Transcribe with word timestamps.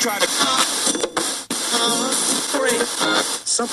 try 0.00 0.18
to. 0.18 0.26
Some. 3.44 3.68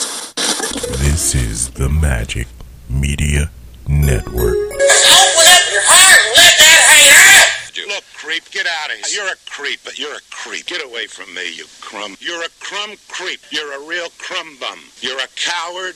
This 0.99 1.33
is 1.33 1.69
the 1.69 1.87
Magic 1.87 2.47
Media 2.89 3.49
Network. 3.87 4.35
Open 4.35 5.47
up 5.47 5.65
your 5.71 5.87
heart 5.87 6.19
and 6.19 6.35
let 6.35 6.53
that 6.59 6.81
hang 6.91 7.07
out. 7.15 7.95
Look, 7.95 8.03
creep, 8.13 8.43
get 8.51 8.67
out 8.67 8.91
of 8.91 8.97
here. 9.07 9.23
You're 9.23 9.31
a 9.31 9.37
creep, 9.49 9.79
but 9.85 9.97
you're 9.97 10.15
a 10.15 10.19
creep. 10.29 10.65
Get 10.65 10.83
away 10.83 11.07
from 11.07 11.33
me, 11.33 11.55
you 11.55 11.63
crumb. 11.79 12.17
You're 12.19 12.43
a 12.43 12.49
crumb 12.59 12.97
creep. 13.07 13.39
You're 13.49 13.81
a 13.81 13.87
real 13.87 14.09
crumb 14.17 14.57
bum. 14.59 14.79
You're 14.99 15.19
a 15.19 15.27
coward. 15.37 15.95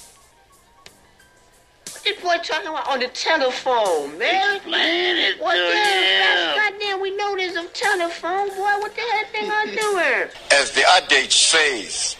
What 1.93 2.03
this 2.03 2.19
boy 2.21 2.37
talking 2.43 2.67
about 2.69 2.87
on 2.89 2.99
the 2.99 3.07
telephone, 3.09 4.17
man? 4.17 4.55
Explain 4.55 5.17
it 5.17 5.39
What 5.41 5.53
to 5.53 5.59
the 5.59 5.75
hell? 5.75 6.55
him. 6.55 6.71
Goddamn, 6.73 7.01
we 7.01 7.15
know 7.15 7.35
there's 7.35 7.55
a 7.55 7.67
telephone, 7.69 8.49
boy. 8.49 8.55
What 8.79 8.95
the 8.95 9.01
hell 9.01 9.25
thing 9.31 9.49
I 9.51 9.65
do 9.65 9.97
here? 9.99 10.29
As 10.51 10.71
the 10.71 10.83
adage 10.89 11.35
says, 11.35 12.15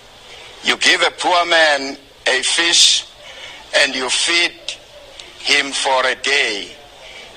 you 0.63 0.77
give 0.77 1.01
a 1.01 1.11
poor 1.11 1.45
man 1.45 1.97
a 2.27 2.41
fish 2.43 3.05
and 3.77 3.95
you 3.95 4.09
feed 4.09 4.51
him 5.39 5.71
for 5.71 6.05
a 6.05 6.15
day. 6.15 6.71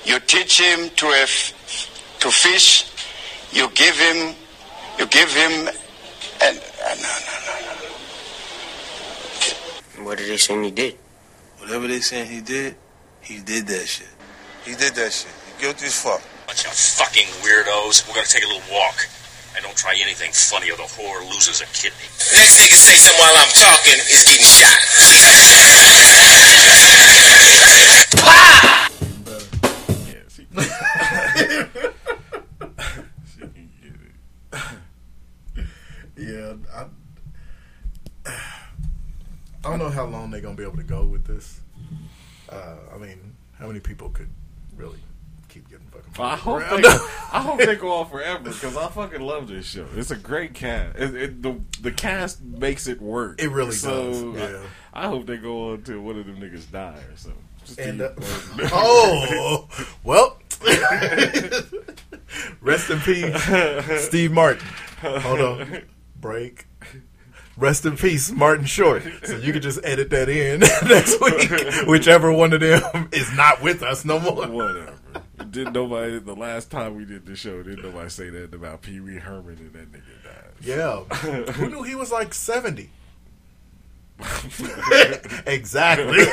You 0.03 0.19
teach 0.19 0.59
him 0.61 0.89
to 0.97 1.07
a 1.07 1.21
f- 1.23 1.53
to 2.19 2.29
fish. 2.29 2.85
You 3.51 3.69
give 3.73 3.97
him, 3.97 4.35
you 4.99 5.05
give 5.07 5.31
him, 5.33 5.51
and 6.43 6.57
uh, 6.85 6.95
no, 7.01 7.09
no, 7.25 7.55
no, 7.61 7.73
no. 9.97 10.03
What 10.05 10.17
did 10.19 10.29
they 10.29 10.37
say 10.37 10.61
he 10.61 10.71
did? 10.71 10.97
Whatever 11.65 11.89
they 11.89 11.97
saying 11.97 12.29
he 12.29 12.45
did, 12.45 12.77
he 13.21 13.41
did 13.41 13.65
that 13.65 13.89
shit. 13.89 14.13
He 14.69 14.77
did 14.77 14.93
that 15.01 15.09
shit. 15.09 15.33
He 15.49 15.65
guilty 15.65 15.89
as 15.89 15.97
fuck. 15.97 16.21
Bunch 16.45 16.61
of 16.61 16.77
fucking 16.77 17.25
weirdos. 17.41 18.05
We're 18.05 18.13
gonna 18.13 18.29
take 18.29 18.45
a 18.45 18.47
little 18.53 18.61
walk. 18.69 19.09
I 19.57 19.65
don't 19.65 19.73
try 19.73 19.97
anything 19.97 20.29
funny 20.29 20.69
or 20.69 20.77
the 20.77 20.85
whore 20.85 21.25
loses 21.25 21.65
a 21.65 21.67
kidney. 21.73 22.05
The 22.21 22.37
next 22.37 22.61
nigga 22.61 22.77
say 22.77 23.01
something 23.01 23.17
while 23.17 23.33
I'm 23.33 23.49
talking 23.49 23.97
is 23.97 24.29
getting 24.29 24.45
shot. 24.45 24.77
I 39.65 39.69
don't 39.69 39.79
know 39.79 39.89
how 39.89 40.05
long 40.05 40.29
they're 40.29 40.41
gonna 40.41 40.55
be 40.55 40.63
able 40.63 40.77
to 40.77 40.83
go 40.83 41.03
with 41.05 41.25
this. 41.25 41.59
Uh, 42.49 42.75
I 42.93 42.97
mean, 42.97 43.35
how 43.57 43.67
many 43.67 43.79
people 43.79 44.09
could 44.09 44.29
really 44.75 44.99
keep 45.49 45.67
getting 45.69 45.87
fucking? 45.87 46.13
I 46.19 46.35
hope 46.35 46.61
around? 46.61 46.83
they, 46.83 46.89
I 46.89 47.41
hope 47.41 47.57
they 47.57 47.75
go 47.75 47.91
on 47.93 48.09
forever 48.09 48.43
because 48.43 48.77
I 48.77 48.87
fucking 48.89 49.21
love 49.21 49.47
this 49.47 49.65
show. 49.65 49.87
It's 49.95 50.11
a 50.11 50.15
great 50.15 50.53
cast. 50.53 50.97
It, 50.99 51.15
it, 51.15 51.41
the 51.41 51.59
the 51.81 51.91
cast 51.91 52.43
makes 52.43 52.87
it 52.87 53.01
work. 53.01 53.41
It 53.41 53.49
really 53.49 53.71
so, 53.71 54.11
does, 54.11 54.23
I- 54.23 54.51
yeah. 54.51 54.61
I, 54.93 55.07
hope 55.07 55.25
they 55.25 55.37
go 55.37 55.71
on 55.71 55.81
till 55.81 56.01
one 56.01 56.19
of 56.19 56.27
them 56.27 56.37
niggas 56.37 56.71
die 56.71 56.99
or 57.11 57.17
something. 57.17 57.41
Just 57.65 57.79
And, 57.79 58.01
uh, 58.01 58.11
oh, 58.71 59.67
well, 60.03 60.37
rest 62.61 62.91
in 62.91 62.99
peace, 62.99 64.05
Steve 64.05 64.31
Martin. 64.31 64.67
Hold 65.01 65.41
on, 65.41 65.81
break. 66.21 66.67
Rest 67.57 67.85
in 67.85 67.95
peace, 67.95 68.31
Martin 68.31 68.65
Short. 68.65 69.01
So 69.23 69.37
you 69.37 69.53
can 69.53 69.61
just 69.61 69.79
edit 69.83 70.09
that 70.09 70.27
in 70.27 70.59
next 70.89 71.21
week, 71.21 71.87
whichever 71.87 72.31
one 72.33 72.51
of 72.51 72.59
them 72.59 73.07
is 73.13 73.31
not 73.35 73.61
with 73.61 73.81
us 73.81 74.03
no 74.03 74.19
more. 74.19 74.45
Whatever. 74.47 74.93
Didn't 75.51 75.71
nobody 75.73 76.19
the 76.19 76.35
last 76.35 76.69
time 76.69 76.95
we 76.95 77.05
did 77.05 77.25
the 77.25 77.35
show? 77.35 77.63
Didn't 77.63 77.83
nobody 77.83 78.09
say 78.09 78.29
that 78.29 78.53
about 78.53 78.81
Pee 78.81 78.99
Wee 78.99 79.15
Herman 79.15 79.57
and 79.57 79.71
that 79.73 79.89
nigga 79.91 80.23
died? 80.23 80.51
Yeah, 80.61 81.03
who 81.53 81.69
knew 81.69 81.83
he 81.83 81.95
was 81.95 82.11
like 82.11 82.33
seventy? 82.33 82.89
exactly. 85.45 86.23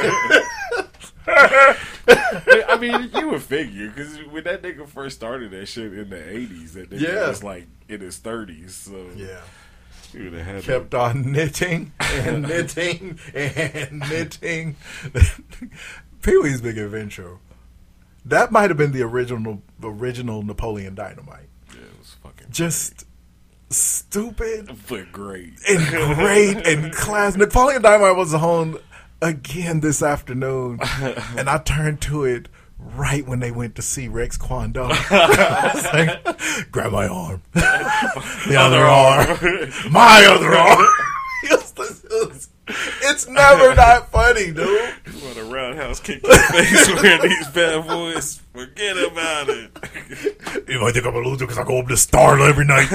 I 1.26 2.78
mean, 2.80 3.10
you 3.14 3.28
would 3.30 3.42
figure 3.42 3.88
because 3.88 4.16
when 4.30 4.44
that 4.44 4.62
nigga 4.62 4.88
first 4.88 5.16
started 5.16 5.50
that 5.52 5.66
shit 5.66 5.92
in 5.92 6.10
the 6.10 6.30
eighties, 6.36 6.74
that 6.74 6.90
nigga 6.90 7.00
Yeah. 7.00 7.28
was 7.28 7.44
like 7.44 7.66
in 7.88 8.00
his 8.00 8.18
thirties. 8.18 8.74
So 8.74 9.08
yeah. 9.16 9.40
He 10.12 10.22
would 10.22 10.32
have 10.34 10.46
had 10.46 10.62
kept 10.64 10.94
on 10.94 11.32
knitting 11.32 11.92
and 12.00 12.42
knitting 12.48 13.18
and 13.34 14.00
knitting. 14.08 14.76
Pee 16.22 16.36
Wee's 16.38 16.60
Big 16.60 16.78
Adventure. 16.78 17.38
That 18.24 18.52
might 18.52 18.70
have 18.70 18.76
been 18.76 18.92
the 18.92 19.02
original 19.02 19.62
original 19.82 20.42
Napoleon 20.42 20.94
Dynamite. 20.94 21.48
Yeah, 21.74 21.82
it 21.82 21.98
was 21.98 22.16
fucking 22.22 22.46
Just 22.50 23.04
stupid 23.70 24.70
but 24.88 25.10
great. 25.10 25.54
and 25.68 26.14
great 26.16 26.66
and 26.66 26.92
class. 26.92 27.36
Napoleon 27.36 27.82
Dynamite 27.82 28.16
was 28.16 28.32
on 28.34 28.76
again 29.20 29.80
this 29.80 30.02
afternoon, 30.02 30.78
and 31.36 31.48
I 31.48 31.58
turned 31.58 32.00
to 32.02 32.24
it 32.24 32.48
right 32.94 33.26
when 33.26 33.40
they 33.40 33.50
went 33.50 33.74
to 33.76 33.82
see 33.82 34.08
Rex 34.08 34.36
Kwon 34.38 34.72
Do. 34.72 34.82
Like, 35.92 36.70
Grab 36.72 36.92
my 36.92 37.06
arm, 37.08 37.42
the 37.52 38.56
other 38.58 38.80
arm, 38.80 39.38
my 39.92 40.24
other 40.26 40.54
arm. 40.54 40.86
It 41.44 41.50
was- 41.76 42.04
it 42.04 42.28
was- 42.28 42.48
it's 43.04 43.26
never 43.28 43.74
that 43.74 44.08
funny, 44.10 44.52
dude. 44.52 44.56
You 45.06 45.24
want 45.26 45.36
a 45.36 45.44
roundhouse 45.44 45.98
kick 46.00 46.22
your 46.22 46.32
face 46.38 46.88
wearing 47.02 47.22
these 47.28 47.48
bad 47.48 47.86
boys? 47.86 48.40
Forget 48.54 48.96
about 48.96 49.48
it. 49.48 49.70
If 50.68 50.80
I 50.80 50.92
think 50.92 51.04
I'm 51.04 51.14
a 51.14 51.18
loser 51.18 51.44
because 51.46 51.58
I 51.58 51.64
go 51.64 51.80
up 51.80 51.88
to 51.88 51.94
Starla 51.94 52.48
every 52.48 52.64
night. 52.64 52.86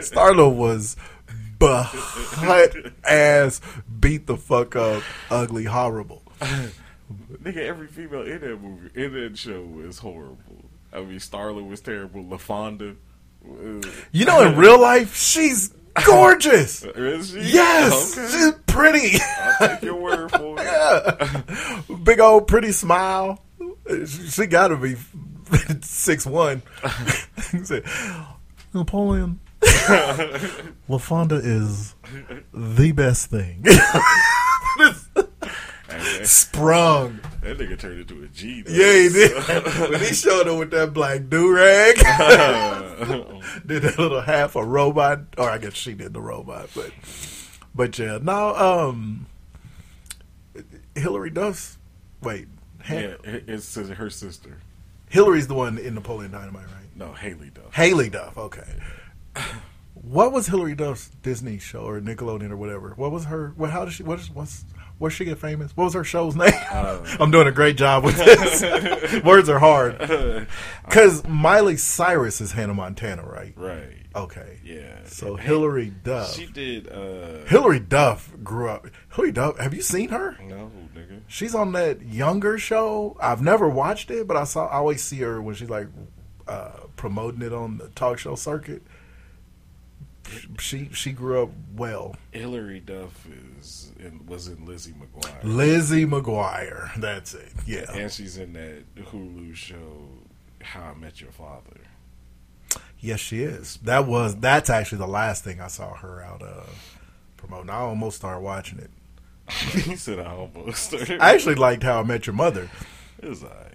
Starla 0.00 0.52
was 0.52 0.96
butt 1.58 1.94
ass, 3.04 3.60
beat 4.00 4.26
the 4.26 4.36
fuck 4.38 4.74
up, 4.74 5.02
ugly, 5.30 5.64
horrible. 5.64 6.22
Nigga, 7.42 7.58
every 7.58 7.86
female 7.86 8.22
in 8.22 8.40
that 8.40 8.60
movie, 8.60 8.90
in 8.94 9.12
that 9.14 9.38
show 9.38 9.62
was 9.62 9.98
horrible. 9.98 10.64
I 10.92 11.00
mean, 11.00 11.18
Starla 11.18 11.66
was 11.68 11.80
terrible. 11.80 12.24
LaFawnduh. 12.24 12.96
uh, 13.48 13.90
You 14.12 14.24
know, 14.24 14.40
in 14.42 14.56
real 14.58 14.80
life, 14.80 15.14
she's 15.16 15.72
gorgeous. 16.04 16.82
Is 16.96 17.30
she? 17.30 17.40
Yes, 17.52 18.16
Okay. 18.18 18.28
she's 18.32 18.52
pretty. 18.66 19.18
I'll 19.60 19.68
take 19.68 19.82
your 19.82 19.96
word 20.00 20.30
for 20.30 20.56
it. 20.58 20.66
Yeah. 20.66 21.82
Big 22.02 22.20
old 22.20 22.46
pretty 22.48 22.72
smile. 22.72 23.42
She, 23.88 24.06
she 24.06 24.46
got 24.46 24.68
to 24.68 24.76
be 24.76 24.96
six 25.82 26.26
one. 26.26 26.62
Napoleon. 28.74 29.40
LaFawnduh 30.88 31.40
is 31.44 31.94
the 32.52 32.92
best 32.92 33.30
thing. 33.30 33.62
Sprung. 36.24 37.20
that, 37.42 37.58
nigga 37.58 37.78
turned 37.78 38.00
into 38.00 38.22
a 38.22 38.28
G. 38.28 38.62
Though. 38.62 38.72
Yeah, 38.72 39.02
he 39.02 39.08
did. 39.08 39.90
when 39.90 40.00
he 40.00 40.14
showed 40.14 40.48
up 40.48 40.58
with 40.58 40.70
that 40.70 40.92
black 40.92 41.28
do 41.28 41.54
rag, 41.54 41.96
did 43.66 43.82
that 43.82 43.98
little 43.98 44.20
half 44.20 44.56
a 44.56 44.64
robot, 44.64 45.20
or 45.38 45.50
I 45.50 45.58
guess 45.58 45.74
she 45.74 45.94
did 45.94 46.12
the 46.12 46.20
robot, 46.20 46.70
but 46.74 46.92
but 47.74 47.98
yeah. 47.98 48.18
Now, 48.20 48.54
um, 48.54 49.26
Hilary 50.94 51.30
Duff's 51.30 51.78
wait, 52.22 52.48
yeah, 52.88 53.16
it's 53.24 53.74
her 53.74 54.10
sister. 54.10 54.58
Hilary's 55.08 55.46
the 55.46 55.54
one 55.54 55.78
in 55.78 55.94
Napoleon 55.94 56.32
Dynamite, 56.32 56.66
right? 56.66 56.96
No, 56.96 57.12
Haylie 57.12 57.52
Duff. 57.52 57.72
Haylie 57.72 58.10
Duff. 58.10 58.36
Okay. 58.36 58.66
What 59.94 60.32
was 60.32 60.46
Hilary 60.46 60.74
Duff's 60.74 61.10
Disney 61.22 61.58
show 61.58 61.80
or 61.80 62.00
Nickelodeon 62.00 62.50
or 62.50 62.56
whatever? 62.56 62.92
What 62.96 63.12
was 63.12 63.24
her? 63.24 63.52
What? 63.56 63.70
How 63.70 63.84
did 63.84 63.94
she? 63.94 64.02
What 64.02 64.20
is? 64.20 64.30
What's? 64.30 64.64
Where'd 64.98 65.12
she 65.12 65.26
get 65.26 65.38
famous? 65.38 65.76
What 65.76 65.84
was 65.84 65.94
her 65.94 66.04
show's 66.04 66.36
name? 66.36 66.52
I'm 66.72 67.30
doing 67.30 67.46
a 67.46 67.52
great 67.52 67.76
job 67.76 68.02
with 68.04 68.16
this. 68.16 69.22
Words 69.24 69.48
are 69.48 69.58
hard. 69.58 69.98
Because 70.86 71.26
Miley 71.26 71.76
Cyrus 71.76 72.40
is 72.40 72.52
Hannah 72.52 72.72
Montana, 72.72 73.22
right? 73.24 73.52
Right. 73.56 74.06
Okay. 74.14 74.60
Yeah. 74.64 75.00
So 75.04 75.34
Hilary 75.36 75.90
Duff. 75.90 76.32
She 76.34 76.46
did. 76.46 76.88
uh 76.88 77.44
Hilary 77.46 77.80
Duff 77.80 78.32
grew 78.44 78.68
up. 78.70 78.86
Hilary 79.12 79.32
Duff. 79.32 79.58
Have 79.58 79.74
you 79.74 79.82
seen 79.82 80.10
her? 80.10 80.38
No, 80.40 80.70
nigga. 80.94 81.20
She's 81.26 81.54
on 81.56 81.72
that 81.72 82.02
younger 82.02 82.56
show. 82.56 83.16
I've 83.20 83.42
never 83.42 83.68
watched 83.68 84.10
it, 84.12 84.26
but 84.28 84.36
I 84.36 84.44
saw. 84.44 84.66
I 84.68 84.76
always 84.76 85.02
see 85.02 85.18
her 85.18 85.42
when 85.42 85.56
she's 85.56 85.68
like 85.68 85.88
uh, 86.46 86.70
promoting 86.94 87.42
it 87.42 87.52
on 87.52 87.78
the 87.78 87.88
talk 87.88 88.18
show 88.18 88.36
circuit. 88.36 88.82
She 90.60 90.88
she 90.92 91.12
grew 91.12 91.42
up 91.42 91.50
well. 91.76 92.16
Hilary 92.32 92.80
Duff 92.80 93.26
is 93.26 93.55
in, 93.98 94.26
was 94.26 94.48
in 94.48 94.64
Lizzie 94.64 94.92
McGuire. 94.92 95.42
Lizzie 95.42 96.06
McGuire. 96.06 96.94
That's 97.00 97.34
it. 97.34 97.52
Yeah. 97.66 97.90
And 97.92 98.10
she's 98.10 98.36
in 98.36 98.52
that 98.54 98.82
Hulu 98.96 99.54
show 99.54 100.08
How 100.62 100.82
I 100.82 100.94
Met 100.94 101.20
Your 101.20 101.32
Father. 101.32 101.80
Yes, 102.98 103.20
she 103.20 103.42
is. 103.42 103.78
That 103.82 104.06
was 104.06 104.36
that's 104.36 104.70
actually 104.70 104.98
the 104.98 105.06
last 105.06 105.44
thing 105.44 105.60
I 105.60 105.68
saw 105.68 105.94
her 105.94 106.22
out 106.22 106.42
of 106.42 106.98
promoting. 107.36 107.70
I 107.70 107.78
almost 107.78 108.16
started 108.16 108.40
watching 108.40 108.78
it. 108.78 108.90
he 109.52 109.96
said 109.96 110.18
I 110.18 110.34
almost. 110.34 110.94
I 110.94 111.34
actually 111.34 111.54
liked 111.54 111.82
How 111.82 112.00
I 112.00 112.02
Met 112.02 112.26
Your 112.26 112.34
Mother. 112.34 112.68
It 113.22 113.28
was 113.28 113.42
alright. 113.42 113.72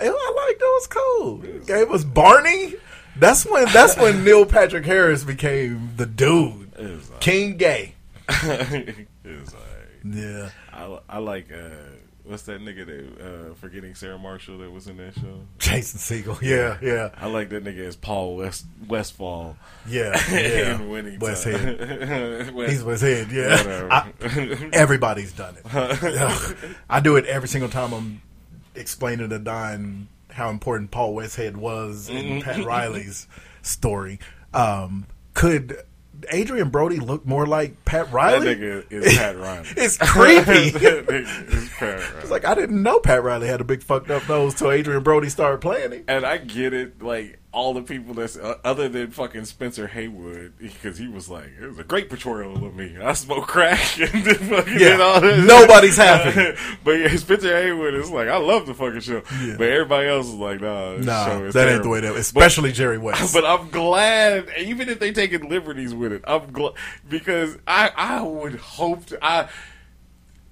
I 0.00 0.06
liked 0.06 0.60
it. 0.60 0.64
It 0.64 0.64
was 0.64 0.86
cool. 0.86 1.44
It 1.44 1.66
gave 1.66 1.90
us 1.90 2.04
Barney. 2.04 2.74
That's 3.16 3.44
when 3.44 3.64
that's 3.66 3.96
when 3.96 4.24
Neil 4.24 4.46
Patrick 4.46 4.84
Harris 4.84 5.24
became 5.24 5.92
the 5.96 6.06
dude. 6.06 6.72
It 6.78 6.90
was. 6.90 7.10
King 7.20 7.56
Gay. 7.56 7.94
it 9.30 9.40
was 9.40 9.54
alright. 9.54 9.68
Yeah. 10.04 10.50
I, 10.72 11.16
I 11.16 11.18
like 11.18 11.52
uh, 11.52 11.68
what's 12.24 12.42
that 12.44 12.60
nigga 12.60 12.86
that 12.86 13.50
uh, 13.50 13.54
forgetting 13.54 13.94
Sarah 13.94 14.18
Marshall 14.18 14.58
that 14.58 14.70
was 14.70 14.86
in 14.86 14.96
that 14.98 15.14
show? 15.14 15.40
Jason 15.58 15.98
Segel. 16.00 16.40
Yeah, 16.40 16.78
yeah. 16.82 17.10
I 17.16 17.26
like 17.26 17.50
that 17.50 17.64
nigga 17.64 17.86
as 17.86 17.96
Paul 17.96 18.36
West 18.36 18.66
Westfall. 18.88 19.56
Yeah, 19.86 20.18
yeah. 20.30 20.74
in 20.76 20.88
Winning 20.90 21.18
West 21.18 21.44
Head. 21.44 22.50
West- 22.54 22.72
He's 22.72 22.82
West 22.84 23.02
Head. 23.02 23.30
Yeah. 23.30 23.88
I- 23.90 24.70
everybody's 24.72 25.32
done 25.32 25.56
it. 25.62 26.76
I 26.90 27.00
do 27.00 27.16
it 27.16 27.26
every 27.26 27.48
single 27.48 27.70
time 27.70 27.92
I'm 27.92 28.22
explaining 28.74 29.28
to 29.30 29.38
Don 29.38 30.08
how 30.30 30.48
important 30.48 30.90
Paul 30.92 31.14
Westhead 31.14 31.56
was 31.56 32.08
in 32.08 32.40
Pat 32.40 32.64
Riley's 32.64 33.26
story. 33.62 34.18
Um, 34.54 35.06
could 35.34 35.76
Adrien 36.32 36.70
Brody 36.70 36.98
look 36.98 37.26
more 37.26 37.46
like 37.46 37.84
Pat 37.84 38.12
Riley. 38.12 38.54
that 38.54 38.60
nigga 38.60 38.92
is 38.92 39.16
Pat 39.16 39.38
Riley. 39.38 39.68
it's 39.76 39.96
creepy. 39.98 40.70
that 40.78 41.06
nigga 41.06 41.54
is 41.54 41.68
Pat 41.70 41.98
Riley. 41.98 42.20
It's 42.20 42.30
like 42.30 42.44
I 42.44 42.54
didn't 42.54 42.82
know 42.82 43.00
Pat 43.00 43.22
Riley 43.22 43.48
had 43.48 43.60
a 43.60 43.64
big 43.64 43.82
fucked 43.82 44.10
up 44.10 44.28
nose 44.28 44.54
till 44.54 44.70
Adrien 44.70 45.02
Brody 45.02 45.28
started 45.28 45.60
playing 45.60 45.92
it. 45.92 46.04
And 46.08 46.24
I 46.24 46.38
get 46.38 46.72
it, 46.72 47.02
like 47.02 47.39
all 47.52 47.74
the 47.74 47.82
people 47.82 48.14
that's 48.14 48.36
uh, 48.36 48.58
other 48.62 48.88
than 48.88 49.10
fucking 49.10 49.44
Spencer 49.44 49.88
Haywood, 49.88 50.52
because 50.58 50.98
he 50.98 51.08
was 51.08 51.28
like, 51.28 51.50
it 51.60 51.66
was 51.66 51.78
a 51.80 51.84
great 51.84 52.08
portrayal 52.08 52.64
of 52.64 52.76
me. 52.76 52.96
I 53.02 53.12
smoke 53.14 53.48
crack 53.48 53.98
and 54.00 54.24
then 54.24 54.34
fucking 54.36 54.72
Yeah. 54.74 54.78
did 54.78 55.00
all 55.00 55.20
this. 55.20 55.44
Nobody's 55.46 55.96
happy. 55.96 56.56
but 56.84 56.92
yeah, 56.92 57.16
Spencer 57.16 57.56
Haywood 57.60 57.94
is 57.94 58.08
like, 58.10 58.28
I 58.28 58.36
love 58.36 58.66
the 58.66 58.74
fucking 58.74 59.00
show. 59.00 59.22
Yeah. 59.42 59.56
But 59.58 59.68
everybody 59.68 60.08
else 60.08 60.26
is 60.28 60.34
like, 60.34 60.60
nah, 60.60 60.96
Nah, 60.98 61.26
show 61.26 61.44
is 61.46 61.54
that 61.54 61.68
ain't 61.68 61.82
the 61.82 61.88
way 61.88 62.00
that. 62.00 62.12
But- 62.12 62.20
Especially 62.20 62.70
Jerry 62.70 62.98
West. 63.08 63.34
But 63.34 63.44
I'm 63.44 63.68
glad, 63.70 64.48
even 64.58 64.88
if 64.88 65.00
they 65.00 65.10
taking 65.12 65.48
liberties 65.48 65.92
with 65.92 66.12
it, 66.12 66.22
I'm 66.28 66.52
glad 66.52 66.74
because 67.08 67.58
I 67.66 67.90
I 67.96 68.22
would 68.22 68.54
hope 68.56 69.06
to 69.06 69.18
I. 69.24 69.48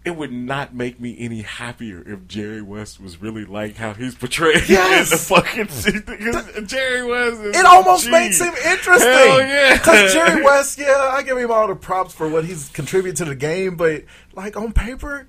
It 0.04 0.16
would 0.16 0.32
not 0.32 0.74
make 0.74 1.00
me 1.00 1.16
any 1.18 1.42
happier 1.42 2.02
if 2.06 2.26
Jerry 2.26 2.62
West 2.62 2.98
was 3.00 3.20
really 3.20 3.44
like 3.44 3.76
how 3.76 3.92
he's 3.92 4.14
portrayed 4.14 4.66
Yes! 4.68 5.10
in 5.12 5.18
the 5.18 5.24
fucking. 5.24 6.04
Because 6.24 6.70
Jerry 6.70 7.04
West, 7.04 7.40
is 7.42 7.56
It 7.56 7.66
almost 7.66 8.04
G. 8.06 8.10
makes 8.10 8.40
him 8.40 8.54
interesting. 8.64 9.10
Hell 9.10 9.40
yeah, 9.40 9.74
Because 9.76 10.12
Jerry 10.14 10.42
West, 10.42 10.78
yeah, 10.78 11.10
I 11.12 11.22
give 11.22 11.36
him 11.36 11.50
all 11.50 11.66
the 11.68 11.74
props 11.74 12.14
for 12.14 12.28
what 12.28 12.44
he's 12.44 12.68
contributed 12.70 13.16
to 13.18 13.24
the 13.26 13.34
game, 13.34 13.76
but 13.76 14.04
like 14.34 14.56
on 14.56 14.72
paper, 14.72 15.26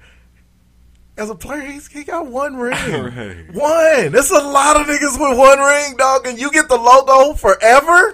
as 1.18 1.30
a 1.30 1.36
player, 1.36 1.62
he's, 1.62 1.88
he 1.88 2.06
got 2.06 2.28
one 2.28 2.56
ring. 2.56 2.74
Right. 2.90 3.54
One. 3.54 4.12
That's 4.14 4.32
a 4.32 4.36
lot 4.36 4.80
of 4.80 4.88
niggas 4.88 5.20
with 5.20 5.38
one 5.38 5.60
ring, 5.60 5.98
dog, 5.98 6.26
and 6.28 6.40
you 6.40 6.52
get 6.52 6.70
the 6.70 6.78
logo 6.78 7.34
forever. 7.34 8.14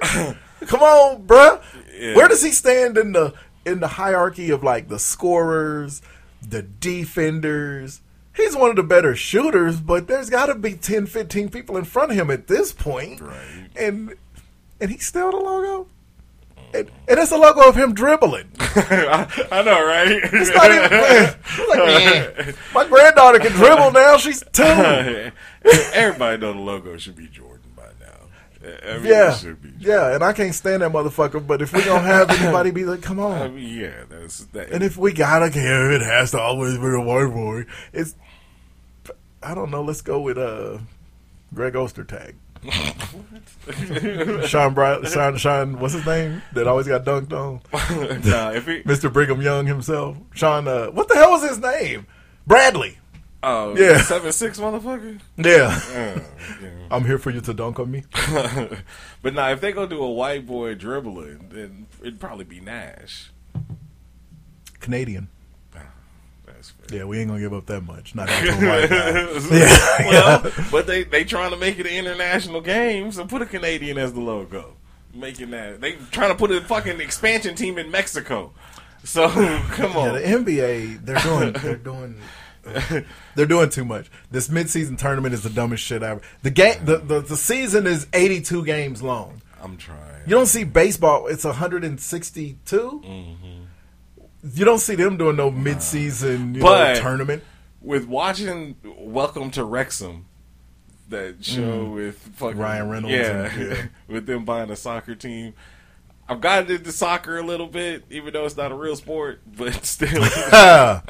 Come 0.66 0.80
on, 0.82 1.28
bruh. 1.28 1.62
Yeah. 1.94 2.16
Where 2.16 2.28
does 2.28 2.42
he 2.42 2.52
stand 2.52 2.98
in 2.98 3.12
the 3.12 3.34
in 3.66 3.80
the 3.82 3.88
hierarchy 3.88 4.50
of 4.50 4.64
like 4.64 4.88
the 4.90 4.98
scorers, 5.00 6.02
the 6.48 6.62
defenders? 6.62 8.02
He's 8.36 8.56
one 8.56 8.70
of 8.70 8.76
the 8.76 8.84
better 8.84 9.16
shooters, 9.16 9.80
but 9.80 10.08
there's 10.08 10.30
got 10.30 10.48
to 10.48 10.56
be 10.56 10.74
10, 10.74 11.06
15 11.06 11.50
people 11.50 11.78
in 11.78 11.86
front 11.86 12.12
of 12.12 12.18
him 12.18 12.30
at 12.30 12.48
this 12.48 12.74
point. 12.74 13.22
Right. 13.22 13.70
And 13.76 14.16
and 14.80 14.92
he's 14.92 15.06
still 15.06 15.32
the 15.32 15.38
logo. 15.38 15.88
And, 16.74 16.92
and 17.08 17.20
it's 17.20 17.32
a 17.32 17.38
logo 17.38 17.70
of 17.70 17.76
him 17.78 17.94
dribbling. 17.94 18.50
I, 18.60 19.48
I 19.50 19.64
know, 19.64 19.86
right? 19.86 20.20
It's 20.34 20.54
not 20.54 20.72
even. 20.72 21.36
Like, 21.68 22.56
my 22.74 22.86
granddaughter 22.88 23.40
can 23.40 23.52
dribble 23.54 23.92
now. 23.92 24.18
She's 24.18 24.44
two. 24.52 24.64
Everybody 25.94 26.38
know 26.42 26.54
the 26.54 26.60
logo 26.60 26.98
should 26.98 27.16
be 27.16 27.28
Jordan. 27.28 27.55
I 28.66 28.98
mean, 28.98 29.06
Yeah, 29.06 29.34
it 29.34 29.38
should 29.40 29.62
be. 29.62 29.74
yeah, 29.80 30.14
and 30.16 30.24
I 30.24 30.34
can't 30.34 30.54
stand 30.56 30.82
that 30.82 30.92
motherfucker. 30.92 31.46
But 31.46 31.62
if 31.62 31.72
we 31.74 31.84
don't 31.84 32.04
have 32.04 32.30
anybody, 32.42 32.72
be 32.72 32.86
like, 32.86 33.02
come 33.02 33.20
I 33.20 33.24
on. 33.46 33.56
mean, 33.56 33.78
yeah, 33.82 34.04
that's 34.10 34.46
that. 34.48 34.72
And 34.72 34.84
if 34.84 34.98
we 34.98 35.14
gotta 35.14 35.50
care, 35.52 35.92
it 35.92 36.02
has 36.02 36.32
to 36.32 36.40
always 36.40 36.78
be 36.78 36.86
a 36.88 37.00
white 37.00 37.34
boy. 37.34 37.66
It's, 37.94 38.16
I 39.44 39.54
don't 39.54 39.70
know. 39.72 39.84
Let's 39.84 40.02
go 40.02 40.20
with 40.20 40.38
uh, 40.38 40.80
Greg 41.54 41.74
Ostertag. 41.74 42.36
Sean 44.48 44.74
Bright, 44.74 45.08
Sean, 45.08 45.38
Sean, 45.38 45.80
what's 45.80 45.94
his 45.94 46.06
name? 46.06 46.42
That 46.54 46.68
always 46.68 46.88
got 46.88 47.04
dunked 47.06 47.32
on. 47.34 47.62
nah, 48.30 48.52
if 48.52 48.66
he, 48.66 48.82
Mr. 48.84 49.12
Brigham 49.12 49.42
Young 49.42 49.66
himself. 49.68 50.18
Sean, 50.34 50.68
uh, 50.68 50.88
what 50.88 51.08
the 51.08 51.16
hell 51.16 51.32
was 51.32 51.48
his 51.48 51.60
name? 51.60 52.08
Bradley. 52.48 52.98
Oh 53.44 53.76
Yeah. 53.78 54.02
seven 54.02 54.32
six 54.32 54.60
motherfucker. 54.60 55.20
Yeah. 55.38 55.80
Uh, 55.92 56.20
yeah. 56.62 56.70
I'm 56.92 57.06
here 57.06 57.18
for 57.18 57.32
you 57.32 57.42
to 57.42 57.54
dunk 57.54 57.80
on 57.80 57.92
me. 57.92 58.04
but 59.22 59.34
now, 59.34 59.50
if 59.50 59.62
they 59.62 59.72
go 59.72 59.86
do 59.88 60.02
a 60.04 60.12
white 60.12 60.46
boy 60.46 60.76
dribbling, 60.76 61.50
then 61.52 61.88
it'd 62.02 62.20
probably 62.20 62.46
be 62.46 62.60
Nash. 62.60 63.32
Canadian. 64.80 65.30
Yeah, 66.92 67.04
we 67.04 67.20
ain't 67.20 67.28
gonna 67.30 67.40
give 67.40 67.54
up 67.54 67.66
that 67.68 67.82
much. 67.82 68.16
Not 68.16 68.28
a 68.30 68.34
white 68.34 68.90
guy. 68.90 69.56
Yeah. 69.56 70.10
well, 70.10 70.52
but 70.72 70.88
they 70.88 71.04
they 71.04 71.24
trying 71.24 71.52
to 71.52 71.58
make 71.58 71.78
it 71.80 71.86
an 71.86 71.94
international 71.94 72.62
game, 72.62 73.12
so 73.12 73.26
put 73.26 73.42
a 73.44 73.46
Canadian 73.46 73.98
as 74.00 74.14
the 74.14 74.20
logo. 74.20 74.76
Making 75.14 75.52
that 75.52 75.80
they 75.82 75.94
trying 76.12 76.30
to 76.30 76.36
put 76.36 76.52
a 76.52 76.62
fucking 76.62 77.02
expansion 77.02 77.56
team 77.56 77.78
in 77.78 77.92
Mexico. 77.92 78.52
So 79.04 79.30
come 79.30 79.92
Yeah, 79.94 79.98
on, 79.98 80.14
the 80.16 80.22
NBA, 80.22 81.06
they're 81.06 81.20
doing, 81.20 81.54
they're 81.54 81.76
doing, 81.76 82.16
they're 83.36 83.46
doing 83.46 83.70
too 83.70 83.86
much. 83.86 84.10
This 84.32 84.48
midseason 84.48 84.98
tournament 84.98 85.34
is 85.34 85.44
the 85.44 85.50
dumbest 85.50 85.84
shit 85.84 86.02
ever. 86.04 86.22
The 86.44 86.50
game, 86.52 86.84
the, 86.84 86.98
the, 86.98 87.22
the 87.22 87.38
season 87.38 87.86
is 87.88 88.08
82 88.14 88.66
games 88.66 89.02
long. 89.04 89.42
I'm 89.62 89.78
trying. 89.78 90.00
You 90.26 90.32
don't 90.32 90.46
see 90.48 90.64
baseball; 90.64 91.28
it's 91.28 91.44
162. 91.44 93.02
You 94.54 94.64
don't 94.66 94.80
see 94.80 94.96
them 94.96 95.18
doing 95.18 95.36
no 95.36 95.50
midseason 95.52 96.56
you 96.56 96.62
But- 96.62 96.96
know, 96.96 97.00
tournament. 97.02 97.44
with 97.82 98.06
watching 98.08 98.76
Welcome 98.84 99.50
to 99.52 99.64
Wrexham, 99.64 100.26
that 101.10 101.44
show 101.44 101.86
with 101.86 102.18
fucking 102.36 102.58
Mm. 102.58 102.62
Ryan 102.62 102.90
Reynolds 102.90 103.16
yeah, 103.16 103.46
and- 103.46 103.72
yeah. 103.72 103.86
with 104.08 104.26
them 104.28 104.46
buying 104.46 104.70
a 104.72 104.76
soccer 104.76 105.16
team. 105.16 105.54
I've 106.28 106.42
gotten 106.42 106.72
into 106.76 106.92
soccer 106.92 107.38
a 107.38 107.44
little 107.44 107.68
bit, 107.68 108.04
even 108.10 108.34
though 108.34 108.46
it's 108.46 108.58
not 108.58 108.72
a 108.72 108.76
real 108.76 108.96
sport, 108.96 109.42
but 109.46 109.74
still, 109.86 110.10
I, 110.24 111.02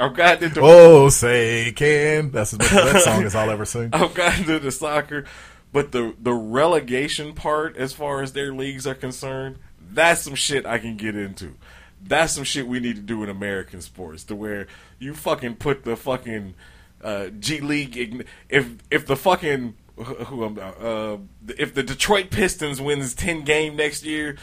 I've 0.00 0.14
gotten 0.14 0.44
into 0.44 0.60
Oh, 0.62 1.10
say 1.10 1.72
can 1.72 2.30
that's 2.30 2.52
that 2.52 3.02
song 3.04 3.24
as 3.24 3.34
I'll 3.34 3.50
ever 3.50 3.66
sing. 3.66 3.90
I've 3.92 4.14
gotten 4.14 4.50
into 4.50 4.70
soccer, 4.72 5.26
but 5.72 5.92
the 5.92 6.14
the 6.18 6.32
relegation 6.32 7.34
part, 7.34 7.76
as 7.76 7.92
far 7.92 8.22
as 8.22 8.32
their 8.32 8.52
leagues 8.52 8.86
are 8.86 8.94
concerned, 8.94 9.58
that's 9.78 10.22
some 10.22 10.34
shit 10.34 10.64
I 10.64 10.78
can 10.78 10.96
get 10.96 11.14
into. 11.14 11.54
That's 12.02 12.32
some 12.34 12.44
shit 12.44 12.66
we 12.66 12.80
need 12.80 12.96
to 12.96 13.02
do 13.02 13.22
in 13.22 13.28
American 13.28 13.80
sports, 13.82 14.24
to 14.24 14.36
where 14.36 14.66
you 14.98 15.14
fucking 15.14 15.56
put 15.56 15.84
the 15.84 15.96
fucking 15.96 16.54
uh, 17.02 17.28
G 17.38 17.60
League. 17.60 18.26
If 18.48 18.76
if 18.90 19.06
the 19.06 19.16
fucking 19.16 19.74
who 19.96 20.44
I'm 20.44 20.58
uh, 20.58 21.18
if 21.56 21.74
the 21.74 21.82
Detroit 21.82 22.30
Pistons 22.30 22.80
wins 22.80 23.14
ten 23.14 23.42
game 23.42 23.76
next 23.76 24.04
year. 24.04 24.36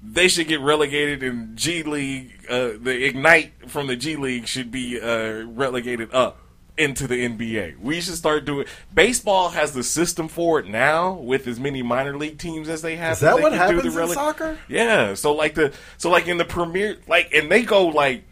They 0.00 0.28
should 0.28 0.46
get 0.46 0.60
relegated 0.60 1.24
in 1.24 1.56
G 1.56 1.82
League. 1.82 2.46
Uh, 2.48 2.70
the 2.80 3.04
Ignite 3.04 3.68
from 3.68 3.88
the 3.88 3.96
G 3.96 4.14
League 4.14 4.46
should 4.46 4.70
be 4.70 5.00
uh, 5.00 5.42
relegated 5.42 6.14
up 6.14 6.38
into 6.78 7.06
the 7.08 7.28
NBA. 7.28 7.80
We 7.80 8.00
should 8.00 8.14
start 8.14 8.44
doing. 8.44 8.66
Baseball 8.94 9.50
has 9.50 9.72
the 9.72 9.82
system 9.82 10.28
for 10.28 10.60
it 10.60 10.68
now 10.68 11.14
with 11.14 11.46
as 11.46 11.58
many 11.58 11.82
minor 11.82 12.16
league 12.16 12.38
teams 12.38 12.68
as 12.68 12.80
they 12.80 12.96
have. 12.96 13.14
Is 13.14 13.20
that 13.20 13.36
they 13.36 13.42
what 13.42 13.50
do 13.50 13.56
happens 13.56 13.94
the 13.94 14.02
in 14.02 14.08
soccer? 14.10 14.58
Yeah. 14.68 15.14
So 15.14 15.34
like 15.34 15.54
the 15.54 15.72
so 15.96 16.10
like 16.10 16.28
in 16.28 16.38
the 16.38 16.44
premier 16.44 16.98
like 17.08 17.34
and 17.34 17.50
they 17.50 17.62
go 17.62 17.88
like 17.88 18.22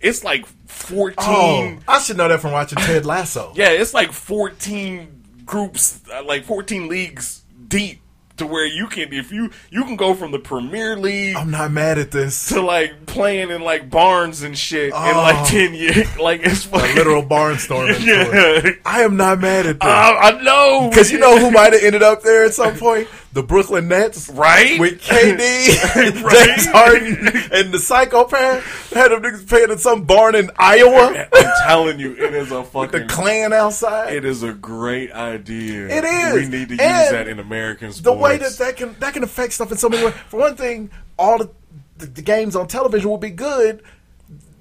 It's 0.00 0.22
like 0.22 0.46
fourteen. 0.66 1.16
Oh, 1.26 1.78
I 1.88 1.98
should 1.98 2.16
know 2.16 2.28
that 2.28 2.40
from 2.40 2.52
watching 2.52 2.78
Ted 2.78 3.04
Lasso. 3.04 3.52
Yeah, 3.56 3.70
it's 3.70 3.92
like 3.92 4.12
14 4.12 5.24
groups, 5.46 6.00
uh, 6.12 6.22
like 6.24 6.44
14 6.44 6.88
leagues 6.88 7.42
deep 7.68 8.00
to 8.36 8.46
where 8.46 8.66
you 8.66 8.86
can, 8.86 9.14
if 9.14 9.32
you, 9.32 9.50
you 9.70 9.82
can 9.84 9.96
go 9.96 10.12
from 10.12 10.30
the 10.30 10.38
Premier 10.38 10.94
League 10.94 11.34
I'm 11.36 11.50
not 11.50 11.70
mad 11.72 11.96
at 11.96 12.10
this. 12.10 12.48
to 12.50 12.60
like 12.60 13.06
playing 13.06 13.48
in 13.48 13.62
like 13.62 13.88
barns 13.88 14.42
and 14.42 14.58
shit 14.58 14.88
in 14.88 14.92
Oh. 14.92 15.12
like 15.22 15.48
10 15.48 15.72
years. 15.72 16.16
Like 16.20 16.42
it's 16.44 16.66
A 16.66 16.68
fucking, 16.68 16.96
literal 16.96 17.22
barnstorming. 17.22 17.98
Yeah. 18.04 18.60
tour. 18.60 18.72
I 18.84 19.02
am 19.02 19.16
not 19.16 19.40
mad 19.40 19.64
at 19.64 19.80
that. 19.80 19.88
I, 19.88 20.32
I 20.32 20.42
know. 20.42 20.90
Because 20.90 21.10
you 21.10 21.18
know 21.18 21.38
who 21.38 21.50
might 21.50 21.72
have 21.72 21.82
ended 21.82 22.02
up 22.02 22.20
there 22.22 22.44
at 22.44 22.52
some 22.52 22.76
point? 22.78 23.08
The 23.36 23.42
Brooklyn 23.42 23.86
Nets. 23.88 24.30
Right? 24.30 24.80
With 24.80 25.02
KD, 25.02 25.36
Right. 26.24 26.32
James 26.46 26.66
Harden, 26.68 27.28
and 27.52 27.70
the 27.70 27.78
psychopath 27.78 28.64
had 28.94 29.10
them 29.10 29.20
niggas 29.22 29.46
playing 29.46 29.70
in 29.70 29.76
some 29.76 30.04
barn 30.04 30.34
in 30.34 30.50
Iowa. 30.56 31.26
I'm 31.34 31.52
telling 31.66 32.00
you, 32.00 32.12
it 32.16 32.32
is 32.32 32.50
a 32.50 32.64
fucking 32.64 32.92
The 32.92 32.98
fucking. 33.00 33.08
clan 33.08 33.52
outside. 33.52 34.14
It 34.14 34.24
is 34.24 34.42
a 34.42 34.54
great 34.54 35.12
idea. 35.12 35.86
It 35.86 36.04
is. 36.04 36.34
We 36.50 36.58
need 36.58 36.68
to 36.68 36.74
use 36.76 36.80
And 36.80 37.14
that 37.14 37.28
in 37.28 37.38
American 37.38 37.92
sports. 37.92 38.00
the 38.04 38.12
way 38.14 38.38
that 38.38 38.52
that 38.52 38.76
can 38.78 38.96
that 39.00 39.12
can 39.12 39.22
affect 39.22 39.52
stuff 39.52 39.70
in 39.70 39.76
so 39.76 39.90
many 39.90 40.02
ways. 40.06 40.14
For 40.28 40.40
one 40.40 40.56
thing, 40.56 40.90
all 41.18 41.36
the, 41.36 41.50
the, 41.98 42.06
the 42.06 42.22
games 42.22 42.56
on 42.56 42.68
television 42.68 43.10
will 43.10 43.18
be 43.18 43.28
good. 43.28 43.82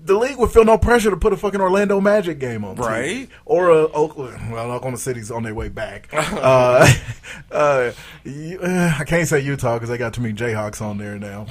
The 0.05 0.13
league 0.13 0.37
would 0.37 0.51
feel 0.51 0.63
no 0.65 0.77
pressure 0.77 1.09
to 1.09 1.17
put 1.17 1.33
a 1.33 1.37
fucking 1.37 1.59
Orlando 1.59 1.99
Magic 1.99 2.37
game 2.37 2.63
on, 2.63 2.75
TV. 2.75 2.85
Right. 2.85 3.29
Or 3.45 3.69
a 3.71 3.87
Oakland. 3.91 4.51
Well, 4.51 4.71
Oklahoma 4.71 4.97
City's 4.97 5.31
on 5.31 5.41
their 5.41 5.55
way 5.55 5.67
back. 5.69 6.09
uh, 6.13 6.87
uh, 7.51 7.91
you- 8.23 8.59
uh, 8.59 8.93
I 8.99 9.03
can't 9.03 9.27
say 9.27 9.39
Utah 9.39 9.73
because 9.75 9.89
they 9.89 9.97
got 9.97 10.13
too 10.13 10.21
many 10.21 10.35
Jayhawks 10.35 10.79
on 10.79 10.99
there 10.99 11.17
now. 11.17 11.47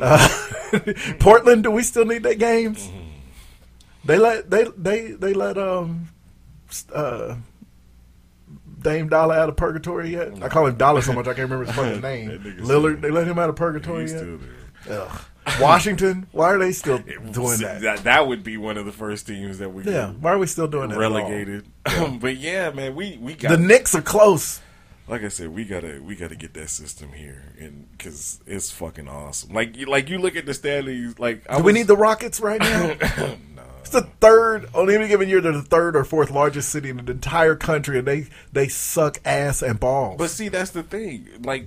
Uh, 0.00 0.28
Portland, 1.20 1.62
do 1.62 1.70
we 1.70 1.84
still 1.84 2.04
need 2.04 2.24
their 2.24 2.34
games? 2.34 2.88
Mm-hmm. 2.88 2.98
They 4.04 4.18
let 4.18 4.50
they 4.50 4.64
they 4.76 5.12
they 5.12 5.32
let 5.32 5.56
um 5.56 6.08
uh 6.92 7.36
Dame 8.82 9.08
Dollar 9.08 9.36
out 9.36 9.48
of 9.48 9.56
purgatory 9.56 10.10
yet? 10.10 10.42
I 10.42 10.48
call 10.48 10.66
him 10.66 10.74
Dollar 10.76 11.02
so 11.02 11.12
much 11.12 11.26
I 11.28 11.34
can't 11.34 11.48
remember 11.48 11.66
his 11.66 11.74
fucking 11.76 12.00
name. 12.00 12.30
Lillard, 12.62 13.00
they 13.00 13.10
let 13.12 13.28
him 13.28 13.38
out 13.38 13.48
of 13.48 13.54
purgatory 13.54 14.02
He's 14.02 14.12
yet? 14.14 14.24
Ugh. 14.90 15.20
Washington, 15.60 16.26
why 16.32 16.50
are 16.52 16.58
they 16.58 16.72
still 16.72 16.98
doing 16.98 17.58
that? 17.58 17.80
that? 17.82 18.04
That 18.04 18.26
would 18.28 18.44
be 18.44 18.56
one 18.56 18.76
of 18.78 18.86
the 18.86 18.92
first 18.92 19.26
teams 19.26 19.58
that 19.58 19.70
we 19.70 19.82
Yeah, 19.84 20.10
why 20.12 20.32
are 20.32 20.38
we 20.38 20.46
still 20.46 20.68
doing 20.68 20.90
that? 20.90 20.98
relegated. 20.98 21.66
but 22.20 22.36
yeah, 22.36 22.70
man, 22.70 22.94
we 22.94 23.18
we 23.20 23.34
got 23.34 23.50
The 23.50 23.58
Knicks 23.58 23.94
are 23.94 24.02
close. 24.02 24.60
like 25.08 25.22
I 25.24 25.28
said, 25.28 25.48
we 25.48 25.64
gotta 25.64 26.00
we 26.02 26.14
gotta 26.14 26.36
get 26.36 26.54
that 26.54 26.70
system 26.70 27.12
here, 27.12 27.54
and 27.58 27.86
because 27.92 28.40
it's 28.46 28.70
fucking 28.70 29.08
awesome. 29.08 29.52
Like 29.52 29.76
you 29.76 29.86
like 29.86 30.08
you 30.08 30.18
look 30.18 30.36
at 30.36 30.46
the 30.46 30.54
standings, 30.54 31.18
like 31.18 31.42
I 31.50 31.56
Do 31.58 31.64
we 31.64 31.72
need 31.72 31.88
the 31.88 31.96
Rockets 31.96 32.40
right 32.40 32.60
now? 32.60 32.94
It's 33.80 33.90
the 33.90 34.02
third 34.20 34.68
on 34.74 34.88
any 34.88 35.08
given 35.08 35.28
year. 35.28 35.40
They're 35.40 35.50
the 35.50 35.60
third 35.60 35.96
or 35.96 36.04
fourth 36.04 36.30
largest 36.30 36.68
city 36.68 36.88
in 36.90 36.98
the 37.04 37.10
entire 37.10 37.56
country, 37.56 37.98
and 37.98 38.06
they 38.06 38.26
they 38.52 38.68
suck 38.68 39.18
ass 39.24 39.60
and 39.60 39.80
balls. 39.80 40.18
But 40.18 40.30
see, 40.30 40.48
that's 40.48 40.70
the 40.70 40.84
thing. 40.84 41.28
Like 41.42 41.66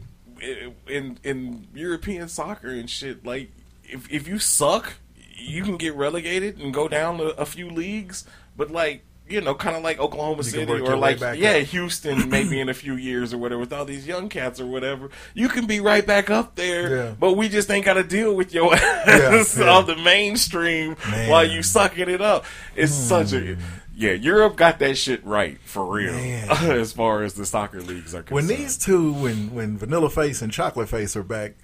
in 0.87 1.19
in 1.25 1.67
European 1.73 2.29
soccer 2.29 2.69
and 2.69 2.89
shit, 2.89 3.25
like 3.25 3.51
if 3.95 4.11
if 4.11 4.27
you 4.27 4.39
suck, 4.39 4.93
you 5.35 5.63
can 5.63 5.77
get 5.77 5.95
relegated 5.95 6.59
and 6.59 6.73
go 6.73 6.87
down 6.87 7.19
a, 7.19 7.23
a 7.23 7.45
few 7.45 7.69
leagues. 7.69 8.25
But 8.55 8.71
like 8.71 9.03
you 9.27 9.41
know, 9.41 9.55
kind 9.55 9.75
of 9.75 9.83
like 9.83 9.99
Oklahoma 9.99 10.43
City 10.43 10.71
or 10.71 10.95
like 10.95 11.19
yeah, 11.19 11.53
up. 11.53 11.67
Houston, 11.67 12.29
maybe 12.29 12.59
in 12.59 12.69
a 12.69 12.73
few 12.73 12.95
years 12.95 13.33
or 13.33 13.39
whatever, 13.39 13.59
with 13.59 13.73
all 13.73 13.85
these 13.85 14.05
young 14.05 14.29
cats 14.29 14.59
or 14.59 14.67
whatever, 14.67 15.09
you 15.33 15.49
can 15.49 15.65
be 15.65 15.79
right 15.79 16.05
back 16.05 16.29
up 16.29 16.55
there. 16.55 16.95
Yeah. 16.95 17.15
But 17.19 17.33
we 17.33 17.49
just 17.49 17.71
ain't 17.71 17.85
got 17.85 17.95
to 17.95 18.03
deal 18.03 18.35
with 18.35 18.53
your 18.53 18.75
ass 18.75 19.57
yeah. 19.57 19.69
on 19.75 19.87
the 19.87 19.95
mainstream 19.95 20.95
Man. 21.09 21.29
while 21.29 21.43
you 21.43 21.63
sucking 21.63 22.09
it 22.09 22.21
up. 22.21 22.45
It's 22.75 22.95
hmm. 22.95 23.03
such 23.03 23.33
a 23.33 23.57
yeah. 23.95 24.11
Europe 24.11 24.57
got 24.57 24.77
that 24.79 24.95
shit 24.95 25.25
right 25.25 25.57
for 25.61 25.85
real 25.85 26.13
as 26.49 26.93
far 26.93 27.23
as 27.23 27.33
the 27.33 27.47
soccer 27.47 27.81
leagues 27.81 28.13
are 28.13 28.21
concerned. 28.21 28.47
when 28.47 28.47
these 28.47 28.77
two, 28.77 29.11
when 29.13 29.55
when 29.55 29.77
Vanilla 29.77 30.11
Face 30.11 30.43
and 30.43 30.51
Chocolate 30.51 30.89
Face 30.89 31.15
are 31.15 31.23
back, 31.23 31.55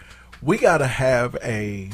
we 0.42 0.58
got 0.58 0.80
to 0.80 0.88
have 0.88 1.36
a. 1.44 1.90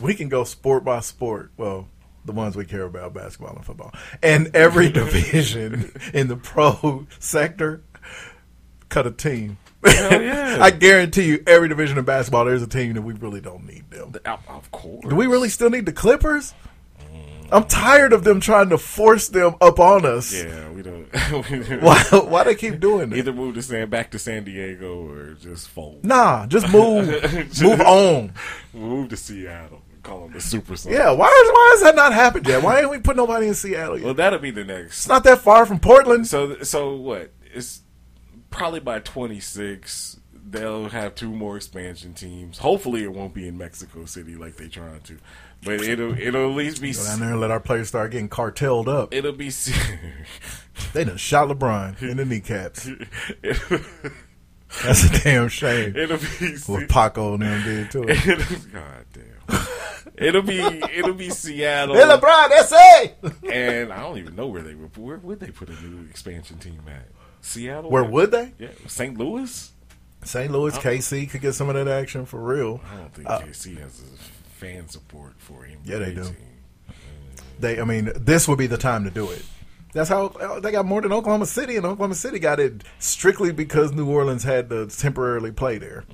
We 0.00 0.14
can 0.14 0.28
go 0.28 0.44
sport 0.44 0.84
by 0.84 1.00
sport. 1.00 1.50
Well, 1.56 1.88
the 2.24 2.32
ones 2.32 2.56
we 2.56 2.64
care 2.64 2.84
about, 2.84 3.14
basketball 3.14 3.56
and 3.56 3.64
football, 3.64 3.92
and 4.22 4.54
every 4.54 4.88
division 4.92 5.92
in 6.12 6.28
the 6.28 6.36
pro 6.36 7.06
sector, 7.18 7.82
cut 8.88 9.06
a 9.06 9.10
team. 9.10 9.58
Yeah. 9.82 10.58
I 10.60 10.70
guarantee 10.70 11.26
you, 11.26 11.42
every 11.46 11.68
division 11.68 11.96
of 11.96 12.04
basketball, 12.04 12.44
there's 12.44 12.62
a 12.62 12.66
team 12.66 12.94
that 12.94 13.02
we 13.02 13.14
really 13.14 13.40
don't 13.40 13.66
need 13.66 13.88
them. 13.90 14.12
Of 14.48 14.70
course. 14.72 15.06
Do 15.08 15.14
we 15.14 15.26
really 15.26 15.48
still 15.48 15.70
need 15.70 15.86
the 15.86 15.92
Clippers? 15.92 16.52
I'm 17.52 17.64
tired 17.64 18.12
of 18.12 18.24
them 18.24 18.40
trying 18.40 18.68
to 18.70 18.78
force 18.78 19.28
them 19.28 19.54
up 19.60 19.78
on 19.80 20.04
us. 20.06 20.32
Yeah, 20.32 20.70
we 20.70 20.82
don't. 20.82 21.08
we 21.50 21.58
don't- 21.64 21.82
Why? 21.82 22.02
Why 22.12 22.44
they 22.44 22.54
keep 22.54 22.80
doing 22.80 23.12
it? 23.12 23.18
Either 23.18 23.32
move 23.32 23.54
to 23.56 23.62
San 23.62 23.88
back 23.90 24.10
to 24.12 24.18
San 24.18 24.44
Diego 24.44 25.06
or 25.08 25.34
just 25.34 25.68
fold. 25.68 26.04
Nah, 26.04 26.46
just 26.46 26.70
move, 26.72 27.06
move 27.62 27.80
on. 27.80 28.32
Move 28.72 29.08
to 29.10 29.16
Seattle. 29.16 29.82
and 29.92 30.02
Call 30.02 30.20
them 30.22 30.32
the 30.32 30.40
Super 30.40 30.76
Sons. 30.76 30.94
Yeah, 30.94 31.10
why 31.12 31.26
is 31.26 31.50
why 31.52 31.68
has 31.74 31.82
that 31.82 31.96
not 31.96 32.12
happened 32.12 32.46
yet? 32.46 32.62
Why 32.62 32.80
ain't 32.80 32.90
we 32.90 32.98
put 32.98 33.16
nobody 33.16 33.48
in 33.48 33.54
Seattle 33.54 33.96
yet? 33.98 34.04
Well, 34.04 34.14
that'll 34.14 34.38
be 34.38 34.50
the 34.50 34.64
next. 34.64 34.86
It's 34.98 35.08
not 35.08 35.24
that 35.24 35.38
far 35.40 35.66
from 35.66 35.78
Portland. 35.80 36.26
So, 36.26 36.62
so 36.62 36.94
what? 36.96 37.32
It's 37.52 37.82
probably 38.50 38.80
by 38.80 39.00
26 39.00 40.18
they'll 40.48 40.88
have 40.88 41.14
two 41.14 41.30
more 41.30 41.56
expansion 41.56 42.12
teams. 42.12 42.58
Hopefully, 42.58 43.04
it 43.04 43.12
won't 43.12 43.32
be 43.32 43.46
in 43.46 43.56
Mexico 43.56 44.04
City 44.04 44.34
like 44.34 44.56
they're 44.56 44.66
trying 44.66 45.00
to, 45.02 45.16
but 45.64 45.80
it'll 45.82 46.18
it'll 46.18 46.50
at 46.50 46.56
least 46.56 46.80
be 46.82 46.92
Go 46.92 47.04
down 47.04 47.20
there 47.20 47.30
and 47.32 47.40
let 47.40 47.50
our 47.50 47.60
players 47.60 47.88
start 47.88 48.10
getting 48.12 48.28
cartelled 48.28 48.88
up. 48.88 49.12
it'll 49.14 49.32
be 49.32 49.50
They 50.92 51.04
done 51.04 51.16
shot 51.18 51.48
LeBron 51.48 52.00
in 52.02 52.16
the 52.16 52.24
kneecaps. 52.24 52.88
That's 54.84 55.04
a 55.04 55.22
damn 55.24 55.48
shame. 55.48 55.96
it'll 55.96 56.16
be 56.18 56.56
What 56.66 56.88
Paco 56.88 57.34
and 57.34 57.42
them 57.42 57.62
did 57.64 57.90
to 57.90 58.02
it'll, 58.08 58.58
God 58.72 59.04
damn. 59.12 59.66
It'll 60.16 60.42
be 60.42 60.60
it'll 60.60 61.12
be 61.14 61.28
Seattle. 61.30 61.96
Hey, 61.96 62.02
LeBron, 62.02 62.48
that's 62.50 62.72
it. 62.72 63.52
and 63.52 63.92
I 63.92 64.00
don't 64.00 64.18
even 64.18 64.36
know 64.36 64.46
where 64.46 64.62
they 64.62 64.74
would. 64.74 64.96
Where 64.96 65.18
would 65.18 65.40
they 65.40 65.50
put 65.50 65.68
a 65.68 65.72
new 65.82 66.08
expansion 66.08 66.58
team 66.58 66.80
at? 66.88 67.08
Seattle. 67.40 67.90
Where 67.90 68.04
would 68.04 68.30
they? 68.30 68.52
Yeah, 68.58 68.68
St. 68.86 69.18
Louis. 69.18 69.72
St. 70.22 70.52
Louis, 70.52 70.76
KC 70.78 71.28
could 71.30 71.40
get 71.40 71.54
some 71.54 71.68
of 71.68 71.74
that 71.74 71.88
action 71.88 72.26
for 72.26 72.40
real. 72.40 72.80
I 72.92 72.96
don't 72.96 73.14
think 73.14 73.28
Uh, 73.28 73.40
KC 73.40 73.78
has 73.80 74.00
a 74.00 74.04
fan 74.60 74.88
support 74.88 75.34
for 75.38 75.64
him. 75.64 75.80
Yeah, 75.84 75.98
they 75.98 76.12
do. 76.14 76.26
They, 77.58 77.80
I 77.80 77.84
mean, 77.84 78.10
this 78.16 78.46
would 78.48 78.58
be 78.58 78.66
the 78.66 78.78
time 78.78 79.04
to 79.04 79.10
do 79.10 79.30
it. 79.30 79.44
That's 79.92 80.08
how 80.08 80.28
they 80.62 80.70
got 80.70 80.86
more 80.86 81.00
than 81.00 81.12
Oklahoma 81.12 81.46
City, 81.46 81.76
and 81.76 81.84
Oklahoma 81.84 82.14
City 82.14 82.38
got 82.38 82.60
it 82.60 82.84
strictly 83.00 83.52
because 83.52 83.92
New 83.92 84.08
Orleans 84.08 84.44
had 84.44 84.70
to 84.70 84.86
temporarily 84.86 85.50
play 85.50 85.78
there. 85.78 86.04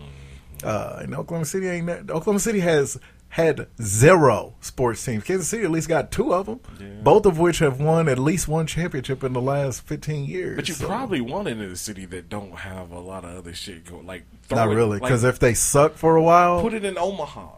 Uh, 0.64 1.00
and 1.02 1.14
Oklahoma 1.14 1.44
City 1.44 1.68
ain't 1.68 1.86
that, 1.86 2.10
Oklahoma 2.10 2.40
City 2.40 2.60
has 2.60 2.98
had 3.28 3.66
zero 3.82 4.54
sports 4.62 5.04
teams. 5.04 5.24
Kansas 5.24 5.46
City 5.48 5.64
at 5.64 5.70
least 5.70 5.88
got 5.88 6.10
two 6.10 6.32
of 6.32 6.46
them, 6.46 6.60
both 7.02 7.26
of 7.26 7.38
which 7.38 7.58
have 7.58 7.78
won 7.78 8.08
at 8.08 8.18
least 8.18 8.48
one 8.48 8.66
championship 8.66 9.22
in 9.22 9.34
the 9.34 9.42
last 9.42 9.82
fifteen 9.82 10.24
years. 10.24 10.56
But 10.56 10.68
you 10.68 10.74
So- 10.74 10.86
probably 10.86 11.20
want 11.20 11.46
it 11.46 11.58
in 11.60 11.70
a 11.70 11.76
city 11.76 12.06
that 12.06 12.30
don't 12.30 12.56
have 12.60 12.90
a 12.92 12.98
lot 13.00 13.24
of 13.26 13.36
other 13.36 13.52
shit 13.52 13.84
going. 13.84 14.06
Like 14.06 14.24
not 14.50 14.68
it- 14.70 14.74
really 14.74 14.98
like, 14.98 15.02
because 15.02 15.22
if 15.22 15.38
they 15.38 15.52
suck 15.52 15.96
for 15.96 16.16
a 16.16 16.22
while, 16.22 16.62
put 16.62 16.72
it 16.72 16.84
in 16.84 16.96
Omaha, 16.96 17.48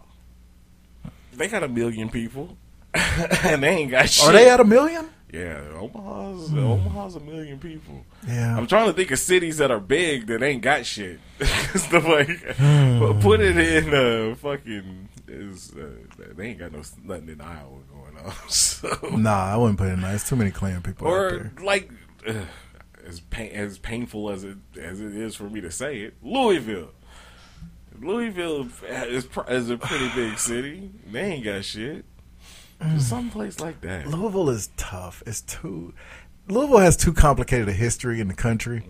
they 1.38 1.48
got 1.48 1.62
a 1.62 1.68
million 1.68 2.08
people, 2.10 2.56
and 2.94 3.62
they 3.62 3.68
ain't 3.70 3.90
got 3.90 4.08
shit. 4.08 4.28
are 4.28 4.32
they 4.32 4.50
at 4.50 4.60
a 4.60 4.64
million? 4.64 5.08
Yeah, 5.32 5.60
Omaha's 5.74 6.52
Omaha's 6.54 7.16
a 7.16 7.20
million 7.20 7.58
people. 7.58 8.04
Yeah. 8.26 8.56
I'm 8.56 8.66
trying 8.66 8.86
to 8.86 8.94
think 8.94 9.10
of 9.10 9.18
cities 9.18 9.58
that 9.58 9.70
are 9.70 9.78
big 9.80 10.26
that 10.28 10.42
ain't 10.42 10.62
got 10.62 10.86
shit. 10.86 11.20
Stuff 11.74 12.04
like, 12.06 12.28
but 12.58 13.20
put 13.20 13.40
it 13.40 13.58
in 13.58 13.92
uh, 13.94 14.34
fucking 14.36 15.08
is 15.26 15.72
uh, 15.76 15.90
they 16.34 16.46
ain't 16.48 16.58
got 16.58 16.72
no 16.72 16.80
nothing 17.04 17.28
in 17.28 17.40
Iowa 17.42 17.78
going 17.92 18.16
on. 18.24 18.32
So 18.48 18.88
Nah, 19.12 19.52
I 19.52 19.56
wouldn't 19.58 19.78
put 19.78 19.88
it 19.88 19.92
in. 19.98 20.04
It's 20.04 20.26
too 20.26 20.36
many 20.36 20.50
Klan 20.50 20.80
people 20.82 21.06
out 21.06 21.12
or 21.12 21.30
there. 21.30 21.52
like 21.62 21.90
uh, 22.26 22.32
as 23.06 23.20
pain, 23.20 23.50
as 23.52 23.78
painful 23.78 24.30
as 24.30 24.44
it 24.44 24.56
as 24.80 25.00
it 25.02 25.14
is 25.14 25.34
for 25.36 25.44
me 25.50 25.60
to 25.60 25.70
say 25.70 25.98
it, 26.00 26.14
Louisville. 26.22 26.90
Louisville 28.00 28.68
is 29.12 29.28
is 29.48 29.70
a 29.70 29.76
pretty 29.76 30.08
big 30.14 30.38
city. 30.38 30.90
They 31.10 31.20
ain't 31.20 31.44
got 31.44 31.64
shit. 31.64 32.04
Just 32.80 33.08
some 33.08 33.30
place 33.30 33.58
like 33.58 33.80
that. 33.80 34.06
Louisville 34.06 34.50
is 34.50 34.70
tough. 34.76 35.22
It's 35.26 35.40
too. 35.40 35.94
Louisville 36.48 36.78
has 36.78 36.96
too 36.96 37.12
complicated 37.12 37.68
a 37.68 37.72
history 37.72 38.20
in 38.20 38.28
the 38.28 38.34
country. 38.34 38.82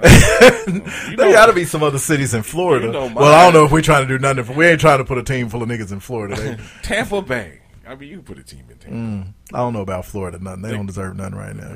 there 0.00 1.32
got 1.32 1.46
to 1.46 1.52
be 1.52 1.64
some 1.64 1.82
other 1.82 1.98
cities 1.98 2.34
in 2.34 2.42
Florida. 2.42 2.86
you 2.86 2.92
know 2.92 3.10
well, 3.14 3.34
I 3.34 3.44
don't 3.44 3.54
know 3.54 3.64
if 3.64 3.72
we're 3.72 3.82
trying 3.82 4.06
to 4.06 4.08
do 4.08 4.18
nothing. 4.20 4.44
For, 4.44 4.52
we 4.52 4.66
ain't 4.66 4.80
trying 4.80 4.98
to 4.98 5.04
put 5.04 5.18
a 5.18 5.24
team 5.24 5.48
full 5.48 5.62
of 5.62 5.68
niggas 5.68 5.90
in 5.90 6.00
Florida. 6.00 6.58
Tampa 6.82 7.20
Bay. 7.22 7.59
I 7.90 7.96
mean, 7.96 8.08
you 8.08 8.16
can 8.18 8.24
put 8.24 8.38
a 8.38 8.44
team 8.44 8.64
in 8.70 8.78
Tampa. 8.78 8.96
mm, 8.96 9.32
I 9.52 9.58
don't 9.58 9.72
know 9.72 9.80
about 9.80 10.04
Florida. 10.04 10.38
Nothing. 10.38 10.62
They 10.62 10.70
don't 10.70 10.86
deserve 10.86 11.16
nothing 11.16 11.34
right 11.34 11.56
now. 11.56 11.74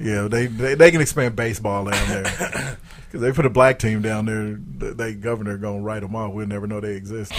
Yeah. 0.00 0.26
They 0.28 0.46
they, 0.46 0.74
they 0.74 0.90
can 0.90 1.00
expand 1.02 1.36
baseball 1.36 1.84
down 1.84 2.08
there 2.08 2.22
because 3.06 3.20
they 3.20 3.32
put 3.32 3.44
a 3.44 3.50
black 3.50 3.78
team 3.78 4.00
down 4.00 4.24
there. 4.24 4.58
th- 4.80 4.96
They 4.96 5.12
governor 5.14 5.58
gonna 5.58 5.82
write 5.82 6.00
them 6.00 6.16
off. 6.16 6.32
We'll 6.32 6.46
never 6.46 6.66
know 6.66 6.80
they 6.80 6.94
exist. 6.94 7.32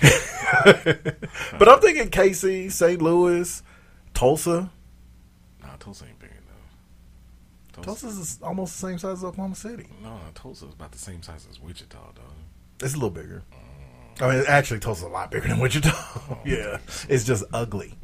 but 1.58 1.68
I'm 1.68 1.80
thinking 1.80 2.08
KC, 2.10 2.70
St. 2.70 3.02
Louis, 3.02 3.62
Tulsa. 4.14 4.70
Nah, 5.62 5.68
Tulsa 5.78 6.04
ain't 6.06 6.18
big 6.18 6.30
enough. 6.30 7.84
Tulsa. 7.84 8.06
Tulsa's 8.06 8.38
almost 8.42 8.74
the 8.80 8.86
same 8.88 8.98
size 8.98 9.18
as 9.18 9.24
Oklahoma 9.24 9.54
City. 9.54 9.86
No, 10.02 10.10
no, 10.10 10.20
Tulsa's 10.34 10.72
about 10.72 10.92
the 10.92 10.98
same 10.98 11.22
size 11.22 11.46
as 11.50 11.60
Wichita, 11.60 11.98
dog. 11.98 12.24
It's 12.80 12.94
a 12.94 12.96
little 12.96 13.10
bigger. 13.10 13.42
I 14.20 14.36
mean, 14.36 14.44
actually, 14.48 14.80
Tulsa's 14.80 15.04
a 15.04 15.08
lot 15.08 15.30
bigger 15.30 15.48
than 15.48 15.60
Wichita. 15.60 15.90
yeah, 16.44 16.78
it's 17.08 17.24
just 17.24 17.44
ugly. 17.52 17.94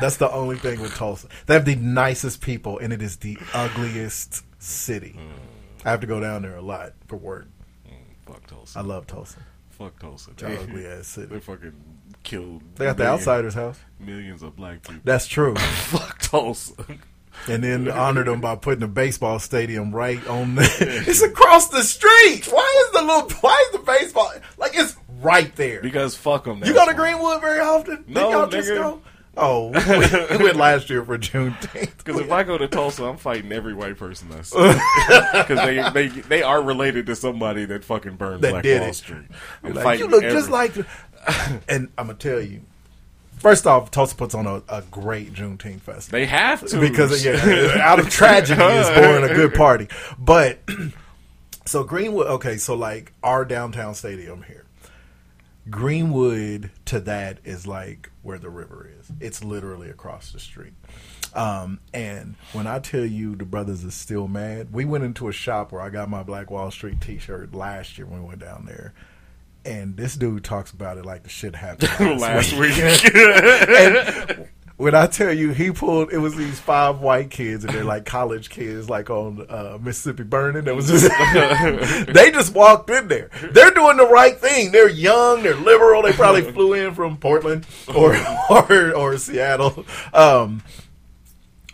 That's 0.00 0.16
the 0.16 0.30
only 0.30 0.56
thing 0.56 0.80
with 0.80 0.94
Tulsa. 0.94 1.28
They 1.46 1.54
have 1.54 1.64
the 1.64 1.74
nicest 1.76 2.40
people, 2.40 2.78
and 2.78 2.92
it 2.92 3.02
is 3.02 3.16
the 3.16 3.36
ugliest 3.52 4.44
city. 4.62 5.16
Mm. 5.18 5.84
I 5.84 5.90
have 5.90 6.00
to 6.00 6.06
go 6.06 6.20
down 6.20 6.42
there 6.42 6.56
a 6.56 6.62
lot 6.62 6.92
for 7.06 7.16
work. 7.16 7.48
Mm, 7.86 7.92
fuck 8.26 8.46
Tulsa. 8.46 8.78
I 8.78 8.82
love 8.82 9.06
Tulsa. 9.06 9.38
Fuck 9.70 9.98
Tulsa. 10.00 10.32
It's 10.32 10.42
an 10.42 10.56
ugly 10.56 10.86
ass 10.86 11.08
city. 11.08 11.26
They 11.26 11.40
fucking 11.40 11.72
killed. 12.22 12.62
They 12.76 12.86
got 12.86 12.96
the 12.96 13.06
outsider's 13.06 13.54
house. 13.54 13.78
Millions 13.98 14.42
of 14.42 14.56
black 14.56 14.82
people. 14.82 15.00
That's 15.04 15.26
true. 15.26 15.54
Fuck 15.56 16.18
Tulsa. 16.20 16.74
And 17.48 17.62
then 17.62 17.90
honored 17.90 18.26
them 18.26 18.40
by 18.40 18.56
putting 18.56 18.82
a 18.82 18.88
baseball 18.88 19.38
stadium 19.38 19.94
right 19.94 20.24
on 20.26 20.54
the. 20.56 20.62
it's 21.06 21.22
across 21.22 21.68
the 21.68 21.82
street. 21.82 22.46
Why 22.46 22.84
is 22.86 22.92
the 23.00 23.06
little? 23.06 23.30
Why 23.40 23.64
is 23.66 23.72
the 23.80 23.84
baseball 23.84 24.32
like 24.58 24.72
it's 24.74 24.96
right 25.20 25.54
there? 25.56 25.80
Because 25.80 26.14
fuck 26.16 26.44
them. 26.44 26.62
You 26.64 26.74
go 26.74 26.86
to 26.86 26.94
Greenwood 26.94 27.40
very 27.40 27.60
often? 27.60 28.04
No, 28.08 28.30
y'all 28.30 28.46
just 28.48 28.68
go? 28.68 29.00
Oh, 29.40 29.68
we, 29.70 30.36
we 30.38 30.44
went 30.44 30.56
last 30.56 30.90
year 30.90 31.04
for 31.04 31.16
Juneteenth. 31.16 31.96
Because 31.98 32.20
if 32.20 32.32
I 32.32 32.42
go 32.42 32.58
to 32.58 32.66
Tulsa, 32.66 33.04
I'm 33.04 33.16
fighting 33.16 33.52
every 33.52 33.72
white 33.72 33.96
person 33.96 34.28
I 34.32 34.42
see. 34.42 34.56
Because 35.32 35.58
they, 35.64 35.90
they 35.90 36.08
they 36.22 36.42
are 36.42 36.60
related 36.60 37.06
to 37.06 37.14
somebody 37.14 37.64
that 37.66 37.84
fucking 37.84 38.16
burned 38.16 38.42
That 38.42 38.50
Black 38.50 38.62
did 38.64 38.80
Wall 38.80 38.90
it. 38.90 38.94
Street. 38.94 39.26
Like, 39.62 40.00
you 40.00 40.08
look 40.08 40.24
every- 40.24 40.36
just 40.36 40.50
like. 40.50 40.74
And 41.68 41.88
I'm 41.98 42.06
gonna 42.06 42.14
tell 42.14 42.40
you. 42.40 42.62
First 43.40 43.66
off, 43.66 43.90
Tulsa 43.90 44.16
puts 44.16 44.34
on 44.34 44.46
a, 44.46 44.62
a 44.68 44.82
great 44.90 45.32
Juneteenth 45.32 45.80
festival. 45.80 46.18
They 46.18 46.26
have 46.26 46.66
to. 46.68 46.80
because 46.80 47.24
yeah, 47.24 47.78
out 47.82 47.98
of 47.98 48.10
tragedy 48.10 48.60
is 48.62 48.88
born 48.90 49.24
a 49.24 49.34
good 49.34 49.54
party. 49.54 49.88
But 50.18 50.60
so 51.66 51.84
Greenwood, 51.84 52.26
okay, 52.26 52.56
so 52.56 52.74
like 52.74 53.12
our 53.22 53.44
downtown 53.44 53.94
stadium 53.94 54.42
here, 54.42 54.64
Greenwood 55.70 56.70
to 56.86 57.00
that 57.00 57.38
is 57.44 57.66
like 57.66 58.10
where 58.22 58.38
the 58.38 58.50
river 58.50 58.90
is. 58.98 59.10
It's 59.20 59.44
literally 59.44 59.90
across 59.90 60.32
the 60.32 60.40
street. 60.40 60.72
Um, 61.34 61.78
and 61.92 62.36
when 62.52 62.66
I 62.66 62.78
tell 62.78 63.04
you 63.04 63.36
the 63.36 63.44
brothers 63.44 63.84
are 63.84 63.90
still 63.90 64.28
mad, 64.28 64.72
we 64.72 64.84
went 64.84 65.04
into 65.04 65.28
a 65.28 65.32
shop 65.32 65.72
where 65.72 65.80
I 65.82 65.90
got 65.90 66.08
my 66.08 66.22
Black 66.22 66.50
Wall 66.50 66.70
Street 66.70 67.00
T-shirt 67.00 67.54
last 67.54 67.98
year 67.98 68.06
when 68.06 68.22
we 68.22 68.28
went 68.28 68.40
down 68.40 68.64
there. 68.66 68.94
And 69.68 69.98
this 69.98 70.16
dude 70.16 70.44
talks 70.44 70.70
about 70.70 70.96
it 70.96 71.04
like 71.04 71.24
the 71.24 71.28
shit 71.28 71.54
happened 71.54 71.90
Last 72.20 72.54
week. 72.54 72.78
and 73.14 74.48
when 74.78 74.94
I 74.94 75.06
tell 75.08 75.32
you, 75.32 75.50
he 75.50 75.72
pulled 75.72 76.10
it 76.10 76.18
was 76.18 76.36
these 76.36 76.58
five 76.58 77.00
white 77.00 77.30
kids 77.30 77.64
and 77.64 77.74
they're 77.74 77.84
like 77.84 78.06
college 78.06 78.48
kids, 78.48 78.88
like 78.88 79.10
on 79.10 79.44
uh, 79.46 79.76
Mississippi 79.78 80.22
Burning. 80.22 80.64
That 80.64 80.74
was 80.74 80.86
just 80.88 81.10
they 82.14 82.30
just 82.30 82.54
walked 82.54 82.88
in 82.88 83.08
there. 83.08 83.28
They're 83.52 83.72
doing 83.72 83.98
the 83.98 84.06
right 84.06 84.38
thing. 84.38 84.72
They're 84.72 84.88
young. 84.88 85.42
They're 85.42 85.54
liberal. 85.54 86.00
They 86.02 86.12
probably 86.12 86.50
flew 86.50 86.72
in 86.72 86.94
from 86.94 87.18
Portland 87.18 87.66
or 87.94 88.16
or, 88.48 88.94
or 88.94 89.18
Seattle. 89.18 89.84
Um, 90.14 90.62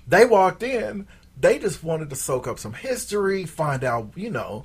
they 0.08 0.24
walked 0.24 0.64
in. 0.64 1.06
They 1.38 1.58
just 1.58 1.84
wanted 1.84 2.10
to 2.10 2.16
soak 2.16 2.48
up 2.48 2.58
some 2.58 2.72
history, 2.72 3.44
find 3.44 3.84
out, 3.84 4.12
you 4.16 4.30
know, 4.30 4.62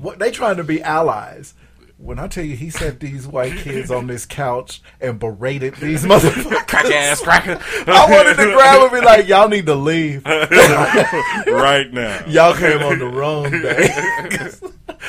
what 0.00 0.18
they 0.18 0.30
trying 0.30 0.58
to 0.58 0.64
be 0.64 0.80
allies. 0.82 1.54
When 1.98 2.18
I 2.20 2.28
tell 2.28 2.44
you, 2.44 2.56
he 2.56 2.70
set 2.70 3.00
these 3.00 3.26
white 3.26 3.56
kids 3.56 3.90
on 3.90 4.06
this 4.06 4.24
couch 4.24 4.80
and 5.00 5.18
berated 5.18 5.74
these 5.76 6.04
motherfuckers. 6.04 6.66
Crack 6.68 6.84
ass 6.86 7.20
cracker. 7.20 7.60
I 7.90 8.10
wanted 8.10 8.36
to 8.36 8.54
grab 8.54 8.76
him 8.76 8.82
and 8.82 8.92
be 8.92 9.00
like, 9.00 9.26
y'all 9.26 9.48
need 9.48 9.66
to 9.66 9.74
leave. 9.74 10.24
right 10.26 11.88
now. 11.92 12.24
Y'all 12.28 12.54
came 12.54 12.82
on 12.82 13.00
the 13.00 13.08
wrong 13.08 13.50
day. 13.50 13.88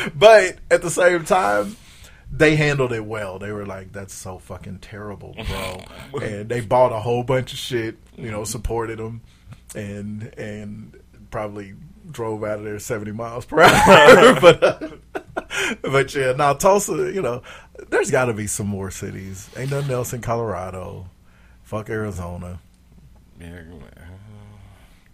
but 0.16 0.58
at 0.72 0.82
the 0.82 0.90
same 0.90 1.26
time, 1.26 1.78
they 2.32 2.56
handled 2.56 2.92
it 2.92 3.06
well. 3.06 3.38
They 3.38 3.52
were 3.52 3.68
like, 3.68 3.92
that's 3.92 4.13
so 4.13 4.40
fucking 4.40 4.80
terrible, 4.80 5.36
bro. 5.48 6.20
and 6.22 6.50
they 6.50 6.62
bought 6.62 6.92
a 6.92 7.00
whole 7.00 7.24
bunch 7.24 7.54
of 7.54 7.60
shit, 7.60 7.98
you 8.18 8.32
know, 8.32 8.44
supported 8.46 8.98
them 8.98 9.22
and 9.76 10.34
and 10.38 11.00
probably 11.32 11.74
drove 12.12 12.43
out 12.43 12.60
of 12.60 12.65
there 12.65 12.80
70 12.80 13.12
miles 13.12 13.45
per 13.45 13.62
hour. 13.62 14.39
but 14.41 14.63
uh, 14.63 14.89
but 15.82 16.13
yeah, 16.13 16.34
now 16.34 16.54
Tulsa, 16.54 17.12
you 17.13 17.22
know, 17.22 17.41
there's 17.89 18.12
got 18.12 18.26
to 18.26 18.34
be 18.34 18.48
some 18.48 18.67
more 18.67 18.91
cities. 18.91 19.50
Ain't 19.58 19.72
nothing 19.72 19.91
else 19.91 20.13
in 20.13 20.22
Colorado. 20.22 21.10
Fuck 21.63 21.89
Arizona. 21.89 22.60
Yeah, 23.39 23.62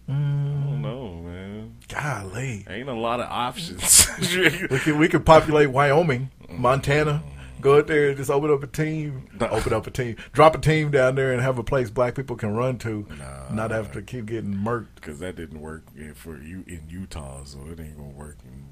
I 0.08 0.12
don't 0.12 0.82
know, 0.82 1.22
man. 1.24 1.76
Golly. 1.88 2.66
Ain't 2.70 2.90
a 2.90 2.94
lot 2.94 3.20
of 3.20 3.28
options. 3.30 4.08
we 4.70 4.80
could 4.80 4.98
we 4.98 5.08
could 5.08 5.26
populate 5.26 5.70
Wyoming, 5.70 6.30
Montana. 6.50 7.24
Go 7.66 7.80
out 7.80 7.88
there 7.88 8.10
and 8.10 8.16
just 8.18 8.30
open 8.30 8.52
up 8.54 8.62
a 8.62 8.68
team. 8.68 9.28
Open 9.42 9.74
up 9.74 9.88
a 9.88 9.90
team. 9.92 10.18
Drop 10.34 10.54
a 10.54 10.60
team 10.60 10.92
down 10.92 11.16
there 11.16 11.34
and 11.34 11.42
have 11.42 11.58
a 11.58 11.64
place 11.64 11.90
black 11.90 12.14
people 12.14 12.36
can 12.36 12.54
run 12.56 12.78
to. 12.78 13.08
not 13.52 13.72
have 13.72 13.92
to 13.94 14.04
keep 14.04 14.28
getting 14.28 14.54
murked. 14.54 14.94
Because 14.96 15.18
that 15.18 15.36
didn't 15.36 15.60
work 15.60 15.84
in- 15.98 16.14
for 16.14 16.38
you 16.40 16.64
in 16.68 16.84
Utah, 16.88 17.44
so 17.44 17.58
it 17.72 17.80
ain't 17.80 17.98
gonna 17.98 18.10
work 18.10 18.38
in 18.46 18.66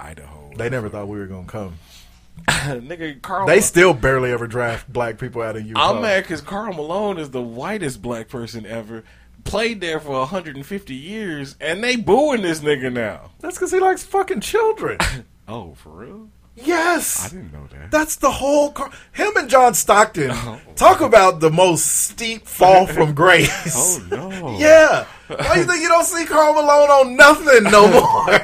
Idaho. 0.00 0.50
They 0.56 0.70
never 0.70 0.88
thought 0.88 1.08
we 1.08 1.18
were 1.18 1.26
gonna 1.26 1.46
come. 1.46 1.74
Nigga, 2.48 3.20
Karl. 3.20 3.46
They 3.46 3.60
still 3.60 3.92
barely 3.92 4.32
ever 4.32 4.46
draft 4.46 4.90
black 4.90 5.18
people 5.18 5.42
out 5.42 5.56
of 5.56 5.66
Utah. 5.66 5.96
I'm 5.96 6.00
mad 6.00 6.22
because 6.24 6.40
Karl 6.40 6.72
Malone 6.72 7.18
is 7.18 7.30
the 7.32 7.42
whitest 7.42 8.00
black 8.00 8.28
person 8.30 8.64
ever. 8.64 9.04
Played 9.44 9.82
there 9.82 10.00
for 10.00 10.12
150 10.20 10.94
years, 10.94 11.54
and 11.60 11.84
they 11.84 11.96
booing 11.96 12.40
this 12.40 12.60
nigga 12.60 12.90
now. 12.90 13.32
That's 13.40 13.56
because 13.56 13.72
he 13.72 13.78
likes 13.80 14.04
fucking 14.04 14.40
children. 14.40 14.96
Oh, 15.50 15.72
for 15.76 15.88
real? 15.88 16.28
Yes. 16.64 17.26
I 17.26 17.28
didn't 17.36 17.52
know 17.52 17.66
that. 17.72 17.90
That's 17.90 18.16
the 18.16 18.30
whole. 18.30 18.72
Car- 18.72 18.90
Him 19.12 19.36
and 19.36 19.48
John 19.48 19.74
Stockton 19.74 20.30
oh. 20.34 20.60
talk 20.76 21.00
about 21.00 21.40
the 21.40 21.50
most 21.50 21.86
steep 21.86 22.46
fall 22.46 22.86
from 22.86 23.14
grace. 23.22 23.74
Oh 23.76 24.04
no! 24.10 24.58
Yeah. 24.58 25.06
Why 25.28 25.56
you 25.56 25.64
think 25.64 25.82
you 25.82 25.88
don't 25.88 26.04
see 26.04 26.24
Karl 26.24 26.54
Malone 26.54 26.90
on 26.90 27.16
nothing 27.16 27.64
no 27.70 27.88
more? 28.00 28.38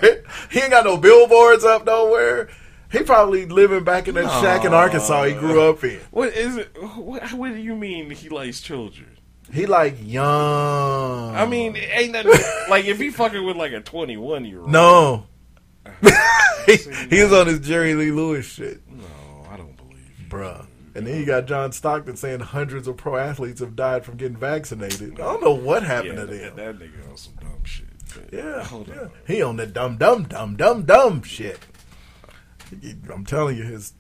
he 0.51 0.61
ain't 0.61 0.71
got 0.71 0.85
no 0.85 0.97
billboards 0.97 1.65
up 1.65 1.85
nowhere. 1.87 2.49
He 2.93 3.03
probably 3.03 3.47
living 3.47 3.83
back 3.85 4.07
in 4.07 4.15
that 4.15 4.31
shack 4.41 4.65
in 4.65 4.73
Arkansas 4.73 5.25
he 5.25 5.35
grew 5.35 5.69
up 5.69 5.83
in. 5.83 5.99
What 6.11 6.29
is 6.35 6.57
it? 6.57 6.77
What, 6.97 7.33
what 7.33 7.49
do 7.49 7.57
you 7.57 7.75
mean 7.75 8.11
he 8.11 8.29
likes 8.29 8.61
children? 8.61 9.09
He 9.53 9.67
like 9.67 9.97
young. 10.01 11.35
I 11.35 11.47
mean, 11.47 11.77
ain't 11.77 12.13
nothing 12.13 12.33
like 12.71 12.85
if 12.87 12.99
he 12.99 13.11
fucking 13.11 13.45
with 13.45 13.57
like 13.57 13.73
a 13.73 13.81
21 13.81 14.45
year 14.45 14.61
old. 14.61 14.71
no. 14.71 15.27
he, 16.67 16.77
he 17.17 17.23
was 17.23 17.33
on 17.33 17.47
his 17.47 17.61
Jerry 17.61 17.95
Lee 17.95 18.11
Lewis 18.11 18.47
shit, 18.47 18.81
no, 18.91 19.05
I 19.51 19.57
don't 19.57 19.77
believe 19.77 20.11
you. 20.19 20.27
bruh. 20.29 20.67
And 20.97 21.07
then 21.07 21.19
you 21.19 21.27
got 21.27 21.47
John 21.47 21.73
Stockton 21.73 22.17
saying 22.17 22.39
hundreds 22.41 22.87
of 22.87 22.97
pro 22.97 23.17
athletes 23.17 23.59
have 23.61 23.75
died 23.75 24.05
from 24.05 24.17
getting 24.17 24.37
vaccinated. 24.37 25.15
I 25.15 25.25
don't 25.25 25.43
know 25.43 25.53
what 25.55 25.83
happened 25.83 26.15
Yeah, 26.19 26.21
to 26.21 26.27
that, 26.27 26.57
them. 26.57 26.79
that 26.79 26.87
nigga 26.87 27.11
on 27.11 27.17
some 27.17 27.35
dumb 27.41 27.65
shit. 27.65 27.87
Yeah, 28.33 28.63
hold 28.63 28.87
yeah. 28.87 29.01
on. 29.01 29.11
He 29.27 29.43
on 29.43 29.57
that 29.57 29.73
dumb, 29.73 29.97
dumb, 29.97 30.23
dumb, 30.25 30.55
dumb, 30.55 30.85
dumb 30.85 31.23
shit. 31.25 31.59
I'm 33.13 33.25
telling 33.27 33.57
you, 33.57 33.65
his. 33.65 33.93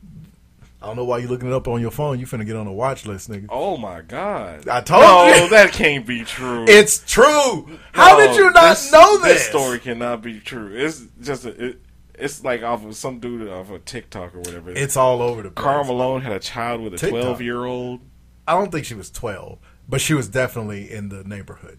I 0.84 0.86
don't 0.88 0.96
know 0.96 1.04
why 1.04 1.16
you're 1.18 1.30
looking 1.30 1.48
it 1.48 1.54
up 1.54 1.66
on 1.66 1.80
your 1.80 1.90
phone. 1.90 2.20
You 2.20 2.26
finna 2.26 2.44
get 2.44 2.56
on 2.56 2.66
a 2.66 2.72
watch 2.72 3.06
list, 3.06 3.30
nigga. 3.30 3.46
Oh 3.48 3.78
my 3.78 4.02
god! 4.02 4.68
I 4.68 4.82
told 4.82 5.02
no, 5.02 5.34
you. 5.44 5.48
that 5.48 5.72
can't 5.72 6.06
be 6.06 6.24
true. 6.24 6.66
It's 6.68 6.98
true. 7.10 7.78
How 7.92 8.18
No, 8.18 8.26
did 8.26 8.36
you 8.36 8.50
not 8.52 8.78
know 8.92 9.18
this? 9.18 9.38
This 9.38 9.46
story 9.48 9.78
cannot 9.78 10.20
be 10.20 10.40
true. 10.40 10.74
It's 10.76 11.02
just 11.22 11.46
a, 11.46 11.68
it, 11.68 11.80
it's 12.14 12.44
like 12.44 12.62
off 12.62 12.84
of 12.84 12.94
some 12.96 13.18
dude 13.18 13.48
off 13.48 13.70
of 13.70 13.84
TikTok 13.86 14.34
or 14.34 14.40
whatever. 14.40 14.72
It's 14.72 14.96
all 14.96 15.22
over 15.22 15.42
the 15.42 15.50
place. 15.50 15.64
Karl 15.64 15.84
Malone 15.84 16.20
had 16.20 16.32
a 16.32 16.38
child 16.38 16.82
with 16.82 16.92
a 16.94 16.98
TikTok. 16.98 17.22
12 17.22 17.40
year 17.40 17.64
old. 17.64 18.00
I 18.46 18.52
don't 18.52 18.70
think 18.70 18.84
she 18.84 18.94
was 18.94 19.10
12, 19.10 19.58
but 19.88 20.02
she 20.02 20.12
was 20.12 20.28
definitely 20.28 20.90
in 20.92 21.08
the 21.08 21.24
neighborhood. 21.24 21.78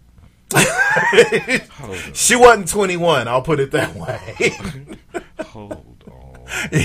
She 2.14 2.36
wasn't 2.36 2.70
21. 2.70 3.28
I'll 3.28 3.42
put 3.42 3.60
it 3.60 3.72
that 3.72 3.94
way. 3.96 4.56
Hold 5.48 6.04
on. 6.10 6.46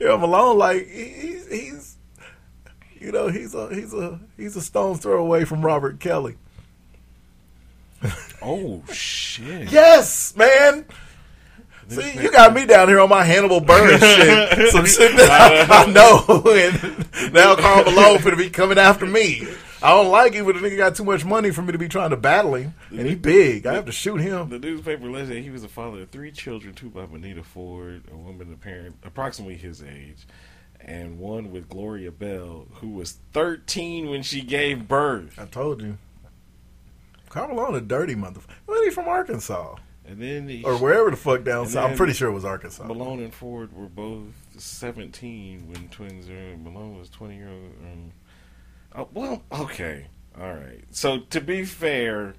yeah, 0.00 0.16
Malone, 0.16 0.58
like 0.58 0.86
he's, 0.88 1.48
he's, 1.48 1.96
you 2.98 3.12
know, 3.12 3.28
he's 3.28 3.54
a 3.54 3.74
he's 3.74 3.92
a 3.94 4.20
he's 4.36 4.56
a 4.56 4.60
stone's 4.60 5.00
throw 5.00 5.20
away 5.20 5.44
from 5.44 5.64
Robert 5.64 6.00
Kelly. 6.00 6.36
Oh 8.40 8.82
shit! 8.92 9.70
Yes, 9.70 10.36
man. 10.36 10.84
See, 11.88 12.22
you 12.22 12.30
got 12.30 12.54
me 12.54 12.64
down 12.64 12.88
here 12.88 13.00
on 13.00 13.08
my 13.08 13.22
Hannibal 13.22 13.60
Buress 13.60 13.98
shit. 14.56 14.70
Some 14.70 14.86
shit 14.86 15.14
that 15.16 15.68
I, 15.70 15.82
I 15.82 15.86
know. 15.86 16.42
And 17.22 17.32
now 17.34 17.54
Karl 17.54 17.84
Malone 17.84 18.18
finna 18.18 18.38
be 18.38 18.50
coming 18.50 18.78
after 18.78 19.04
me. 19.06 19.46
I 19.82 19.90
don't 19.90 20.10
like 20.10 20.34
it, 20.34 20.44
but 20.44 20.54
the 20.54 20.60
nigga 20.60 20.76
got 20.76 20.94
too 20.94 21.04
much 21.04 21.24
money 21.24 21.50
for 21.50 21.62
me 21.62 21.72
to 21.72 21.78
be 21.78 21.88
trying 21.88 22.10
to 22.10 22.16
battle 22.16 22.54
him. 22.54 22.74
And 22.90 23.06
he 23.06 23.14
big. 23.14 23.66
I 23.66 23.74
have 23.74 23.86
to 23.86 23.92
shoot 23.92 24.18
him. 24.18 24.48
The 24.48 24.58
newspaper 24.58 25.06
alleged 25.06 25.30
that 25.30 25.38
he 25.38 25.50
was 25.50 25.62
the 25.62 25.68
father 25.68 26.02
of 26.02 26.10
three 26.10 26.30
children, 26.30 26.74
two 26.74 26.88
by 26.90 27.06
Bonita 27.06 27.42
Ford, 27.42 28.02
a 28.12 28.16
woman, 28.16 28.52
a 28.52 28.56
parent, 28.56 28.96
approximately 29.04 29.56
his 29.56 29.82
age, 29.82 30.26
and 30.80 31.18
one 31.18 31.50
with 31.50 31.68
Gloria 31.68 32.12
Bell, 32.12 32.66
who 32.74 32.90
was 32.90 33.18
13 33.32 34.08
when 34.08 34.22
she 34.22 34.42
gave 34.42 34.86
birth. 34.86 35.38
I 35.38 35.46
told 35.46 35.82
you. 35.82 35.98
Karl 37.28 37.48
Malone 37.48 37.74
a 37.76 37.80
dirty 37.80 38.14
motherfucker. 38.14 38.44
Wasn't 38.66 38.84
he 38.84 38.90
from 38.90 39.08
Arkansas? 39.08 39.76
And 40.06 40.20
then 40.20 40.48
he, 40.48 40.62
Or 40.64 40.76
wherever 40.76 41.10
the 41.10 41.16
fuck 41.16 41.44
down 41.44 41.66
south. 41.68 41.90
I'm 41.92 41.96
pretty 41.96 42.12
sure 42.12 42.28
it 42.28 42.32
was 42.32 42.44
Arkansas. 42.44 42.84
Malone 42.84 43.20
and 43.20 43.32
Ford 43.32 43.72
were 43.72 43.86
both 43.86 44.26
17 44.58 45.68
when 45.68 45.88
twins 45.88 46.28
are. 46.28 46.56
Malone 46.58 46.98
was 46.98 47.08
20 47.08 47.36
year 47.36 47.48
old. 47.48 47.72
Um, 47.84 48.12
oh, 48.94 49.08
well, 49.12 49.42
okay, 49.52 50.06
all 50.40 50.52
right. 50.54 50.82
So 50.90 51.18
to 51.30 51.40
be 51.40 51.64
fair, 51.64 52.34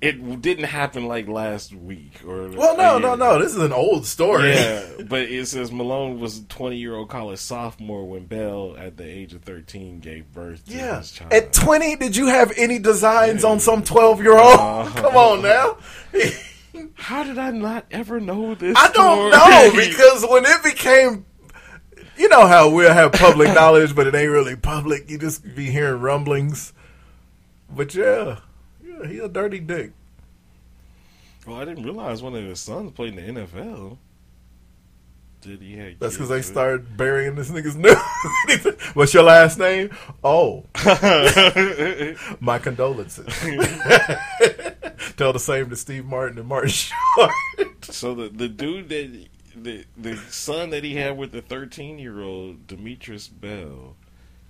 it 0.00 0.40
didn't 0.40 0.64
happen 0.66 1.06
like 1.08 1.26
last 1.26 1.74
week 1.74 2.20
or. 2.24 2.48
Well, 2.50 2.76
no, 2.76 2.98
no, 2.98 3.16
no. 3.16 3.40
This 3.40 3.52
is 3.56 3.60
an 3.60 3.72
old 3.72 4.06
story. 4.06 4.50
Yeah, 4.52 4.86
but 5.08 5.22
it 5.22 5.48
says 5.48 5.72
Malone 5.72 6.20
was 6.20 6.38
a 6.38 6.44
20 6.44 6.76
year 6.76 6.94
old 6.94 7.08
college 7.08 7.40
sophomore 7.40 8.06
when 8.08 8.26
Bell, 8.26 8.76
at 8.78 8.96
the 8.96 9.04
age 9.04 9.34
of 9.34 9.42
13, 9.42 9.98
gave 9.98 10.32
birth 10.32 10.64
to 10.66 10.72
Yeah. 10.72 10.98
his 10.98 11.10
child. 11.10 11.32
At 11.32 11.52
20, 11.52 11.96
did 11.96 12.14
you 12.14 12.26
have 12.28 12.52
any 12.56 12.78
designs 12.78 13.42
on 13.42 13.58
some 13.58 13.82
12 13.82 14.22
year 14.22 14.38
old? 14.38 14.60
Uh-huh. 14.60 15.00
Come 15.02 15.16
on 15.16 15.42
now. 15.42 15.78
How 16.94 17.24
did 17.24 17.38
I 17.38 17.50
not 17.50 17.86
ever 17.90 18.20
know 18.20 18.54
this? 18.54 18.76
I 18.78 18.92
don't 18.92 19.32
story? 19.32 19.32
know 19.32 19.72
because 19.74 20.24
when 20.30 20.44
it 20.46 20.62
became, 20.62 21.26
you 22.18 22.28
know 22.28 22.46
how 22.46 22.68
we'll 22.70 22.92
have 22.92 23.12
public 23.12 23.54
knowledge, 23.54 23.94
but 23.94 24.06
it 24.06 24.14
ain't 24.14 24.30
really 24.30 24.56
public. 24.56 25.08
You 25.08 25.18
just 25.18 25.54
be 25.54 25.70
hearing 25.70 26.00
rumblings. 26.00 26.72
But 27.70 27.94
yeah, 27.94 28.40
yeah, 28.84 29.06
he 29.06 29.18
a 29.18 29.28
dirty 29.28 29.60
dick. 29.60 29.92
Well, 31.46 31.56
I 31.56 31.64
didn't 31.64 31.84
realize 31.84 32.22
one 32.22 32.34
of 32.34 32.44
his 32.44 32.60
sons 32.60 32.92
played 32.92 33.16
in 33.16 33.34
the 33.34 33.40
NFL. 33.42 33.98
Did 35.40 35.62
he 35.62 35.76
have? 35.76 35.98
That's 36.00 36.14
because 36.14 36.28
they 36.28 36.42
started 36.42 36.96
burying 36.96 37.36
this 37.36 37.48
nigga's 37.50 37.76
news. 37.76 38.76
What's 38.94 39.14
your 39.14 39.22
last 39.22 39.58
name? 39.58 39.90
Oh, 40.24 40.64
my 42.40 42.58
condolences. 42.58 43.26
Tell 45.16 45.32
the 45.32 45.38
same 45.38 45.70
to 45.70 45.76
Steve 45.76 46.04
Martin 46.04 46.38
and 46.38 46.48
Martin 46.48 46.70
Short. 46.70 47.30
So 47.82 48.14
the 48.14 48.28
the 48.28 48.48
dude 48.48 48.88
that 48.88 49.28
the 49.62 49.84
the 49.96 50.16
son 50.16 50.70
that 50.70 50.84
he 50.84 50.96
had 50.96 51.16
with 51.16 51.32
the 51.32 51.42
13 51.42 51.98
year 51.98 52.20
old 52.20 52.66
Demetrius 52.66 53.28
Bell, 53.28 53.96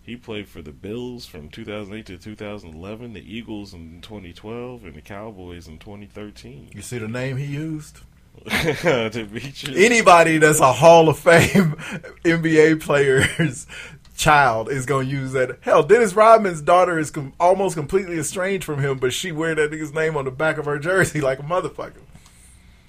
he 0.02 0.16
played 0.16 0.48
for 0.48 0.62
the 0.62 0.72
Bills 0.72 1.26
from 1.26 1.48
2008 1.48 2.06
to 2.06 2.16
2011, 2.18 3.12
the 3.12 3.20
Eagles 3.20 3.74
in 3.74 4.00
2012, 4.00 4.84
and 4.84 4.94
the 4.94 5.00
Cowboys 5.00 5.68
in 5.68 5.78
2013. 5.78 6.70
You 6.74 6.82
see 6.82 6.98
the 6.98 7.08
name 7.08 7.36
he 7.36 7.44
used? 7.44 8.00
Demetrius. 8.46 9.64
Anybody 9.76 10.38
that's 10.38 10.60
a 10.60 10.72
Hall 10.72 11.08
of 11.08 11.18
Fame 11.18 11.72
NBA 12.24 12.80
player's 12.80 13.66
child 14.16 14.70
is 14.70 14.86
going 14.86 15.06
to 15.08 15.12
use 15.12 15.32
that. 15.32 15.58
Hell, 15.60 15.82
Dennis 15.82 16.14
Rodman's 16.14 16.60
daughter 16.60 16.98
is 16.98 17.10
com- 17.10 17.32
almost 17.38 17.76
completely 17.76 18.18
estranged 18.18 18.64
from 18.64 18.80
him, 18.80 18.98
but 18.98 19.12
she 19.12 19.32
wear 19.32 19.54
that 19.54 19.70
nigga's 19.70 19.92
name 19.92 20.16
on 20.16 20.24
the 20.24 20.30
back 20.30 20.58
of 20.58 20.66
her 20.66 20.78
jersey 20.78 21.20
like 21.20 21.38
a 21.38 21.42
motherfucker. 21.42 22.02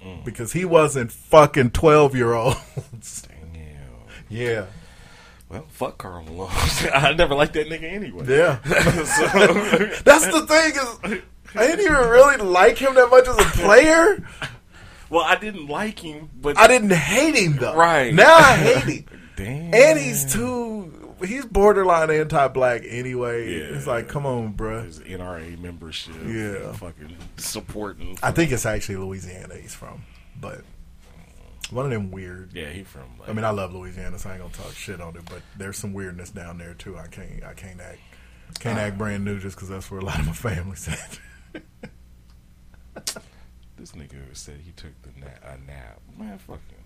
Mm. 0.04 0.24
Because 0.24 0.54
he 0.54 0.64
wasn't 0.66 1.12
fucking 1.12 1.72
12 1.72 2.16
year 2.16 2.34
olds. 2.34 2.58
Damn. 3.54 3.64
Yeah. 4.30 4.66
Well, 5.50 5.66
fuck 5.70 5.98
Karl 5.98 6.24
Malone. 6.24 6.50
I 6.94 7.14
never 7.14 7.34
liked 7.36 7.54
that 7.54 7.68
nigga 7.68 7.84
anyway. 7.92 8.26
Yeah. 8.28 8.60
So- 9.04 10.02
That's 10.04 10.28
the 10.28 10.46
thing 10.48 10.72
is, 11.16 11.22
I 11.56 11.68
didn't 11.68 11.86
even 11.86 11.96
really 12.10 12.38
like 12.38 12.78
him 12.78 12.94
that 12.96 13.10
much 13.10 13.28
as 13.28 13.38
a 13.38 13.50
player. 13.60 14.24
Well, 15.10 15.24
I 15.26 15.36
didn't 15.38 15.68
like 15.68 15.98
him, 16.00 16.30
but 16.40 16.58
I 16.60 16.68
didn't 16.68 16.92
hate 16.92 17.34
him 17.36 17.58
though. 17.58 17.76
Right. 17.76 18.14
Now 18.14 18.36
I 18.36 18.56
hate 18.56 19.10
him. 19.10 19.20
Damn. 19.36 19.74
And 19.74 19.98
he's 20.00 20.32
too. 20.32 20.99
He's 21.24 21.46
borderline 21.46 22.10
anti-black 22.10 22.84
anyway. 22.86 23.52
Yeah. 23.52 23.76
It's 23.76 23.88
like, 23.88 24.08
come 24.08 24.26
on, 24.26 24.54
bruh. 24.54 24.86
his 24.86 25.00
NRA 25.00 25.60
membership. 25.60 26.16
Yeah. 26.26 26.72
fucking 26.74 27.16
supporting. 27.38 28.18
I 28.24 28.32
think 28.32 28.52
it's 28.52 28.66
actually 28.66 28.98
Louisiana 28.98 29.56
he's 29.56 29.74
from, 29.76 30.04
but 30.40 30.62
one 31.72 31.86
of 31.86 31.92
them 31.92 32.12
weird. 32.12 32.52
Yeah, 32.54 32.70
he 32.70 32.84
from. 32.84 33.04
Like, 33.20 33.30
I 33.30 33.34
mean, 33.34 33.46
I 33.46 33.52
love 33.52 33.74
Louisiana, 33.74 34.18
so 34.18 34.30
I 34.30 34.34
ain't 34.34 34.42
gonna 34.42 34.54
talk 34.54 34.74
shit 34.74 35.02
on 35.02 35.16
it. 35.16 35.24
But 35.26 35.42
there's 35.58 35.78
some 35.78 35.94
weirdness 35.94 36.32
down 36.32 36.58
there 36.58 36.74
too. 36.74 36.98
I 36.98 37.08
can't. 37.08 37.44
I 37.44 37.54
can't 37.54 37.80
act. 37.80 38.00
Can't 38.60 38.80
act 38.80 38.96
uh. 38.96 38.98
brand 38.98 39.24
new 39.26 39.40
just 39.40 39.56
because 39.56 39.70
that's 39.70 39.92
where 39.92 40.00
a 40.00 40.06
lot 40.06 40.20
of 40.20 40.26
my 40.26 40.34
family's 40.34 40.88
at. 40.88 41.20
This 43.78 43.94
nigga 43.94 44.36
said 44.36 44.60
he 44.66 44.72
took 44.72 44.92
the 45.04 45.12
na- 45.20 45.54
a 45.54 45.58
nap. 45.66 46.02
Man, 46.18 46.38
fuck 46.40 46.60
him. 46.70 46.79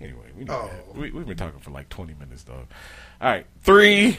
Anyway, 0.00 0.30
we, 0.36 0.46
Oh. 0.48 0.70
we 0.94 1.10
we've 1.10 1.26
been 1.26 1.36
talking 1.36 1.60
for 1.60 1.70
like 1.70 1.88
twenty 1.90 2.14
minutes, 2.14 2.44
though. 2.44 2.54
All 3.20 3.30
right, 3.30 3.46
three. 3.62 4.18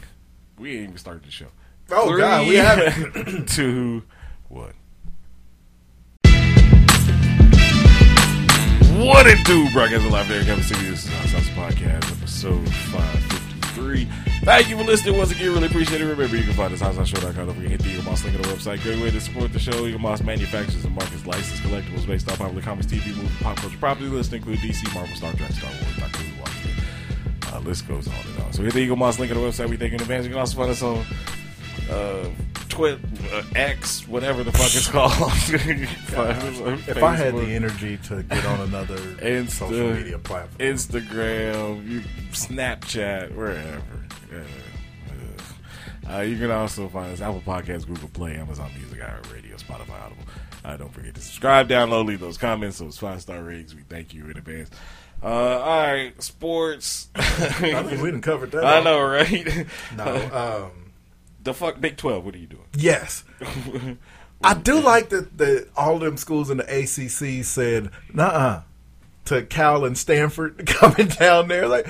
We 0.60 0.74
ain't 0.74 0.84
even 0.84 0.98
started 0.98 1.24
the 1.24 1.32
show. 1.32 1.48
Oh, 1.89 2.08
Three, 2.10 2.22
God, 2.22 2.48
we 2.48 2.56
haven't. 2.56 3.50
two, 3.50 4.04
one. 4.48 4.74
What 9.04 9.26
it 9.26 9.44
do, 9.46 9.70
broadcast 9.72 10.06
live 10.06 10.28
there, 10.28 10.44
Kevin 10.44 10.63
City. 10.63 10.88
This 10.88 11.06
is 11.06 11.13
our 11.15 11.28
Sauce 11.28 11.50
Podcast, 11.50 12.12
episode 12.12 12.70
five 12.70 13.20
fifty 13.24 13.67
three. 13.74 14.08
Thank 14.43 14.69
you 14.69 14.77
for 14.77 14.84
listening 14.84 15.17
once 15.17 15.30
again. 15.30 15.54
Really 15.54 15.67
appreciate 15.67 16.01
it. 16.01 16.06
Remember, 16.06 16.36
you 16.36 16.43
can 16.43 16.54
find 16.54 16.73
us 16.73 16.82
outside 16.82 17.21
Don't 17.21 17.54
forget 17.54 17.69
hit 17.69 17.80
the 17.82 17.89
Eaglemoss 17.89 18.23
link 18.23 18.36
on 18.36 18.41
the 18.41 18.47
website. 18.47 18.82
Great 18.82 18.99
way 18.99 19.12
to 19.12 19.21
support 19.21 19.54
the 19.54 19.60
show. 19.60 19.71
Eaglemoss 19.71 20.23
manufactures 20.23 20.84
and 20.84 20.95
markets 20.95 21.27
licensed 21.27 21.62
collectibles 21.62 22.08
based 22.08 22.27
off 22.27 22.39
popular 22.39 22.63
comics, 22.63 22.88
TV, 22.88 23.15
movie, 23.15 23.30
pop 23.43 23.56
culture 23.58 23.77
property 23.77 24.08
list, 24.08 24.34
include 24.34 24.58
DC, 24.58 24.91
Marvel, 24.95 25.15
Star 25.15 25.32
Trek, 25.34 25.51
Star 25.51 25.69
Wars, 25.69 25.97
Doctor 25.97 26.17
Who, 26.17 26.41
Watchmen. 26.41 26.75
Uh, 27.54 27.60
list 27.60 27.88
goes 27.88 28.08
on 28.08 28.15
and 28.15 28.43
on. 28.43 28.51
So 28.54 28.63
hit 28.63 28.73
the 28.73 28.88
Eaglemoss 28.89 29.19
link 29.19 29.32
on 29.32 29.39
the 29.39 29.47
website. 29.47 29.69
We 29.69 29.77
thank 29.77 29.91
you 29.91 29.97
in 29.97 30.01
advance. 30.01 30.25
You 30.25 30.32
can 30.32 30.39
also 30.39 30.58
find 30.58 30.71
us 30.71 30.82
on 30.82 31.06
uh, 31.91 32.30
Twit, 32.67 32.99
uh, 33.32 33.43
X, 33.56 34.08
whatever 34.08 34.43
the 34.43 34.51
fuck 34.51 34.73
it's 34.73 34.88
called. 34.88 35.12
If 36.88 37.04
I 37.04 37.15
had 37.15 37.36
the 37.36 37.45
energy 37.45 37.97
to 38.06 38.23
get 38.23 38.43
on 38.45 38.62
another 38.62 38.97
Insta, 39.21 39.51
social 39.51 39.93
media 39.93 40.17
platform, 40.17 40.58
Instagram, 40.58 41.88
you, 41.88 42.01
Snapchat, 42.32 43.36
wherever. 43.36 44.01
Yeah. 44.32 44.44
Uh, 46.10 46.22
you 46.22 46.38
can 46.38 46.52
also 46.52 46.89
find 46.89 47.13
us 47.13 47.22
Apple 47.22 47.41
Podcasts, 47.46 47.86
Google 47.86 48.10
Play, 48.10 48.36
Amazon 48.36 48.72
Music, 48.78 49.00
Radio, 49.32 49.56
Spotify, 49.56 50.02
Audible. 50.02 50.24
Uh, 50.65 50.78
don't 50.78 50.94
forget 50.94 51.15
to 51.15 51.22
subscribe, 51.22 51.70
download, 51.70 52.06
leave 52.06 52.20
those 52.20 52.38
comments, 52.38 52.80
those 52.80 52.98
five 52.98 53.22
star 53.22 53.41
ratings. 53.41 53.76
We 53.76 53.84
thank 53.84 54.13
you 54.13 54.26
in 54.26 54.38
advance. 54.38 54.70
Uh, 55.24 55.28
all 55.28 55.84
right, 55.84 56.22
sports. 56.22 57.10
I 57.15 57.24
think 57.30 58.02
we 58.02 58.10
didn't 58.10 58.22
cover 58.22 58.48
that. 58.48 58.65
I 58.65 58.84
know, 58.84 59.02
right? 59.02 59.67
No, 59.96 60.72
um, 60.74 60.91
the 61.44 61.54
fuck 61.54 61.80
Big 61.80 61.98
Twelve. 61.98 62.26
What 62.26 62.36
are 62.36 62.39
you 62.39 62.48
doing? 62.48 62.65
Yes. 62.76 63.24
I 64.44 64.56
do 64.56 64.80
like 64.80 65.10
that, 65.10 65.38
that 65.38 65.70
all 65.78 65.96
of 65.96 66.02
them 66.02 66.17
schools 66.17 66.50
in 66.50 66.58
the 66.58 66.63
ACC 66.63 67.46
said, 67.46 67.91
nah, 68.12 68.62
to 69.26 69.44
Cal 69.44 69.86
and 69.86 69.96
Stanford 69.96 70.65
coming 70.65 71.08
down 71.08 71.48
there. 71.48 71.67
Like, 71.67 71.88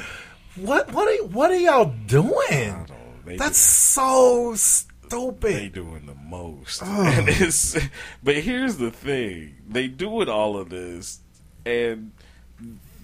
what, 0.56 0.92
what, 0.92 1.08
are, 1.08 1.26
what 1.26 1.52
are 1.52 1.60
y'all 1.60 1.94
doing? 2.08 2.88
That's 3.26 3.58
so 3.58 4.54
stupid. 4.56 5.42
They 5.42 5.70
doing 5.70 6.06
the 6.06 6.16
most. 6.16 6.82
And 6.86 7.28
it's, 7.30 7.78
but 8.24 8.38
here's 8.38 8.78
the 8.78 8.92
thing: 8.92 9.56
they 9.68 9.88
doing 9.88 10.30
all 10.30 10.58
of 10.58 10.70
this, 10.70 11.20
and 11.66 12.12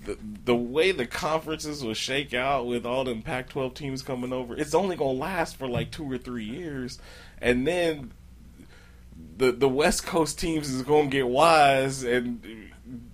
the 0.05 0.17
the 0.45 0.55
way 0.55 0.91
the 0.91 1.05
conferences 1.05 1.83
will 1.83 1.93
shake 1.93 2.33
out 2.33 2.65
with 2.65 2.85
all 2.85 3.03
them 3.03 3.21
Pac-12 3.21 3.73
teams 3.75 4.01
coming 4.01 4.33
over, 4.33 4.55
it's 4.55 4.73
only 4.73 4.95
gonna 4.95 5.11
last 5.11 5.57
for 5.57 5.67
like 5.67 5.91
two 5.91 6.09
or 6.09 6.17
three 6.17 6.45
years, 6.45 6.99
and 7.41 7.67
then 7.67 8.11
the 9.37 9.51
the 9.51 9.69
West 9.69 10.05
Coast 10.05 10.39
teams 10.39 10.69
is 10.69 10.81
gonna 10.81 11.07
get 11.07 11.27
wise 11.27 12.03
and 12.03 12.41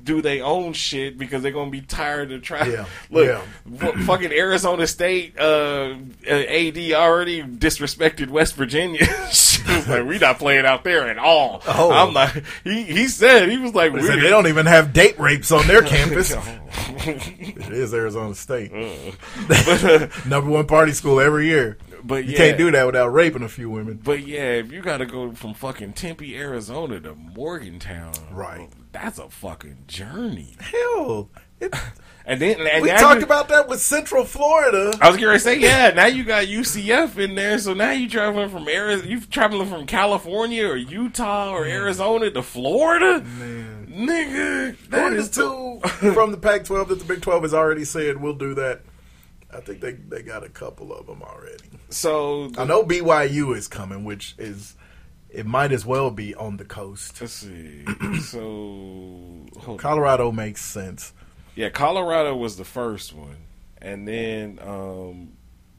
do 0.03 0.21
their 0.21 0.43
own 0.43 0.73
shit 0.73 1.17
because 1.17 1.41
they're 1.43 1.51
gonna 1.51 1.71
be 1.71 1.81
tired 1.81 2.31
of 2.31 2.41
trying. 2.41 2.71
Yeah, 2.71 2.85
Look, 3.09 3.25
yeah. 3.27 3.41
fu- 3.77 4.03
fucking 4.03 4.31
Arizona 4.31 4.85
State 4.87 5.37
uh, 5.39 5.95
uh, 6.27 6.29
AD 6.29 6.77
already 6.93 7.41
disrespected 7.43 8.29
West 8.29 8.55
Virginia. 8.55 9.05
like, 9.87 10.05
"We 10.05 10.17
not 10.19 10.39
playing 10.39 10.65
out 10.65 10.83
there 10.83 11.07
at 11.07 11.17
all." 11.17 11.61
Oh. 11.67 11.91
I'm 11.91 12.13
like, 12.13 12.43
he 12.63 12.83
he 12.83 13.07
said 13.07 13.49
he 13.49 13.57
was 13.57 13.73
like, 13.73 13.93
They 13.93 14.01
said 14.01 14.19
they 14.19 14.29
don't 14.29 14.47
even 14.47 14.65
have 14.65 14.93
date 14.93 15.19
rapes 15.19 15.51
on 15.51 15.65
their 15.67 15.81
campus. 15.83 16.33
it 16.35 17.71
is 17.71 17.93
Arizona 17.93 18.35
State. 18.35 18.71
Number 20.25 20.49
one 20.49 20.67
party 20.67 20.91
school 20.91 21.19
every 21.19 21.47
year. 21.47 21.77
But 22.05 22.25
you 22.25 22.31
yeah. 22.31 22.37
can't 22.37 22.57
do 22.57 22.69
that 22.71 22.85
without 22.85 23.13
raping 23.13 23.43
a 23.43 23.47
few 23.49 23.69
women. 23.69 23.99
But 24.03 24.27
yeah, 24.27 24.55
if 24.55 24.73
you 24.73 24.81
got 24.81 24.97
to 24.97 25.05
go 25.05 25.31
from 25.31 25.53
fucking 25.53 25.93
Tempe, 25.93 26.37
Arizona 26.37 26.99
to 26.99 27.15
Morgantown, 27.15 28.11
Right. 28.29 28.69
That's 28.93 29.19
a 29.19 29.27
fucking 29.29 29.83
journey. 29.87 30.55
Hell, 30.59 31.29
it, 31.59 31.73
And 32.25 32.39
then 32.41 32.61
and 32.61 32.81
we 32.83 32.89
talked 32.89 33.19
you- 33.19 33.25
about 33.25 33.49
that 33.49 33.67
with 33.67 33.81
Central 33.81 34.23
Florida. 34.23 34.93
I 35.01 35.09
was 35.09 35.19
going 35.19 35.33
to 35.33 35.39
say, 35.39 35.59
yeah. 35.59 35.89
Now 35.89 36.05
you 36.05 36.23
got 36.23 36.45
UCF 36.45 37.17
in 37.17 37.35
there, 37.35 37.57
so 37.59 37.73
now 37.73 37.91
you 37.91 38.07
traveling 38.07 38.47
from 38.49 38.69
Arizona, 38.69 39.09
you 39.09 39.19
traveling 39.19 39.67
from 39.67 39.85
California 39.85 40.65
or 40.65 40.77
Utah 40.77 41.51
or 41.51 41.65
Arizona 41.65 42.31
to 42.31 42.41
Florida. 42.41 43.19
Man. 43.25 43.87
nigga, 43.91 44.89
that 44.89 45.11
is 45.11 45.29
two 45.31 45.81
from 46.13 46.31
the 46.31 46.37
Pac-12 46.37 46.87
that 46.87 46.99
the 46.99 47.05
Big 47.05 47.21
12 47.21 47.41
has 47.43 47.53
already 47.53 47.83
said 47.83 48.21
we'll 48.21 48.33
do 48.35 48.53
that? 48.53 48.83
I 49.53 49.59
think 49.59 49.81
they 49.81 49.91
they 49.91 50.21
got 50.21 50.45
a 50.45 50.49
couple 50.49 50.93
of 50.93 51.05
them 51.05 51.21
already. 51.21 51.65
So 51.89 52.51
I 52.57 52.63
know 52.63 52.83
BYU 52.85 53.53
is 53.57 53.67
coming, 53.67 54.05
which 54.05 54.33
is 54.37 54.77
it 55.33 55.45
might 55.45 55.71
as 55.71 55.85
well 55.85 56.11
be 56.11 56.35
on 56.35 56.57
the 56.57 56.65
coast. 56.65 57.19
Let's 57.19 57.33
see. 57.33 57.83
so 58.21 58.39
hold 59.57 59.67
on. 59.67 59.77
Colorado 59.77 60.31
makes 60.31 60.61
sense. 60.63 61.13
Yeah, 61.55 61.69
Colorado 61.69 62.35
was 62.35 62.57
the 62.57 62.65
first 62.65 63.13
one, 63.13 63.37
and 63.81 64.07
then 64.07 64.59
um, 64.61 65.33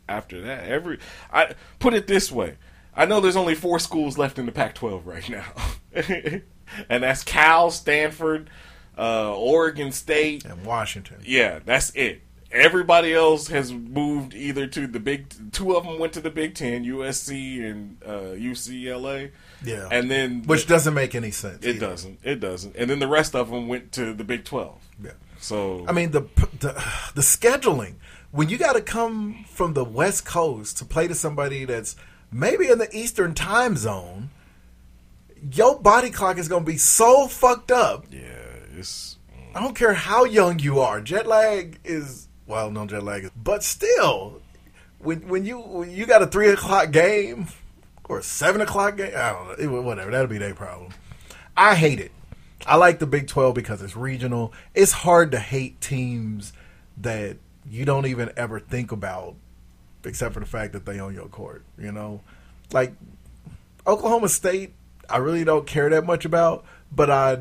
after 0.09 0.43
that, 0.43 0.65
every 0.65 0.99
I 1.33 1.55
put 1.79 1.95
it 1.95 2.07
this 2.07 2.31
way: 2.31 2.57
I 2.95 3.07
know 3.07 3.21
there's 3.21 3.37
only 3.37 3.55
four 3.55 3.79
schools 3.79 4.19
left 4.19 4.39
in 4.39 4.47
the 4.47 4.53
Pac-12 4.53 5.07
right 5.07 5.29
now, 5.29 5.47
and 6.89 7.03
that's 7.03 7.25
Cal, 7.25 7.71
Stanford, 7.71 8.51
uh, 8.99 9.35
Oregon 9.37 9.93
State, 9.93 10.45
and 10.45 10.65
Washington. 10.65 11.19
Yeah, 11.25 11.61
that's 11.65 11.91
it. 11.95 12.23
Everybody 12.55 13.13
else 13.13 13.49
has 13.49 13.73
moved 13.73 14.33
either 14.33 14.67
to 14.69 14.87
the 14.87 15.01
big. 15.01 15.53
Two 15.53 15.77
of 15.77 15.85
them 15.85 15.99
went 15.99 16.13
to 16.13 16.21
the 16.21 16.31
Big 16.31 16.55
Ten, 16.55 16.85
USC 16.85 17.69
and 17.69 17.99
uh, 18.05 18.37
UCLA. 18.37 19.33
Yeah, 19.65 19.89
and 19.91 20.11
then 20.11 20.45
which 20.45 20.67
doesn't 20.67 20.95
make 20.95 21.15
any 21.15 21.33
sense. 21.33 21.65
It 21.65 21.81
doesn't. 21.81 22.21
It 22.23 22.37
doesn't. 22.37 22.77
And 22.77 22.89
then 22.89 23.01
the 23.01 23.09
rest 23.09 23.35
of 23.35 23.51
them 23.51 23.67
went 23.67 23.93
to 23.93 24.15
the 24.15 24.25
Big 24.25 24.45
Twelve. 24.45 24.79
Yeah. 25.03 25.13
So 25.41 25.85
I 25.89 25.93
mean 25.93 26.13
the 26.13 26.23
the, 26.61 26.73
the 27.15 27.23
scheduling 27.23 27.95
when 28.35 28.49
you 28.49 28.59
got 28.59 28.73
to 28.73 28.83
come 28.83 29.45
from 29.49 29.75
the 29.75 29.85
West 29.85 30.25
Coast 30.25 30.79
to 30.79 30.85
play 30.85 31.07
to 31.07 31.15
somebody 31.15 31.65
that's 31.65 31.95
maybe 32.33 32.69
in 32.69 32.79
the 32.79 32.89
Eastern 32.97 33.33
time 33.33 33.77
zone, 33.77 34.31
your 35.53 35.79
body 35.79 36.11
clock 36.11 36.37
is 36.37 36.49
going 36.49 36.65
to 36.65 36.71
be 36.71 36.77
so 36.77 37.29
fucked 37.29 37.71
up. 37.71 38.07
Yeah, 38.11 38.21
it's. 38.77 39.19
I 39.55 39.61
don't 39.61 39.77
care 39.77 39.95
how 39.95 40.25
young 40.25 40.59
you 40.59 40.81
are. 40.81 41.01
Jet 41.01 41.29
lag 41.29 41.79
is 41.85 42.27
well, 42.47 42.71
no 42.71 42.87
jet 42.87 43.03
lag, 43.03 43.31
but 43.37 43.63
still, 43.63 44.41
when 44.99 45.29
when 45.29 45.45
you 45.45 45.59
when 45.59 45.91
you 45.91 46.07
got 46.07 46.23
a 46.23 46.27
three 46.27 46.49
o'clock 46.49 46.91
game 46.91 47.49
or 48.09 48.19
a 48.19 48.23
seven 48.23 48.61
o'clock 48.61 48.97
game, 48.97 49.13
I 49.17 49.33
don't 49.33 49.61
know, 49.61 49.81
whatever. 49.81 50.11
That'll 50.11 50.27
be 50.27 50.39
their 50.39 50.55
problem. 50.55 50.93
I 51.57 51.75
hate 51.75 52.01
it. 52.01 52.13
I 52.67 52.77
like 52.77 52.99
the 52.99 53.07
Big 53.07 53.29
12 53.29 53.55
because 53.55 53.83
it's 53.83 53.95
regional. 53.95 54.53
It's 54.75 54.93
hard 54.93 55.33
to 55.33 55.39
hate 55.39 55.81
teams 55.81 56.53
that 56.97 57.37
you 57.71 57.85
don't 57.85 58.07
even 58.07 58.31
ever 58.37 58.59
think 58.59 58.91
about 58.91 59.35
except 60.05 60.35
for 60.35 60.41
the 60.41 60.47
fact 60.47 60.73
that 60.73 60.85
they 60.85 61.01
own 61.01 61.15
your 61.15 61.27
court, 61.27 61.65
you 61.79 61.93
know? 61.93 62.21
Like 62.73 62.95
Oklahoma 63.87 64.29
State, 64.29 64.75
I 65.09 65.19
really 65.19 65.45
don't 65.45 65.67
care 65.67 65.91
that 65.91 66.05
much 66.05 66.25
about, 66.25 66.65
but 66.93 67.11
I 67.11 67.39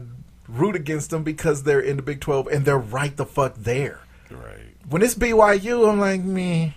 root 0.48 0.76
against 0.76 1.10
them 1.10 1.24
because 1.24 1.64
they're 1.64 1.80
in 1.80 1.98
the 1.98 2.04
Big 2.04 2.20
12 2.20 2.48
and 2.48 2.66
they're 2.66 2.78
right 2.78 3.16
the 3.16 3.26
fuck 3.26 3.56
there. 3.56 4.02
Right. 4.30 4.63
When 4.90 5.02
it's 5.02 5.16
BYU, 5.16 5.90
I'm 5.90 6.00
like, 6.00 6.22
me, 6.22 6.76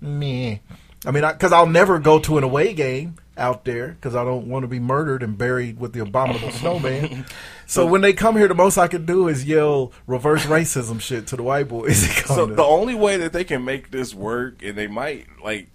me. 0.00 0.60
I 1.04 1.10
mean, 1.10 1.24
because 1.26 1.52
I'll 1.52 1.66
never 1.66 1.98
go 1.98 2.18
to 2.20 2.38
an 2.38 2.44
away 2.44 2.74
game 2.74 3.16
out 3.38 3.64
there 3.64 3.88
because 3.88 4.14
I 4.14 4.24
don't 4.24 4.48
want 4.48 4.62
to 4.64 4.68
be 4.68 4.80
murdered 4.80 5.22
and 5.22 5.36
buried 5.36 5.78
with 5.78 5.92
the 5.92 6.00
abominable 6.00 6.50
snowman. 6.52 7.26
So 7.66 7.86
when 7.86 8.00
they 8.00 8.12
come 8.12 8.36
here, 8.36 8.48
the 8.48 8.54
most 8.54 8.78
I 8.78 8.88
can 8.88 9.04
do 9.04 9.28
is 9.28 9.44
yell 9.44 9.92
reverse 10.06 10.46
racism 10.46 11.00
shit 11.00 11.26
to 11.28 11.36
the 11.36 11.42
white 11.42 11.68
boys. 11.68 12.06
So 12.26 12.44
the 12.46 12.64
only 12.64 12.94
way 12.94 13.18
that 13.18 13.32
they 13.32 13.44
can 13.44 13.64
make 13.64 13.90
this 13.90 14.12
work, 14.12 14.62
and 14.62 14.76
they 14.76 14.88
might 14.88 15.26
like, 15.42 15.68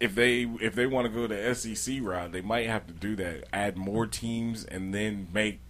if 0.00 0.14
they 0.14 0.42
if 0.60 0.74
they 0.74 0.86
want 0.86 1.06
to 1.06 1.12
go 1.12 1.26
to 1.26 1.34
the 1.34 1.54
SEC 1.54 1.98
route, 2.02 2.32
they 2.32 2.40
might 2.40 2.66
have 2.66 2.86
to 2.88 2.92
do 2.92 3.16
that. 3.16 3.44
Add 3.52 3.76
more 3.76 4.06
teams, 4.06 4.64
and 4.64 4.92
then 4.92 5.28
make 5.32 5.60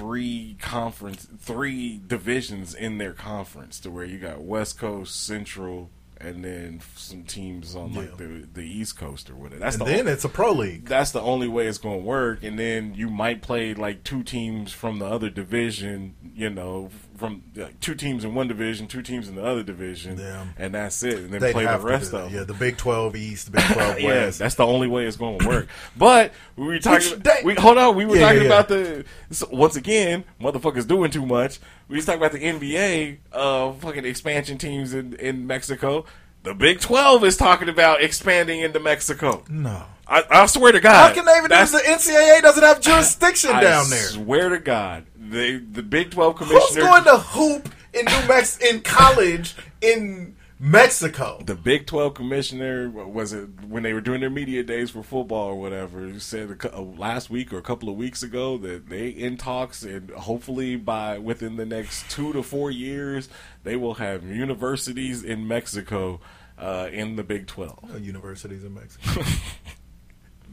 three 0.00 0.56
conference, 0.60 1.26
three 1.38 2.00
divisions 2.06 2.74
in 2.74 2.98
their 2.98 3.12
conference, 3.12 3.78
to 3.80 3.90
where 3.90 4.04
you 4.04 4.18
got 4.18 4.40
West 4.40 4.78
Coast, 4.78 5.24
Central, 5.24 5.90
and 6.22 6.44
then 6.44 6.80
some 6.96 7.22
teams 7.22 7.74
on 7.74 7.94
like 7.94 8.10
Yeah. 8.10 8.16
the 8.26 8.48
the 8.52 8.62
East 8.62 8.98
Coast 8.98 9.30
or 9.30 9.34
whatever. 9.36 9.60
That's 9.60 9.76
and 9.76 9.86
the 9.86 9.90
then 9.90 10.08
o- 10.08 10.12
it's 10.12 10.24
a 10.24 10.28
pro 10.28 10.52
league. 10.52 10.84
that's 10.86 11.12
the 11.12 11.20
only 11.22 11.48
way 11.48 11.66
it's 11.66 11.78
going 11.78 12.00
to 12.00 12.04
work. 12.04 12.42
And 12.42 12.58
then 12.58 12.94
you 12.94 13.08
might 13.08 13.40
play 13.42 13.72
like 13.74 14.04
two 14.04 14.22
teams 14.22 14.72
from 14.72 14.98
the 14.98 15.06
other 15.06 15.30
division, 15.30 16.14
you 16.34 16.50
know, 16.50 16.90
from 17.20 17.42
like, 17.54 17.78
two 17.80 17.94
teams 17.94 18.24
in 18.24 18.34
one 18.34 18.48
division, 18.48 18.88
two 18.88 19.02
teams 19.02 19.28
in 19.28 19.36
the 19.36 19.44
other 19.44 19.62
division, 19.62 20.18
Yeah. 20.18 20.46
and 20.58 20.74
that's 20.74 21.02
it. 21.04 21.18
And 21.18 21.30
then 21.32 21.40
They'd 21.40 21.52
play 21.52 21.66
the 21.66 21.78
rest 21.78 22.12
of 22.12 22.24
them. 22.24 22.34
Yeah, 22.34 22.42
the 22.44 22.54
Big 22.54 22.76
12 22.78 23.14
East, 23.14 23.46
the 23.46 23.52
Big 23.52 23.64
12 23.72 24.00
yeah, 24.00 24.08
West. 24.08 24.38
that's 24.40 24.56
the 24.56 24.66
only 24.66 24.88
way 24.88 25.06
it's 25.06 25.16
going 25.16 25.38
to 25.38 25.46
work. 25.48 25.68
But 25.96 26.32
we 26.56 26.66
were 26.66 26.78
talking. 26.80 27.10
Which 27.10 27.22
they- 27.22 27.42
we 27.44 27.54
hold 27.54 27.78
on. 27.78 27.94
We 27.94 28.06
were 28.06 28.16
Yeah, 28.16 28.22
talking 28.26 28.40
yeah, 28.42 28.46
about 28.46 28.68
the 28.68 29.04
so 29.30 29.46
once 29.52 29.76
again, 29.76 30.24
motherfuckers 30.40 30.86
doing 30.88 31.10
too 31.12 31.26
much. 31.26 31.60
We 31.88 31.96
was 31.96 32.06
talking 32.06 32.20
about 32.20 32.32
the 32.32 32.40
NBA, 32.44 33.18
uh, 33.32 33.72
fucking 33.74 34.04
expansion 34.04 34.58
teams 34.58 34.94
in 34.94 35.14
in 35.14 35.46
Mexico. 35.46 36.06
The 36.42 36.54
Big 36.54 36.80
Twelve 36.80 37.22
is 37.24 37.36
talking 37.36 37.68
about 37.68 38.02
expanding 38.02 38.60
into 38.60 38.80
Mexico. 38.80 39.44
No. 39.50 39.84
I, 40.08 40.24
I 40.30 40.46
swear 40.46 40.72
to 40.72 40.80
God. 40.80 41.08
How 41.08 41.14
can 41.14 41.24
they 41.24 41.32
even 41.36 41.50
do 41.50 41.56
The 41.56 41.82
NCAA 41.86 42.40
doesn't 42.42 42.64
have 42.64 42.80
jurisdiction 42.90 43.50
I 43.50 43.60
down 43.60 43.90
there. 43.90 44.02
swear 44.02 44.48
to 44.48 44.58
God, 44.58 45.04
they, 45.30 45.56
the 45.56 45.82
Big 45.82 46.10
Twelve 46.10 46.36
commissioner. 46.36 46.60
Who's 46.60 46.76
going 46.76 47.04
to 47.04 47.18
hoop 47.18 47.68
in 47.92 48.04
New 48.04 48.28
Mex 48.28 48.58
in 48.58 48.80
college 48.80 49.54
in 49.80 50.36
Mexico? 50.58 51.42
the 51.44 51.54
Big 51.54 51.86
Twelve 51.86 52.14
commissioner, 52.14 52.90
was 52.90 53.32
it 53.32 53.48
when 53.66 53.82
they 53.82 53.92
were 53.92 54.00
doing 54.00 54.20
their 54.20 54.30
media 54.30 54.62
days 54.62 54.90
for 54.90 55.02
football 55.02 55.48
or 55.48 55.60
whatever? 55.60 56.18
Said 56.20 56.58
a, 56.72 56.80
last 56.80 57.30
week 57.30 57.52
or 57.52 57.58
a 57.58 57.62
couple 57.62 57.88
of 57.88 57.96
weeks 57.96 58.22
ago 58.22 58.58
that 58.58 58.88
they 58.88 59.08
in 59.08 59.36
talks 59.36 59.82
and 59.82 60.10
hopefully 60.10 60.76
by 60.76 61.18
within 61.18 61.56
the 61.56 61.66
next 61.66 62.10
two 62.10 62.32
to 62.32 62.42
four 62.42 62.70
years 62.70 63.28
they 63.62 63.76
will 63.76 63.94
have 63.94 64.24
universities 64.24 65.22
in 65.22 65.46
Mexico 65.48 66.20
uh, 66.58 66.88
in 66.92 67.16
the 67.16 67.24
Big 67.24 67.46
Twelve. 67.46 67.78
Uh, 67.92 67.96
Universities 67.96 68.64
in 68.64 68.74
Mexico. 68.74 69.22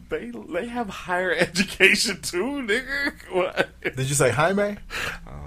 They 0.10 0.32
they 0.50 0.68
have 0.68 0.90
higher 0.90 1.32
education 1.38 2.22
too, 2.22 2.44
nigga. 2.66 3.14
What? 3.32 3.70
Did 3.82 4.08
you 4.10 4.16
say 4.16 4.30
Jaime? 4.32 4.78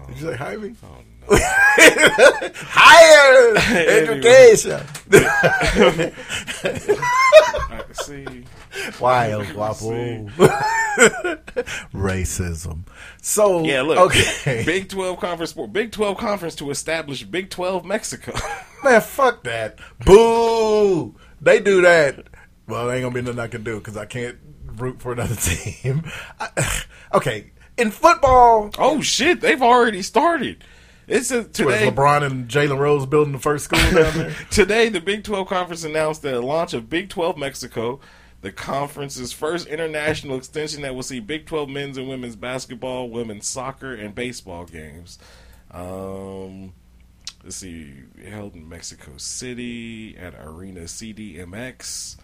Did 0.09 0.17
you 0.21 0.31
say 0.31 0.37
Jaime? 0.37 0.75
Oh, 0.83 0.97
Higher 2.53 3.57
education. 3.89 4.81
I 6.53 7.83
see. 7.93 8.45
Why, 8.99 9.31
El 9.31 9.45
Guapo? 9.53 9.91
Racism. 11.95 12.85
So, 13.23 13.65
Yeah, 13.65 13.83
look. 13.83 13.99
okay. 13.99 14.63
Big 14.65 14.89
12 14.89 15.21
conference 15.21 15.51
sport. 15.51 15.73
Big 15.73 15.93
12 15.93 16.17
conference 16.19 16.55
to 16.57 16.71
establish 16.71 17.23
Big 17.25 17.51
12 17.51 17.85
Mexico. 17.85 18.33
Man, 18.83 19.01
fuck 19.01 19.43
that. 19.45 19.79
Boo! 20.05 21.15
They 21.41 21.61
do 21.61 21.81
that. 21.83 22.27
Well, 22.71 22.87
there 22.87 22.97
ain't 22.97 23.03
gonna 23.03 23.15
be 23.15 23.23
nothing 23.23 23.41
I 23.41 23.49
can 23.49 23.65
do 23.65 23.79
because 23.79 23.97
I 23.97 24.07
can't 24.07 24.39
root 24.77 25.01
for 25.01 25.13
another 25.13 25.35
team. 25.37 26.05
I, 26.39 26.83
okay, 27.15 27.51
in 27.77 27.91
football, 27.91 28.71
oh 28.79 29.01
shit, 29.01 29.41
they've 29.41 29.63
already 29.63 30.03
started. 30.03 30.65
It's 31.11 31.33
a, 31.33 31.39
was 31.39 31.49
today. 31.49 31.91
LeBron 31.91 32.23
and 32.23 32.49
Jalen 32.49 32.79
Rose 32.79 33.05
building 33.05 33.33
the 33.33 33.41
first 33.41 33.65
school 33.65 33.81
down 33.91 34.17
there. 34.17 34.35
Today, 34.51 34.89
the 34.89 35.01
Big 35.01 35.25
12 35.25 35.49
Conference 35.49 35.83
announced 35.83 36.23
the 36.23 36.41
launch 36.41 36.73
of 36.73 36.89
Big 36.89 37.09
12 37.09 37.37
Mexico, 37.37 37.99
the 38.43 38.53
conference's 38.53 39.33
first 39.33 39.67
international 39.67 40.37
extension 40.37 40.83
that 40.83 40.95
will 40.95 41.03
see 41.03 41.19
Big 41.19 41.47
12 41.47 41.69
men's 41.69 41.99
and 41.99 42.09
women's 42.09 42.37
basketball, 42.37 43.11
women's 43.11 43.49
soccer, 43.49 43.93
and 43.93 44.15
baseball 44.15 44.67
games. 44.67 45.19
Um, 45.73 46.75
let's 47.43 47.57
see, 47.57 47.93
held 48.29 48.55
in 48.55 48.69
Mexico 48.69 49.11
City 49.17 50.17
at 50.17 50.35
Arena 50.35 50.83
CDMX. 50.83 52.19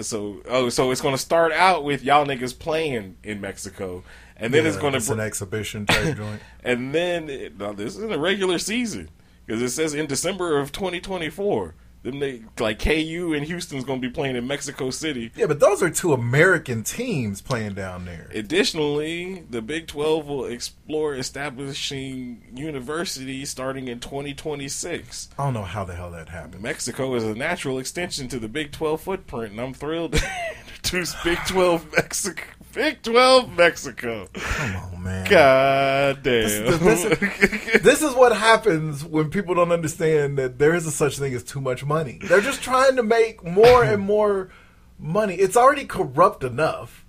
So, 0.00 0.40
oh, 0.48 0.68
so 0.70 0.90
it's 0.90 1.00
going 1.00 1.14
to 1.14 1.20
start 1.20 1.52
out 1.52 1.84
with 1.84 2.02
y'all 2.02 2.24
niggas 2.24 2.58
playing 2.58 3.16
in 3.22 3.40
Mexico, 3.40 4.02
and 4.36 4.52
then 4.54 4.64
it's 4.66 4.76
Yeah, 4.76 4.80
going 4.80 4.94
it's 4.94 5.06
to 5.06 5.12
an 5.12 5.20
exhibition 5.20 5.86
type 5.86 6.12
joint. 6.16 6.42
and 6.64 6.94
then 6.94 7.28
it, 7.28 7.58
now 7.58 7.72
this 7.72 7.96
is 7.96 8.02
in 8.02 8.12
a 8.12 8.18
regular 8.18 8.58
season 8.58 9.10
because 9.44 9.60
it 9.60 9.70
says 9.70 9.94
in 9.94 10.06
December 10.06 10.58
of 10.58 10.72
2024. 10.72 11.74
Then 12.02 12.18
they 12.18 12.42
like 12.58 12.80
KU 12.80 13.32
and 13.34 13.46
Houston's 13.46 13.84
going 13.84 14.00
to 14.00 14.08
be 14.08 14.12
playing 14.12 14.36
in 14.36 14.46
Mexico 14.46 14.90
City. 14.90 15.30
Yeah, 15.36 15.46
but 15.46 15.60
those 15.60 15.82
are 15.82 15.90
two 15.90 16.12
American 16.12 16.82
teams 16.82 17.40
playing 17.40 17.74
down 17.74 18.04
there. 18.04 18.28
Additionally, 18.34 19.44
the 19.48 19.62
Big 19.62 19.86
12 19.86 20.26
will 20.26 20.44
explore 20.46 21.14
establishing 21.14 22.42
universities 22.54 23.50
starting 23.50 23.88
in 23.88 24.00
2026. 24.00 25.28
I 25.38 25.44
don't 25.44 25.54
know 25.54 25.62
how 25.62 25.84
the 25.84 25.94
hell 25.94 26.10
that 26.10 26.28
happened. 26.28 26.62
Mexico 26.62 27.14
is 27.14 27.24
a 27.24 27.34
natural 27.34 27.78
extension 27.78 28.28
to 28.28 28.38
the 28.38 28.48
Big 28.48 28.72
12 28.72 29.00
footprint, 29.00 29.52
and 29.52 29.60
I'm 29.60 29.74
thrilled 29.74 30.12
to 30.82 31.06
Big 31.24 31.38
12 31.46 31.92
Mexico. 31.92 32.42
Big 32.74 33.02
12 33.02 33.56
Mexico. 33.56 34.28
Come 34.32 34.76
on, 34.76 35.02
man. 35.04 35.30
God 35.30 36.22
damn. 36.22 36.42
This, 36.42 36.78
this, 36.78 37.04
is, 37.04 37.82
this 37.82 38.02
is 38.02 38.14
what 38.14 38.34
happens 38.34 39.04
when 39.04 39.30
people 39.30 39.54
don't 39.54 39.72
understand 39.72 40.38
that 40.38 40.58
there 40.58 40.74
is 40.74 40.86
a 40.86 40.90
such 40.90 41.18
thing 41.18 41.34
as 41.34 41.42
too 41.42 41.60
much 41.60 41.84
money. 41.84 42.18
They're 42.22 42.40
just 42.40 42.62
trying 42.62 42.96
to 42.96 43.02
make 43.02 43.44
more 43.44 43.84
and 43.84 44.02
more 44.02 44.50
money. 44.98 45.34
It's 45.34 45.56
already 45.56 45.84
corrupt 45.84 46.44
enough, 46.44 47.04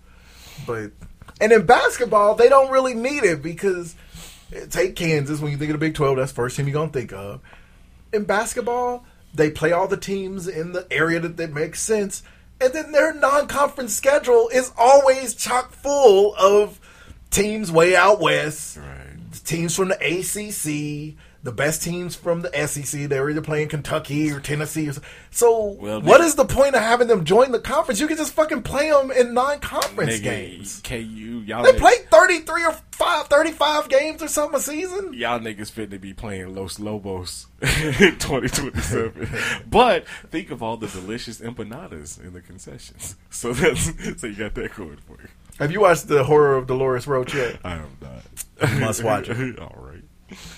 but 0.68 0.92
and 1.40 1.52
in 1.52 1.66
basketball 1.66 2.36
they 2.36 2.50
don't 2.50 2.72
really 2.72 2.94
need 2.94 3.24
it 3.24 3.42
because 3.42 3.96
Take 4.70 4.96
Kansas 4.96 5.40
when 5.40 5.52
you 5.52 5.58
think 5.58 5.72
of 5.72 5.80
the 5.80 5.86
Big 5.86 5.96
Twelve. 5.96 6.18
That's 6.18 6.32
the 6.32 6.36
first 6.36 6.58
team 6.58 6.68
you're 6.68 6.74
gonna 6.74 6.92
think 6.92 7.12
of. 7.12 7.42
In 8.12 8.26
basketball, 8.26 9.06
they 9.34 9.50
play 9.50 9.72
all 9.72 9.88
the 9.88 9.98
teams 9.98 10.48
in 10.48 10.74
the 10.74 10.86
area 10.92 11.20
that, 11.20 11.38
that 11.38 11.54
makes 11.54 11.82
sense, 11.82 12.22
and 12.64 12.74
then 12.74 12.92
their 12.94 13.14
non-conference 13.14 13.94
schedule 13.94 14.50
is 14.54 14.72
always 14.78 15.36
chock 15.36 15.74
full 15.74 16.34
of 16.36 16.80
teams 17.30 17.70
way 17.72 17.94
out 17.94 18.22
west, 18.22 18.80
teams 19.44 19.76
from 19.76 19.90
the 19.90 19.96
ACC, 19.96 21.18
the 21.44 21.52
best 21.52 21.84
teams 21.84 22.16
from 22.16 22.42
the 22.42 22.68
SEC. 22.68 23.10
They're 23.10 23.30
either 23.30 23.42
playing 23.42 23.68
Kentucky 23.68 24.32
or 24.32 24.40
Tennessee. 24.40 24.90
Or, 24.90 24.94
so, 25.30 25.76
Well, 25.80 26.02
what 26.02 26.22
is 26.22 26.36
the 26.36 26.46
point 26.46 26.74
of 26.76 26.82
having 26.82 27.08
them 27.10 27.26
join 27.26 27.52
the 27.52 27.60
conference? 27.60 28.00
You 28.00 28.08
can 28.08 28.16
just 28.18 28.34
fucking 28.34 28.64
play 28.64 28.90
them 28.90 29.12
in 29.12 29.34
non-conference 29.34 30.20
Nigga, 30.20 30.24
games. 30.24 30.82
KU, 30.84 30.96
y'all 31.46 31.64
They 31.64 31.74
niggas- 31.74 31.78
play 31.80 31.94
33 32.12 32.66
or 32.66 32.72
5, 32.92 33.28
35 33.28 33.90
games 33.90 34.24
or 34.24 34.28
something 34.30 34.58
a 34.58 34.62
season. 34.62 35.14
y'all 35.14 35.40
niggas 35.40 35.70
fit 35.70 35.92
to 35.92 36.00
be 36.00 36.14
playing 36.14 36.56
Los 36.56 36.80
Lobos 36.80 37.48
in 37.62 38.18
2027. 38.20 39.28
but 39.70 40.06
think 40.32 40.50
of 40.52 40.64
all 40.64 40.78
the 40.78 40.88
delicious 40.88 41.40
empanadas 41.42 42.24
in 42.24 42.34
the 42.34 42.42
concessions. 42.42 43.16
So 43.30 43.52
that's 43.54 43.92
so 44.22 44.28
you 44.28 44.36
got 44.36 44.54
that 44.56 44.76
going 44.76 44.98
for 45.08 45.18
you. 45.22 45.28
Have 45.60 45.72
you 45.72 45.82
watched 45.82 46.08
the 46.08 46.24
horror 46.24 46.56
of 46.56 46.68
Dolores 46.68 47.06
Roach 47.06 47.34
yet? 47.36 47.60
I 47.64 47.74
am 47.74 47.98
not. 48.02 48.72
You 48.72 48.80
must 48.80 49.04
watch 49.04 49.28
it. 49.30 49.60
all. 49.60 49.83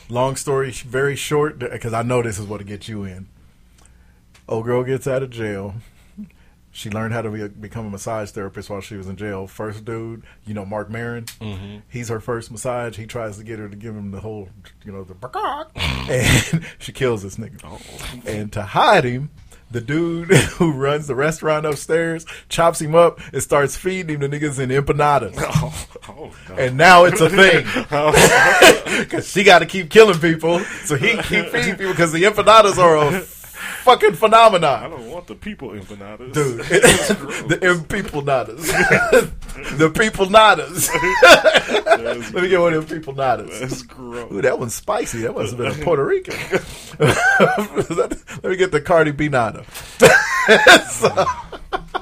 Long 0.10 0.36
story, 0.36 0.72
very 0.72 1.16
short, 1.16 1.60
because 1.60 1.94
I 1.94 2.02
know 2.04 2.22
this 2.22 2.38
is 2.40 2.46
what 2.46 2.58
to 2.60 2.64
get 2.64 2.88
you 2.88 3.04
in. 3.04 3.28
Old 4.48 4.66
girl 4.66 4.84
gets 4.84 5.08
out 5.08 5.24
of 5.24 5.30
jail. 5.30 5.76
She 6.72 6.90
learned 6.90 7.14
how 7.14 7.22
to 7.22 7.30
be, 7.32 7.48
become 7.48 7.86
a 7.86 7.90
massage 7.90 8.32
therapist 8.32 8.70
while 8.70 8.82
she 8.82 8.98
was 8.98 9.08
in 9.08 9.16
jail. 9.16 9.48
First 9.48 9.86
dude, 9.86 10.24
you 10.46 10.54
know, 10.54 10.66
Marc 10.66 10.90
Maron. 10.90 11.24
Mhm. 11.40 11.84
He's 11.90 12.10
her 12.10 12.20
first 12.20 12.52
massage. 12.52 12.98
He 12.98 13.06
tries 13.06 13.38
to 13.38 13.46
get 13.46 13.60
her 13.60 13.70
to 13.70 13.76
give 13.78 13.96
him 13.96 14.12
the 14.12 14.20
whole, 14.20 14.50
you 14.84 14.92
know, 14.92 15.06
the 15.06 15.16
and 15.76 16.66
she 16.78 16.92
kills 16.92 17.24
this 17.24 17.38
nigga. 17.38 18.26
And 18.28 18.52
to 18.52 18.64
hide 18.64 19.06
him, 19.06 19.30
the 19.76 19.82
dude 19.82 20.30
who 20.58 20.72
runs 20.72 21.08
the 21.08 21.16
restaurant 21.16 21.66
upstairs 21.66 22.26
chops 22.48 22.80
him 22.80 22.96
up 22.96 23.20
and 23.34 23.44
starts 23.44 23.76
feeding 23.76 24.16
him 24.16 24.32
the 24.32 24.40
niggas 24.40 24.60
in 24.60 24.70
empanadas. 24.70 25.36
Oh, 25.58 25.88
oh, 26.10 26.32
no. 26.50 26.56
And 26.56 26.78
now 26.78 27.06
it's 27.06 27.22
a 27.22 27.30
thing. 27.30 27.66
Oh. 27.92 28.12
Because 29.00 29.30
she 29.30 29.44
got 29.44 29.60
to 29.60 29.66
keep 29.66 29.90
killing 29.90 30.20
people, 30.20 30.60
so 30.86 30.96
he 30.96 31.18
keep 31.24 31.48
feeding 31.48 31.76
people 31.76 31.92
because 31.92 32.12
the 32.12 32.24
empanadas 32.24 32.78
are 32.78 32.98
a 32.98 33.22
fucking 33.84 34.14
phenomenon. 34.14 34.84
I 34.84 34.88
don't 34.90 35.10
want 35.10 35.28
the 35.28 35.36
people 35.36 35.70
empanadas. 35.70 36.34
Dude, 36.34 36.60
the 37.50 37.60
M 37.62 37.84
people 37.86 38.22
nadas. 38.22 38.66
the 39.78 39.90
people 39.90 40.28
nadas. 40.28 40.90
Let 42.34 42.44
me 42.44 42.50
get 42.50 42.60
one 42.60 42.74
of 42.74 42.88
them 42.88 42.98
people 42.98 43.14
nadas. 43.14 43.60
That's 43.60 43.82
gross. 43.84 44.32
Ooh, 44.32 44.42
that 44.42 44.60
one's 44.60 44.76
spicy. 44.76 45.20
That 45.22 45.36
must 45.36 45.56
have 45.56 45.58
been 45.58 45.82
a 45.82 45.84
Puerto 45.84 46.06
Rican. 46.06 46.36
Let 47.00 48.44
me 48.44 48.56
get 48.58 48.72
the 48.72 48.82
Cardi 48.84 49.12
B 49.12 49.30
nada. 49.30 49.66
So- 50.90 51.26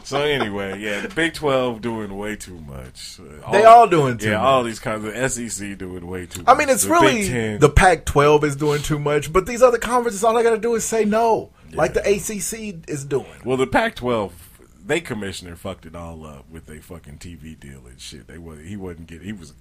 So 0.03 0.19
anyway, 0.21 0.79
yeah, 0.79 0.99
the 1.01 1.07
Big 1.15 1.33
Twelve 1.33 1.81
doing 1.81 2.15
way 2.17 2.35
too 2.35 2.59
much. 2.67 3.19
Uh, 3.45 3.51
They 3.53 3.63
all 3.63 3.87
doing 3.87 4.17
too 4.17 4.27
Yeah, 4.27 4.37
much. 4.37 4.43
all 4.45 4.63
these 4.63 4.79
kinds 4.79 5.05
of 5.05 5.31
SEC 5.31 5.75
doing 5.77 6.05
way 6.07 6.25
too. 6.25 6.41
Much. 6.41 6.49
I 6.49 6.53
much. 6.53 6.59
mean, 6.59 6.69
it's 6.69 6.83
The 6.83 6.89
really 6.91 7.57
the 7.57 7.69
Pac-12 7.69 8.43
is 8.43 8.55
doing 8.57 8.81
too 8.81 8.99
much, 8.99 9.31
but 9.31 9.45
these 9.45 9.63
other 9.63 9.77
conferences, 9.77 10.23
all 10.23 10.37
I 10.37 10.43
got 10.43 10.49
to 10.51 10.57
do 10.57 10.75
is 10.75 10.83
say 10.83 11.05
no, 11.05 11.51
like 11.75 11.93
the 11.93 12.01
ACC 12.01 12.89
is 12.89 13.05
doing. 13.05 13.41
well, 13.45 13.57
the 13.57 13.67
Pac-12, 13.67 14.31
they 14.85 15.01
commissioner 15.01 15.55
fucked 15.55 15.85
it 15.85 15.95
all 15.95 16.25
up 16.25 16.49
with 16.49 16.65
their 16.65 16.81
fucking 16.81 17.17
TV 17.17 17.59
deal 17.59 17.85
and 17.87 17.99
shit. 17.99 18.27
They 18.27 18.37
was 18.37 18.59
he 18.59 18.75
wasn't 18.75 19.07
getting. 19.07 19.25
He 19.25 19.33
was 19.33 19.53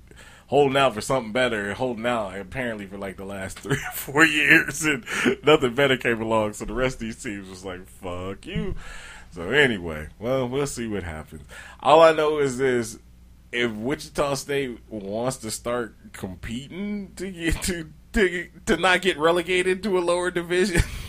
holding 0.49 0.77
out 0.77 0.95
for 0.95 1.01
something 1.01 1.33
better, 1.33 1.75
holding 1.75 2.07
out 2.07 2.37
apparently 2.39 2.87
for 2.87 2.99
like 2.99 3.17
the 3.17 3.25
last 3.25 3.59
three 3.61 3.77
or 3.77 3.93
four 3.93 4.25
years, 4.25 4.85
and 4.85 5.05
nothing 5.45 5.75
better 5.75 5.97
came 5.97 6.21
along. 6.21 6.55
So 6.55 6.65
the 6.65 6.75
rest 6.75 6.97
of 6.97 7.01
these 7.01 7.23
teams 7.23 7.49
was 7.49 7.65
like, 7.65 7.87
"Fuck 7.87 8.47
you." 8.47 8.75
So 9.31 9.51
anyway, 9.51 10.09
well, 10.19 10.49
we'll 10.49 10.67
see 10.67 10.87
what 10.87 11.05
happens. 11.05 11.47
All 11.81 12.03
I 12.03 12.13
know 12.13 12.39
is 12.39 12.59
this: 12.59 12.99
if 13.53 13.71
Wichita 13.71 14.35
State 14.35 14.79
wants 14.89 15.39
to 15.39 15.51
start 15.51 15.95
competing 16.13 17.13
to 17.17 17.31
get 17.31 17.63
to 17.63 17.93
to, 18.13 18.49
to 18.67 18.77
not 18.77 19.03
get 19.03 19.19
relegated 19.19 19.83
to 19.85 19.99
a 19.99 20.01
lower 20.01 20.31
division, 20.31 20.83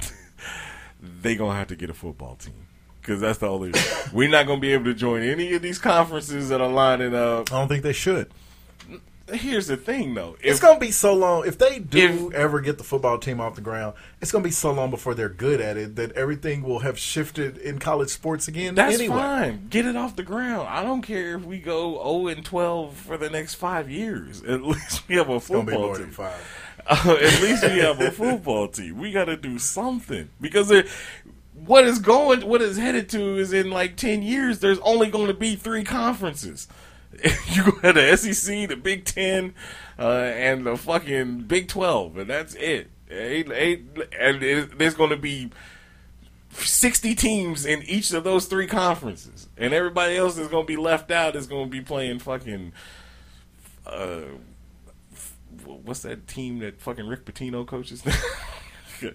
they 1.24 1.36
gonna 1.36 1.58
have 1.58 1.68
to 1.70 1.76
get 1.76 1.90
a 1.90 1.94
football 1.94 2.36
team 2.36 2.68
because 3.02 3.20
that's 3.20 3.40
the 3.40 3.48
only. 3.48 3.74
we're 4.14 4.30
not 4.30 4.46
gonna 4.46 4.62
be 4.62 4.74
able 4.74 4.86
to 4.86 4.94
join 4.94 5.24
any 5.24 5.54
of 5.54 5.62
these 5.62 5.80
conferences 5.80 6.50
that 6.50 6.62
are 6.62 6.72
lining 6.72 7.16
up. 7.16 7.52
I 7.52 7.60
don't 7.60 7.68
think 7.68 7.84
they 7.84 7.94
should. 7.94 8.30
Here's 9.32 9.68
the 9.68 9.78
thing, 9.78 10.16
though: 10.16 10.36
It's 10.42 10.60
going 10.60 10.74
to 10.74 10.80
be 10.82 10.92
so 10.92 11.14
long 11.14 11.48
if 11.48 11.58
they 11.58 11.80
do 11.80 12.30
ever 12.36 12.60
get 12.60 12.78
the 12.78 12.84
football 12.84 13.18
team 13.18 13.40
off 13.40 13.56
the 13.56 13.62
ground. 13.62 13.96
It's 14.22 14.34
going 14.34 14.44
to 14.44 14.48
be 14.48 14.52
so 14.52 14.74
long 14.74 14.90
before 14.90 15.16
they're 15.16 15.30
good 15.30 15.62
at 15.62 15.78
it 15.78 15.96
that 15.96 16.12
everything 16.12 16.62
will 16.62 16.80
have 16.80 17.00
shifted 17.00 17.58
in 17.58 17.80
college 17.80 18.10
sports 18.10 18.50
again. 18.50 18.76
That's 18.76 18.96
anyway. 18.96 19.16
fine. 19.16 19.68
Get 19.70 19.86
it 19.86 19.96
off 19.96 20.18
the 20.18 20.24
ground. 20.24 20.68
I 20.68 20.84
don't 20.84 21.04
care 21.04 21.36
if 21.36 21.46
we 21.46 21.60
go 21.60 21.94
0 22.04 22.36
and 22.36 22.46
12 22.46 22.96
for 22.96 23.18
the 23.18 23.30
next 23.30 23.54
five 23.56 23.90
years. 23.90 24.44
At 24.44 24.62
least 24.62 25.08
we 25.08 25.16
have 25.16 25.30
a 25.30 25.40
gonna 25.40 25.64
be 25.64 25.72
football 25.72 25.96
team. 25.96 26.14
Uh, 26.88 27.18
at 27.22 27.42
least 27.42 27.64
we 27.64 27.80
have 27.80 28.00
a 28.02 28.12
football 28.12 28.68
team. 28.68 28.98
We 28.98 29.12
got 29.12 29.26
to 29.26 29.38
do 29.38 29.58
something 29.60 30.30
because 30.42 30.72
what 31.66 31.86
is 31.86 32.00
going, 32.00 32.48
what 32.48 32.62
is 32.62 32.78
headed 32.78 33.10
to 33.10 33.38
is 33.38 33.54
in 33.54 33.70
like 33.72 33.96
10 33.96 34.22
years, 34.22 34.60
there's 34.60 34.80
only 34.80 35.10
going 35.10 35.28
to 35.28 35.34
be 35.34 35.56
three 35.56 35.84
conferences. 35.84 36.68
you 37.52 37.64
go 37.64 37.72
to 37.80 37.94
the 37.94 38.18
SEC, 38.18 38.68
the 38.70 38.76
Big 38.76 39.06
Ten, 39.06 39.54
uh, 40.00 40.10
and 40.36 40.66
the 40.66 40.76
fucking 40.76 41.42
Big 41.42 41.68
12, 41.68 42.18
and 42.18 42.30
that's 42.30 42.56
it. 42.56 42.90
Ain't- 43.10 43.52
ain't- 43.52 44.00
and 44.20 44.42
it, 44.44 44.78
there's 44.80 44.96
going 44.96 45.12
to 45.12 45.18
be 45.18 45.52
60 46.52 47.14
teams 47.16 47.66
in 47.66 47.84
each 47.84 48.12
of 48.14 48.24
those 48.24 48.46
three 48.46 48.68
conferences, 48.68 49.48
and 49.58 49.74
everybody 49.74 50.18
else 50.18 50.38
is 50.38 50.48
going 50.48 50.64
to 50.66 50.68
be 50.68 50.78
left 50.78 51.12
out. 51.12 51.36
Is 51.36 51.48
going 51.48 51.66
to 51.66 51.72
be 51.72 51.82
playing 51.82 52.20
fucking. 52.20 52.74
Uh, 53.86 54.22
what's 55.66 56.02
that 56.02 56.28
team 56.28 56.60
that 56.60 56.82
fucking 56.82 57.08
Rick 57.08 57.26
Pitino 57.26 57.66
coaches? 57.66 58.04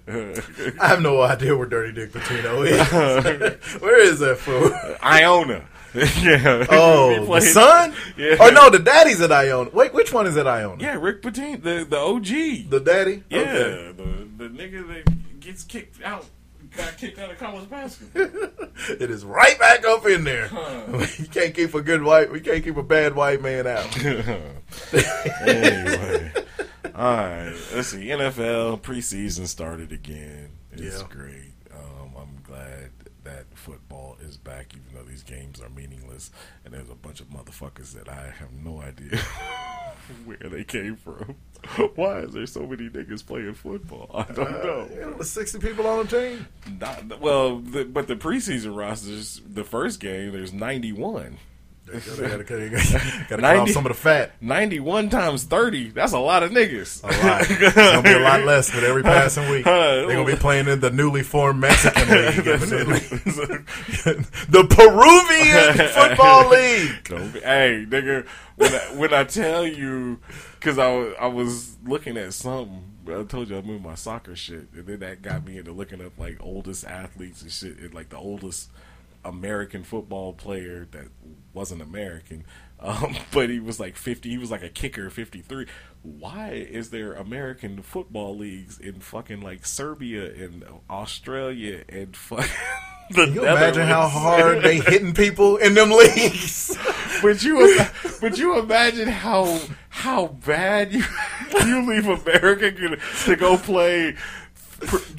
I 0.06 0.88
have 0.88 1.00
no 1.00 1.22
idea 1.22 1.56
where 1.56 1.66
Dirty 1.66 1.92
Dick 1.92 2.12
Pitino 2.12 2.66
is. 2.66 3.80
where 3.80 4.00
is 4.00 4.18
that 4.18 4.36
fool? 4.38 4.70
Iona. 5.02 5.66
yeah. 5.94 6.66
Oh, 6.70 7.24
the 7.24 7.40
son? 7.40 7.94
Yeah. 8.16 8.36
Oh 8.40 8.50
no, 8.50 8.68
the 8.68 8.78
daddy's 8.78 9.20
at 9.22 9.32
Iona. 9.32 9.70
Wait, 9.70 9.94
which 9.94 10.12
one 10.12 10.26
is 10.26 10.36
at 10.36 10.46
Iona? 10.46 10.82
Yeah, 10.82 10.98
Rick 11.00 11.22
Pitino, 11.22 11.62
the 11.62 11.86
the 11.88 11.96
OG. 11.96 12.68
The 12.70 12.80
daddy? 12.84 13.22
Yeah, 13.30 13.38
Okay. 13.40 13.92
the 13.96 14.44
the 14.44 14.48
nigga 14.50 14.86
that 14.88 15.40
gets 15.40 15.64
kicked 15.64 16.02
out, 16.02 16.26
got 16.78 16.96
kicked 16.96 17.18
out 17.18 17.30
of 17.30 17.38
college 17.38 17.68
basketball. 17.68 18.48
It 18.90 19.10
is 19.10 19.24
right 19.24 19.58
back 19.58 19.84
up 19.84 20.06
in 20.06 20.22
there. 20.24 20.48
you 21.18 21.26
can't 21.32 21.52
keep 21.52 21.74
a 21.74 21.82
good 21.82 22.02
white. 22.02 22.30
We 22.32 22.40
can't 22.40 22.62
keep 22.64 22.76
a 22.76 22.82
bad 22.82 23.14
white 23.16 23.42
man 23.42 23.66
out. 23.66 23.86
anyway, 25.42 26.32
all 26.94 27.16
right. 27.16 27.54
Let's 27.74 27.88
see. 27.88 28.06
NFL 28.06 28.80
preseason 28.82 29.46
started 29.46 29.92
again. 29.92 30.50
It's 30.72 31.00
Yeah. 31.00 31.06
great. 31.08 31.52
Um, 31.74 32.12
I'm 32.16 32.42
glad 32.46 32.90
football 33.68 34.16
is 34.20 34.36
back, 34.36 34.72
even 34.74 34.86
though 34.94 35.08
these 35.08 35.22
games 35.22 35.60
are 35.60 35.68
meaningless. 35.68 36.30
And 36.64 36.72
there's 36.72 36.88
a 36.90 36.94
bunch 36.94 37.20
of 37.20 37.28
motherfuckers 37.28 37.92
that 37.92 38.08
I 38.08 38.32
have 38.38 38.52
no 38.52 38.80
idea 38.80 39.18
where 40.24 40.38
they 40.38 40.64
came 40.64 40.96
from. 40.96 41.36
Why 41.96 42.20
is 42.20 42.32
there 42.32 42.46
so 42.46 42.66
many 42.66 42.88
niggas 42.88 43.26
playing 43.26 43.54
football? 43.54 44.10
I 44.14 44.32
don't 44.32 44.46
uh, 44.46 44.62
know. 44.64 44.88
Yeah, 44.90 45.10
there's 45.14 45.30
sixty 45.30 45.58
people 45.58 45.86
on 45.86 46.06
the 46.06 46.18
team. 46.18 46.46
Not, 46.80 47.20
well, 47.20 47.58
the, 47.58 47.84
but 47.84 48.08
the 48.08 48.16
preseason 48.16 48.76
rosters, 48.76 49.42
the 49.46 49.64
first 49.64 50.00
game, 50.00 50.32
there's 50.32 50.52
91. 50.52 51.38
They 52.18 52.28
gotta, 52.28 52.44
gotta, 52.44 52.68
gotta, 52.70 53.24
gotta 53.28 53.42
cut 53.42 53.56
off 53.56 53.70
some 53.70 53.86
of 53.86 53.90
the 53.90 53.98
fat. 53.98 54.32
91 54.40 55.08
times 55.10 55.44
30, 55.44 55.90
that's 55.90 56.12
a 56.12 56.18
lot 56.18 56.42
of 56.42 56.50
niggas. 56.50 57.02
A 57.02 57.06
lot. 57.26 57.40
It's 57.50 57.74
gonna 57.74 58.02
be 58.02 58.12
a 58.12 58.18
lot 58.18 58.44
less 58.44 58.74
with 58.74 58.84
every 58.84 59.02
passing 59.02 59.48
week. 59.50 59.64
They're 59.64 60.06
gonna 60.06 60.24
be 60.24 60.36
playing 60.36 60.68
in 60.68 60.80
the 60.80 60.90
newly 60.90 61.22
formed 61.22 61.60
Mexican 61.60 62.08
league, 62.08 62.44
the 64.48 64.66
Peruvian 64.68 65.88
football 65.88 66.48
league. 66.50 67.04
Don't 67.04 67.32
be- 67.32 67.40
hey, 67.40 67.86
nigga, 67.88 68.26
when 68.56 68.74
I, 68.74 68.78
when 68.96 69.14
I 69.14 69.24
tell 69.24 69.66
you, 69.66 70.18
because 70.58 70.78
I, 70.78 70.90
I 71.20 71.26
was 71.26 71.76
looking 71.84 72.16
at 72.16 72.32
something, 72.34 72.84
I 73.08 73.22
told 73.24 73.48
you 73.48 73.56
I 73.58 73.62
moved 73.62 73.84
my 73.84 73.94
soccer 73.94 74.36
shit, 74.36 74.68
and 74.74 74.86
then 74.86 75.00
that 75.00 75.22
got 75.22 75.44
me 75.44 75.58
into 75.58 75.72
looking 75.72 76.04
up 76.04 76.18
like 76.18 76.36
oldest 76.40 76.84
athletes 76.84 77.42
and 77.42 77.50
shit, 77.52 77.78
and 77.78 77.94
like 77.94 78.10
the 78.10 78.18
oldest 78.18 78.70
American 79.24 79.84
football 79.84 80.32
player 80.32 80.86
that 80.92 81.08
wasn't 81.52 81.82
American, 81.82 82.44
um, 82.80 83.16
but 83.32 83.50
he 83.50 83.60
was 83.60 83.80
like 83.80 83.96
50, 83.96 84.28
he 84.28 84.38
was 84.38 84.50
like 84.50 84.62
a 84.62 84.68
kicker, 84.68 85.10
53. 85.10 85.66
Why 86.02 86.50
is 86.50 86.90
there 86.90 87.12
American 87.12 87.82
football 87.82 88.36
leagues 88.36 88.78
in 88.78 89.00
fucking 89.00 89.40
like 89.40 89.66
Serbia 89.66 90.24
and 90.32 90.64
Australia 90.88 91.84
and 91.88 92.16
fucking. 92.16 92.50
the 93.10 93.24
Can 93.24 93.34
you 93.34 93.42
imagine 93.42 93.86
how 93.86 94.06
hard 94.08 94.62
they 94.62 94.76
hitting 94.86 95.14
people 95.14 95.56
in 95.56 95.74
them 95.74 95.90
leagues? 95.90 96.76
But 97.22 97.42
you, 97.42 97.78
but 98.20 98.38
you 98.38 98.58
imagine 98.58 99.08
how 99.08 99.60
how 99.88 100.26
bad 100.28 100.92
you 100.92 101.02
you 101.66 101.86
leave 101.86 102.06
America 102.06 102.70
to- 102.70 103.36
go 103.36 103.56
play 103.56 104.14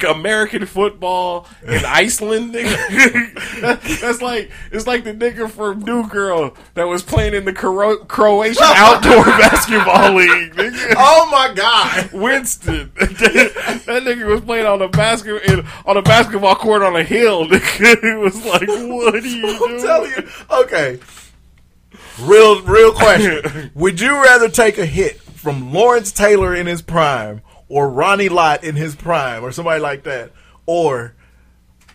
American 0.08 0.64
football 0.66 1.46
in 1.66 1.84
Iceland, 1.86 2.54
nigga. 2.54 3.60
That's 4.00 4.22
like 4.22 4.50
it's 4.72 4.86
like 4.86 5.04
the 5.04 5.12
nigga 5.12 5.50
from 5.50 5.80
New 5.80 6.08
Girl 6.08 6.54
that 6.74 6.84
was 6.84 7.02
playing 7.02 7.34
in 7.34 7.44
the 7.44 7.52
Cro- 7.52 8.04
Croatian 8.04 8.62
outdoor 8.66 9.24
basketball 9.24 10.14
league. 10.14 10.54
Nigga. 10.54 10.94
Oh 10.96 11.28
my 11.30 11.52
god! 11.54 12.10
Winston, 12.12 12.90
that 12.96 14.02
nigga 14.04 14.26
was 14.26 14.40
playing 14.40 14.66
on 14.66 14.80
a 14.82 14.88
basket 14.88 15.42
in, 15.44 15.66
on 15.84 15.96
a 15.96 16.02
basketball 16.02 16.54
court 16.56 16.82
on 16.82 16.96
a 16.96 17.02
hill. 17.04 17.46
Nigga, 17.46 18.02
it 18.02 18.18
was 18.18 18.44
like, 18.46 18.68
what 18.68 19.14
are 19.14 19.18
you 19.18 19.42
doing? 19.58 19.74
I'm 19.74 19.80
telling 19.82 20.10
you. 20.10 20.28
Okay. 20.50 20.98
Real, 22.20 22.62
real 22.62 22.92
question. 22.92 23.70
Would 23.74 24.00
you 24.00 24.10
rather 24.12 24.48
take 24.48 24.78
a 24.78 24.86
hit 24.86 25.20
from 25.20 25.72
Lawrence 25.72 26.12
Taylor 26.12 26.54
in 26.54 26.66
his 26.66 26.82
prime, 26.82 27.40
or 27.70 27.88
Ronnie 27.88 28.28
Lott 28.28 28.62
in 28.64 28.76
his 28.76 28.94
prime, 28.94 29.42
or 29.42 29.52
somebody 29.52 29.80
like 29.80 30.02
that, 30.02 30.32
or 30.66 31.14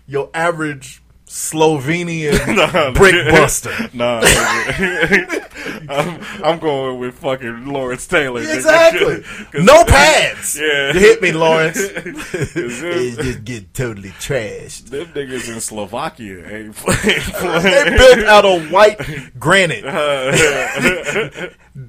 your 0.08 0.32
average 0.34 1.04
Slovenian 1.28 2.56
Nah, 2.56 2.92
brick 2.92 3.30
buster? 3.30 3.72
Nah. 3.94 4.22
I'm, 5.88 6.22
I'm 6.44 6.60
going 6.60 7.00
with 7.00 7.16
fucking 7.16 7.66
Lawrence 7.66 8.08
Taylor. 8.08 8.42
Exactly. 8.42 9.24
No 9.54 9.84
pads. 9.84 10.58
Yeah. 10.58 10.94
You 10.94 11.00
hit 11.00 11.22
me, 11.22 11.32
Lawrence. 11.32 11.78
It 11.78 13.18
just 13.20 13.44
get 13.44 13.74
totally 13.74 14.10
trashed. 14.12 14.90
Them 14.90 15.08
niggas 15.08 15.54
in 15.54 15.60
Slovakia 15.60 16.48
ain't 16.48 16.76
playing. 16.76 17.64
They 17.64 17.98
built 17.98 18.26
out 18.28 18.46
of 18.46 18.72
white 18.72 19.00
granite, 19.38 19.84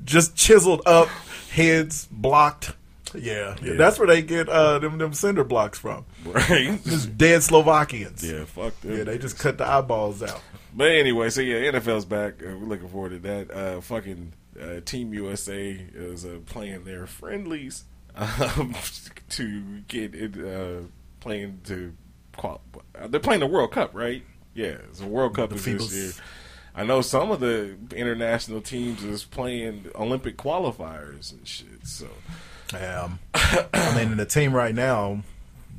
just 0.04 0.34
chiseled 0.36 0.82
up, 0.86 1.08
heads 1.52 2.08
blocked. 2.10 2.72
Yeah, 3.18 3.56
Yeah. 3.62 3.74
that's 3.74 3.98
where 3.98 4.06
they 4.08 4.22
get 4.22 4.48
uh, 4.48 4.78
them 4.78 4.98
them 4.98 5.12
cinder 5.12 5.44
blocks 5.44 5.78
from. 5.78 6.04
right? 6.24 6.78
Just 6.84 7.16
dead 7.16 7.42
Slovakians. 7.42 8.22
Yeah, 8.28 8.44
fuck 8.44 8.78
them. 8.80 8.96
Yeah, 8.96 9.04
they 9.04 9.18
just 9.18 9.38
cut 9.38 9.58
the 9.58 9.66
eyeballs 9.66 10.22
out. 10.22 10.40
But 10.74 10.92
anyway, 10.92 11.30
so 11.30 11.40
yeah, 11.40 11.70
NFL's 11.72 12.04
back. 12.04 12.34
Uh, 12.42 12.56
we're 12.58 12.66
looking 12.66 12.88
forward 12.88 13.10
to 13.10 13.18
that. 13.20 13.50
Uh, 13.50 13.80
fucking 13.80 14.32
uh, 14.60 14.80
Team 14.84 15.12
USA 15.14 15.70
is 15.94 16.24
uh, 16.24 16.38
playing 16.46 16.84
their 16.84 17.06
friendlies 17.06 17.84
um, 18.16 18.74
to 19.30 19.80
get 19.88 20.14
it 20.14 20.36
uh, 20.36 20.82
playing 21.20 21.60
to. 21.64 21.94
Qual- 22.36 22.60
they're 23.08 23.20
playing 23.20 23.40
the 23.40 23.46
World 23.46 23.72
Cup, 23.72 23.94
right? 23.94 24.22
Yeah, 24.54 24.76
it's 24.90 25.00
a 25.00 25.06
World 25.06 25.34
Cup 25.36 25.50
The 25.50 25.56
is 25.56 25.64
this 25.64 25.94
year. 25.94 26.12
I 26.76 26.84
know 26.84 27.00
some 27.00 27.30
of 27.30 27.40
the 27.40 27.74
international 27.94 28.60
teams 28.60 29.02
is 29.02 29.24
playing 29.24 29.86
Olympic 29.94 30.36
qualifiers 30.36 31.32
and 31.32 31.46
shit. 31.48 31.86
So 31.86 32.06
Um, 32.74 33.18
I 33.34 33.94
mean, 33.96 34.12
in 34.12 34.16
the 34.18 34.26
team 34.26 34.52
right 34.52 34.74
now 34.74 35.22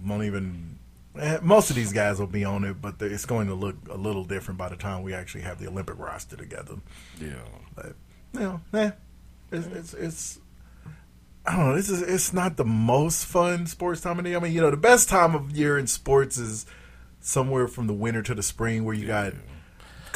won't 0.05 0.23
even. 0.23 0.79
eh, 1.19 1.37
Most 1.41 1.69
of 1.69 1.75
these 1.75 1.93
guys 1.93 2.19
will 2.19 2.27
be 2.27 2.43
on 2.45 2.63
it, 2.63 2.81
but 2.81 2.95
it's 3.01 3.25
going 3.25 3.47
to 3.47 3.53
look 3.53 3.75
a 3.89 3.97
little 3.97 4.23
different 4.23 4.57
by 4.57 4.69
the 4.69 4.75
time 4.75 5.03
we 5.03 5.13
actually 5.13 5.41
have 5.41 5.59
the 5.59 5.67
Olympic 5.67 5.99
roster 5.99 6.35
together. 6.35 6.75
yeah, 7.21 7.33
But 7.75 7.93
you 8.33 8.39
know, 8.39 8.61
eh, 8.73 8.91
it's, 9.51 9.67
it's 9.67 9.93
it's 9.93 10.39
I 11.45 11.55
don't 11.55 11.69
know. 11.69 11.75
This 11.75 11.89
is 11.89 12.01
it's 12.01 12.33
not 12.33 12.57
the 12.57 12.65
most 12.65 13.25
fun 13.25 13.67
sports 13.67 14.01
time 14.01 14.17
of 14.17 14.23
the 14.23 14.31
year. 14.31 14.39
I 14.39 14.41
mean, 14.41 14.51
you 14.53 14.61
know, 14.61 14.71
the 14.71 14.77
best 14.77 15.09
time 15.09 15.35
of 15.35 15.51
year 15.55 15.77
in 15.77 15.87
sports 15.87 16.37
is 16.37 16.65
somewhere 17.21 17.67
from 17.67 17.87
the 17.87 17.93
winter 17.93 18.21
to 18.23 18.33
the 18.35 18.43
spring, 18.43 18.83
where 18.83 18.95
you 18.95 19.05
got 19.07 19.33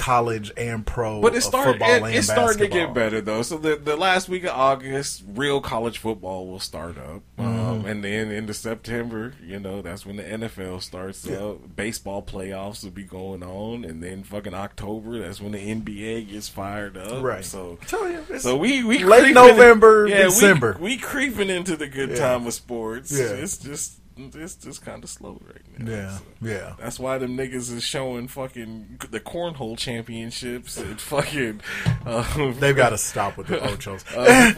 college 0.01 0.51
and 0.57 0.85
pro, 0.85 1.21
But 1.21 1.35
it 1.35 1.41
started, 1.41 1.79
It, 1.79 2.15
it's 2.15 2.27
starting 2.27 2.57
to 2.57 2.67
get 2.67 2.91
better 2.93 3.21
though. 3.21 3.43
So 3.43 3.57
the 3.57 3.75
the 3.75 3.95
last 3.95 4.27
week 4.29 4.43
of 4.45 4.49
August, 4.49 5.23
real 5.27 5.61
college 5.61 5.99
football 5.99 6.47
will 6.47 6.59
start 6.59 6.97
up, 6.97 7.21
Mm-hmm. 7.37 7.69
um, 7.69 7.85
and 7.85 8.03
then 8.03 8.31
into 8.31 8.53
September, 8.53 9.33
you 9.45 9.59
know, 9.59 9.81
that's 9.81 10.05
when 10.05 10.15
the 10.17 10.23
NFL 10.23 10.81
starts 10.81 11.27
up. 11.29 11.75
Baseball 11.75 12.21
playoffs 12.23 12.83
will 12.83 12.91
be 12.91 13.03
going 13.03 13.43
on, 13.43 13.85
and 13.85 14.01
then 14.01 14.23
fucking 14.23 14.53
October, 14.55 15.19
that's 15.19 15.39
when 15.39 15.51
the 15.51 15.59
NBA 15.59 16.31
gets 16.31 16.49
fired 16.49 16.97
up. 16.97 17.21
Right. 17.23 17.45
So. 17.45 17.77
Tell 17.87 18.09
you, 18.09 18.39
So 18.39 18.57
we 18.57 18.83
we 18.83 19.03
late 19.03 19.19
creeping- 19.19 19.35
November, 19.35 20.07
yeah, 20.07 20.17
we- 20.17 20.23
December. 20.25 20.77
We, 20.79 20.97
creeping 20.97 21.49
into 21.49 21.75
the 21.77 21.87
good 21.87 22.09
Yeah. 22.11 22.15
time 22.17 22.47
of 22.47 22.53
sports. 22.53 23.11
Yeah. 23.11 23.25
It's 23.27 23.57
just 23.57 23.99
it's 24.35 24.55
just 24.55 24.81
kind 24.83 25.03
of 25.03 25.09
slow 25.09 25.39
right 25.47 25.79
now. 25.79 25.91
yeah, 25.91 26.17
So- 26.17 26.23
yeah. 26.41 26.73
that's 26.79 26.99
why 26.99 27.17
them 27.17 27.37
niggas 27.37 27.73
is 27.73 27.83
showing 27.83 28.27
fucking 28.27 28.99
the 29.09 29.19
cornhole 29.19 29.77
championships 29.77 30.77
and 30.77 30.99
fucking. 30.99 31.61
Uh, 32.05 32.51
They've 32.53 32.75
got 32.75 32.89
to 32.89 32.97
stop 32.97 33.37
with 33.37 33.47
the 33.47 33.57
ochos. 33.57 34.03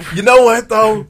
you 0.16 0.22
know 0.22 0.44
what 0.44 0.70
though? 0.70 1.08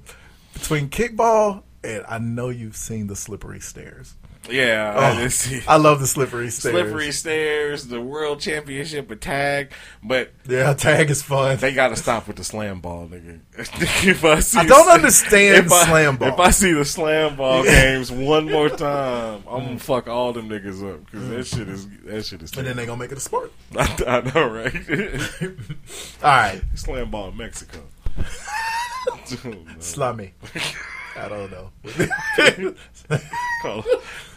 Between 0.53 0.89
kickball 0.89 1.63
and 1.83 2.03
I 2.07 2.17
know 2.19 2.49
you've 2.49 2.75
seen 2.77 3.07
the 3.07 3.15
slippery 3.15 3.59
stairs. 3.59 4.15
Yeah, 4.49 4.93
Oh, 4.95 5.01
I. 5.01 5.63
I 5.73 5.77
love 5.77 6.01
the 6.01 6.07
slippery 6.07 6.49
stairs. 6.49 6.73
Slippery 6.73 7.11
stairs, 7.13 7.87
the 7.87 8.01
world 8.01 8.41
championship 8.41 9.09
attack, 9.09 9.71
but 10.03 10.31
Yeah, 10.47 10.73
tag 10.73 11.09
is 11.09 11.23
fun. 11.23 11.57
they 11.57 11.73
got 11.73 11.87
to 11.89 11.95
stop 11.95 12.27
with 12.27 12.35
the 12.35 12.43
slam 12.43 12.81
ball, 12.81 13.07
nigga. 13.07 13.39
if 14.05 14.25
I, 14.25 14.39
see 14.41 14.59
I 14.59 14.65
don't 14.65 14.89
understand 14.89 15.65
if 15.65 15.71
I- 15.71 15.85
slam 15.85 16.17
ball. 16.17 16.27
If 16.33 16.39
I 16.39 16.49
see 16.49 16.73
the 16.73 16.83
slam 16.83 17.37
ball 17.37 17.63
games 17.63 18.11
one 18.11 18.51
more 18.51 18.67
time, 18.69 19.43
I'm 19.49 19.63
gonna 19.65 19.79
fuck 19.79 20.07
all 20.09 20.33
them 20.33 20.49
niggas 20.49 20.93
up 20.93 21.05
because 21.05 21.29
that 21.29 21.45
shit 21.47 21.69
is 21.69 21.87
that 22.05 22.25
shit 22.25 22.41
is. 22.41 22.51
and 22.57 22.67
then 22.67 22.75
they 22.75 22.85
gonna 22.85 22.99
make 22.99 23.11
it 23.13 23.17
a 23.17 23.21
sport. 23.21 23.53
I, 23.77 24.03
I 24.07 24.21
know, 24.33 24.49
right? 24.49 24.75
All 26.21 26.29
right, 26.29 26.61
slam 26.75 27.11
ball 27.11 27.29
in 27.29 27.37
Mexico. 27.37 27.79
Dude, 29.27 29.39
oh, 29.45 29.49
no. 29.51 29.65
slummy. 29.79 30.33
I 31.15 31.27
don't 31.29 31.51
know. 31.51 31.69
Call 33.61 33.83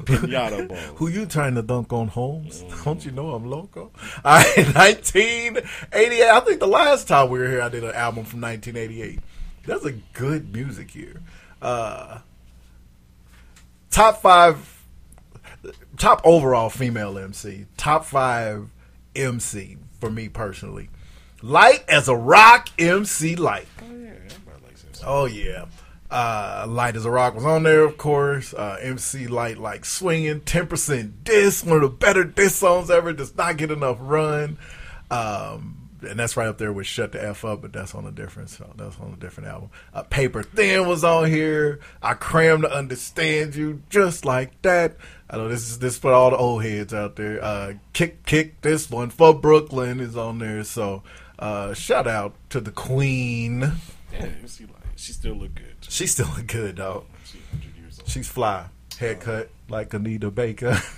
pinata 0.04 0.68
ball. 0.68 0.76
Who 0.96 1.08
you 1.08 1.26
trying 1.26 1.54
to 1.54 1.62
dunk 1.62 1.92
on, 1.92 2.08
Holmes? 2.08 2.64
Don't 2.84 3.04
you 3.04 3.10
know 3.12 3.30
I'm 3.30 3.46
loco? 3.46 3.90
All 4.24 4.38
right, 4.38 4.56
1988. 4.74 6.22
I 6.22 6.40
think 6.40 6.60
the 6.60 6.66
last 6.66 7.08
time 7.08 7.30
we 7.30 7.38
were 7.38 7.48
here, 7.48 7.62
I 7.62 7.68
did 7.70 7.82
an 7.84 7.94
album 7.94 8.24
from 8.24 8.40
1988. 8.42 9.20
That's 9.64 9.84
a 9.84 9.92
good 10.12 10.52
music 10.52 10.94
year. 10.94 11.22
Uh, 11.62 12.18
top 13.90 14.20
five, 14.20 14.84
top 15.96 16.20
overall 16.24 16.68
female 16.70 17.18
MC. 17.18 17.66
Top 17.76 18.04
five 18.04 18.68
MC 19.14 19.78
for 19.98 20.10
me 20.10 20.28
personally. 20.28 20.90
Lyte 21.42 21.84
as 21.88 22.08
a 22.08 22.14
rock, 22.16 22.68
MC 22.78 23.34
Lyte. 23.36 23.66
Oh 23.82 23.86
yeah, 23.94 24.10
everybody 24.10 24.62
likes 24.66 24.84
it. 24.84 25.02
Oh 25.04 25.24
yeah. 25.24 25.64
Uh, 26.16 26.64
Lyte 26.66 26.96
as 26.96 27.04
a 27.04 27.10
Rock 27.10 27.34
was 27.34 27.44
on 27.44 27.64
there, 27.64 27.84
of 27.84 27.98
course. 27.98 28.54
Uh, 28.54 28.78
MC 28.80 29.26
Lyte 29.26 29.58
like 29.58 29.84
swinging, 29.84 30.40
ten 30.40 30.66
percent 30.66 31.24
diss, 31.24 31.62
one 31.62 31.76
of 31.76 31.82
the 31.82 31.88
better 31.90 32.24
diss 32.24 32.54
songs 32.54 32.90
ever. 32.90 33.12
Does 33.12 33.36
not 33.36 33.58
get 33.58 33.70
enough 33.70 33.98
run, 34.00 34.56
um, 35.10 35.90
and 36.00 36.18
that's 36.18 36.34
right 36.34 36.48
up 36.48 36.56
there 36.56 36.72
with 36.72 36.86
Shut 36.86 37.12
the 37.12 37.22
F 37.22 37.44
Up, 37.44 37.60
but 37.60 37.74
that's 37.74 37.94
on 37.94 38.06
a 38.06 38.10
different 38.10 38.48
song. 38.48 38.72
That's 38.78 38.98
on 38.98 39.12
a 39.12 39.16
different 39.16 39.50
album. 39.50 39.68
Uh, 39.92 40.04
Paper 40.04 40.42
Thin 40.42 40.88
was 40.88 41.04
on 41.04 41.28
here. 41.28 41.80
I 42.00 42.14
cram 42.14 42.62
to 42.62 42.74
understand 42.74 43.54
you 43.54 43.82
just 43.90 44.24
like 44.24 44.62
that. 44.62 44.96
I 45.28 45.36
know 45.36 45.48
this 45.48 45.68
is 45.68 45.80
this 45.80 45.98
for 45.98 46.14
all 46.14 46.30
the 46.30 46.38
old 46.38 46.64
heads 46.64 46.94
out 46.94 47.16
there. 47.16 47.44
Uh, 47.44 47.74
kick 47.92 48.24
kick 48.24 48.62
this 48.62 48.90
one 48.90 49.10
for 49.10 49.34
Brooklyn 49.34 50.00
is 50.00 50.16
on 50.16 50.38
there. 50.38 50.64
So 50.64 51.02
uh, 51.38 51.74
shout 51.74 52.06
out 52.06 52.32
to 52.48 52.60
the 52.62 52.70
Queen. 52.70 53.70
See, 54.46 54.64
like 54.64 54.85
she 54.96 55.12
still 55.12 55.34
look 55.34 55.54
good. 55.54 55.76
She 55.88 56.06
still 56.06 56.28
look 56.36 56.46
good, 56.46 56.76
dog. 56.76 57.04
She's 57.24 57.40
100 57.52 57.76
years 57.76 57.98
old. 58.00 58.08
She's 58.08 58.28
fly. 58.28 58.66
Haircut 58.98 59.50
like 59.68 59.92
Anita 59.94 60.30
Baker. 60.30 60.80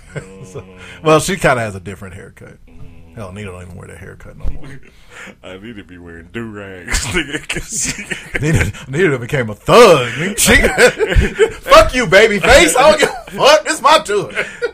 So- 0.45 0.65
oh. 0.67 0.79
well, 1.03 1.19
she 1.19 1.35
kind 1.35 1.59
of 1.59 1.65
has 1.65 1.75
a 1.75 1.79
different 1.79 2.15
haircut. 2.15 2.57
Mm. 2.65 2.98
Hell, 3.19 3.31
Anita 3.31 3.51
don't 3.51 3.61
even 3.63 3.75
wear 3.75 3.89
that 3.89 3.97
haircut 3.97 4.37
no 4.37 4.45
more. 4.45 4.79
I 5.43 5.57
need 5.57 5.75
to 5.75 5.83
be 5.83 5.97
wearing 5.97 6.29
do 6.31 6.49
rags, 6.49 7.05
nigga. 7.07 7.49
'cause 7.49 7.93
she- 7.93 8.37
Anita, 8.37 8.71
Anita 8.87 9.19
became 9.19 9.49
a 9.49 9.55
thug. 9.55 10.07
She, 10.39 10.55
fuck 10.55 11.93
you, 11.93 12.05
Babyface. 12.05 12.77
I 12.77 12.91
don't 12.91 12.99
give 13.01 13.09
a 13.09 13.31
fuck. 13.31 13.61
It's 13.65 13.81
my 13.81 13.99
tour. 13.99 14.31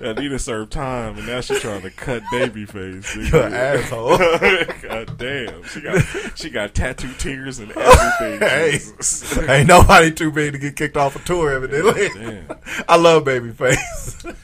I 0.08 0.14
need 0.22 0.30
to 0.30 0.38
serve 0.38 0.70
time, 0.70 1.18
and 1.18 1.26
now 1.26 1.42
she's 1.42 1.60
trying 1.60 1.82
to 1.82 1.90
cut 1.90 2.22
Babyface. 2.32 3.32
You're 3.32 3.42
an 3.48 3.54
asshole. 3.56 4.18
God 4.20 5.18
damn, 5.18 5.64
she 5.64 5.82
got 5.82 6.04
she 6.38 6.50
got 6.52 6.76
tattoo 6.76 7.14
tears 7.18 7.58
and 7.58 7.72
everything. 7.72 8.40
Hey, 8.48 8.72
Jesus. 8.74 9.36
ain't 9.40 9.68
nobody 9.68 10.12
too 10.12 10.30
big 10.32 10.54
to 10.54 10.60
get 10.60 10.76
kicked 10.76 10.98
off 10.98 11.16
a 11.16 11.20
tour, 11.26 11.52
evidently. 11.52 12.10
Damn. 12.14 12.60
I 12.88 12.98
love 12.98 13.24
Babyface. 13.24 14.36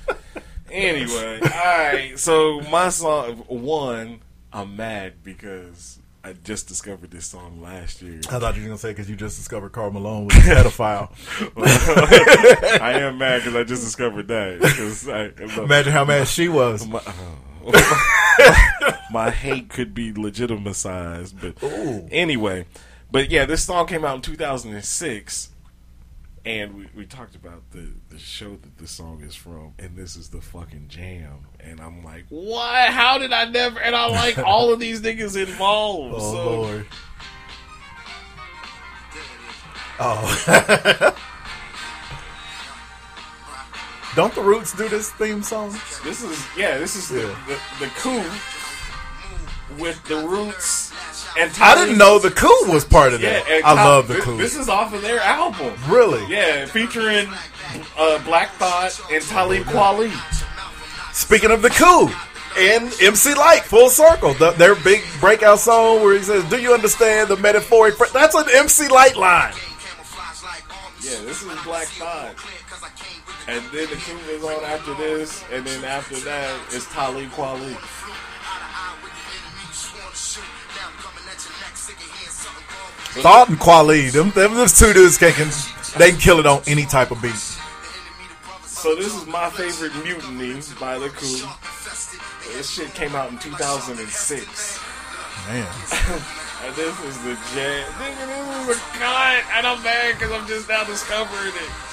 Anyway, 0.71 1.39
all 1.43 1.49
right. 1.49 2.13
So 2.17 2.61
my 2.61 2.89
song 2.89 3.43
one, 3.47 4.21
I'm 4.53 4.75
mad 4.75 5.15
because 5.23 5.99
I 6.23 6.33
just 6.33 6.67
discovered 6.67 7.11
this 7.11 7.25
song 7.25 7.61
last 7.61 8.01
year. 8.01 8.19
I 8.29 8.39
thought 8.39 8.55
you 8.55 8.61
were 8.61 8.67
going 8.67 8.77
to 8.77 8.81
say 8.81 8.91
because 8.91 9.09
you 9.09 9.15
just 9.15 9.37
discovered 9.37 9.71
Karl 9.71 9.91
Malone 9.91 10.25
was 10.25 10.37
a 10.37 10.39
pedophile. 10.39 11.11
I 12.81 12.99
am 12.99 13.17
mad 13.17 13.39
because 13.39 13.55
I 13.55 13.63
just 13.63 13.83
discovered 13.83 14.27
that. 14.27 15.33
I, 15.57 15.61
Imagine 15.61 15.91
how 15.91 16.05
mad 16.05 16.27
she 16.27 16.47
was. 16.47 16.87
my, 16.87 17.01
oh. 17.05 18.97
my 19.11 19.29
hate 19.31 19.69
could 19.69 19.93
be 19.93 20.13
legitimized, 20.13 21.39
but 21.41 21.61
Ooh. 21.63 22.07
anyway. 22.11 22.65
But 23.11 23.29
yeah, 23.29 23.45
this 23.45 23.63
song 23.63 23.87
came 23.87 24.05
out 24.05 24.15
in 24.15 24.21
2006, 24.21 25.49
And 26.43 26.75
we, 26.75 26.87
we 26.95 27.05
talked 27.05 27.35
about 27.35 27.69
the, 27.71 27.89
the 28.09 28.17
show 28.17 28.55
that 28.55 28.77
this 28.79 28.89
song 28.89 29.21
is 29.21 29.35
from, 29.35 29.73
and 29.77 29.95
this 29.95 30.15
is 30.15 30.29
the 30.29 30.41
fucking 30.41 30.87
jam. 30.87 31.45
And 31.59 31.79
I'm 31.79 32.03
like, 32.03 32.25
what? 32.29 32.89
How 32.89 33.19
did 33.19 33.31
I 33.31 33.45
never? 33.45 33.79
And 33.79 33.95
I 33.95 34.07
like 34.07 34.37
all 34.45 34.73
of 34.73 34.79
these 34.79 35.01
niggas 35.01 35.39
involved. 35.39 36.15
Oh 36.17 36.33
so 36.33 36.61
lord. 36.61 36.85
Oh. 39.99 41.15
Don't 44.15 44.33
the 44.35 44.41
Roots 44.41 44.73
do 44.75 44.89
this 44.89 45.11
theme 45.11 45.41
song? 45.43 45.71
this 46.03 46.21
is 46.23 46.43
yeah, 46.57 46.77
this 46.79 46.95
is 46.95 47.11
Yeah. 47.11 47.33
the, 47.47 47.53
the 47.79 47.85
the 47.85 47.91
coup 47.95 48.23
with 49.81 50.03
the 50.05 50.17
roots. 50.27 50.80
And 51.37 51.51
I 51.61 51.75
didn't 51.75 51.97
know 51.97 52.19
the 52.19 52.31
Coup 52.31 52.47
was 52.71 52.83
part 52.83 53.13
of 53.13 53.21
that. 53.21 53.47
and 53.49 53.63
I 53.63 53.73
love 53.73 54.07
the 54.07 54.15
Coup. 54.19 54.37
This 54.37 54.55
is 54.57 54.67
off 54.67 54.93
of 54.93 55.01
their 55.01 55.19
album. 55.21 55.73
Really? 55.87 56.25
Yeah, 56.27 56.65
featuring 56.65 57.27
uh, 57.97 58.23
Black 58.25 58.49
Thought 58.51 58.99
and 59.11 59.23
Talib 59.23 59.63
Kweli. 59.63 60.11
Speaking 61.13 61.51
of 61.51 61.61
the 61.61 61.69
Coup 61.69 62.09
and 62.57 62.91
MC 63.01 63.33
Lyte, 63.33 63.63
full 63.63 63.89
circle, 63.89 64.33
the, 64.33 64.51
their 64.51 64.75
big 64.75 65.03
breakout 65.21 65.59
song 65.59 66.01
where 66.03 66.17
he 66.17 66.23
says, 66.23 66.43
"Do 66.49 66.61
you 66.61 66.73
understand 66.73 67.29
the 67.29 67.37
metaphoric?" 67.37 67.95
Fr-? 67.95 68.11
That's 68.13 68.35
an 68.35 68.45
MC 68.53 68.89
Lyte 68.89 69.15
line. 69.15 69.53
Yeah, 71.01 71.19
this 71.21 71.41
is 71.43 71.63
Black 71.63 71.87
Thought. 71.87 72.35
And 73.47 73.63
then 73.71 73.89
the 73.89 73.95
coup 73.95 74.17
is 74.29 74.43
on 74.43 74.63
after 74.63 74.93
this, 74.95 75.43
and 75.51 75.65
then 75.65 75.83
after 75.83 76.15
that 76.19 76.73
is 76.73 76.85
Talib 76.87 77.29
Kweli. 77.31 77.75
Thought 83.21 83.49
and 83.49 83.59
Kweli, 83.59 84.11
them, 84.11 84.31
them, 84.31 84.55
those 84.55 84.77
two 84.77 84.93
dudes 84.93 85.17
can, 85.17 85.33
can 85.33 85.49
they 85.97 86.11
can 86.11 86.19
kill 86.19 86.39
it 86.39 86.45
on 86.45 86.61
any 86.65 86.85
type 86.85 87.11
of 87.11 87.21
beat. 87.21 87.35
So 88.65 88.95
this 88.95 89.13
is 89.13 89.27
my 89.27 89.49
favorite 89.49 89.93
mutiny 90.03 90.59
by 90.79 90.97
the 90.97 91.09
coup. 91.09 91.47
This 92.55 92.69
shit 92.69 92.93
came 92.93 93.15
out 93.15 93.31
in 93.31 93.37
2006. 93.37 94.79
Man, 95.47 95.67
And 96.63 96.75
this 96.75 96.93
is 97.05 97.17
the 97.23 97.33
jam. 97.55 97.89
Nigga, 97.97 98.27
this 98.27 98.69
is 98.69 98.77
a 98.77 98.79
cut. 98.93 99.43
And 99.57 99.65
I'm 99.65 99.81
mad 99.81 100.13
because 100.13 100.31
I'm 100.31 100.47
just 100.47 100.69
now 100.69 100.83
discovering 100.83 101.53
it. 101.55 101.90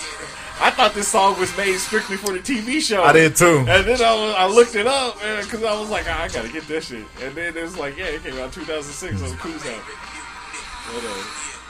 I 0.61 0.70
thought 0.70 0.92
this 0.94 1.09
song 1.09 1.38
was 1.38 1.56
made 1.56 1.76
strictly 1.78 2.16
for 2.16 2.32
the 2.32 2.40
TV 2.40 2.80
show. 2.80 3.02
I 3.02 3.12
did 3.12 3.36
too. 3.36 3.59
And 3.68 3.86
then 3.86 4.02
I, 4.02 4.14
was, 4.14 4.34
I 4.36 4.46
looked 4.46 4.74
it 4.74 4.86
up 4.86 5.14
because 5.14 5.62
I 5.62 5.78
was 5.78 5.88
like, 5.88 6.06
"Ah, 6.09 6.22
I 6.22 6.28
gotta 6.28 6.48
get 6.48 6.66
this 6.66 6.88
shit. 6.88 7.04
And 7.22 7.34
then 7.34 7.56
it 7.56 7.62
was 7.62 7.78
like, 7.78 7.96
yeah, 7.96 8.06
it 8.06 8.22
came 8.24 8.38
out 8.38 8.52
2006 8.52 9.22
on 9.22 9.30
the 9.30 9.36
Cruise 9.36 9.64
out. 9.66 9.82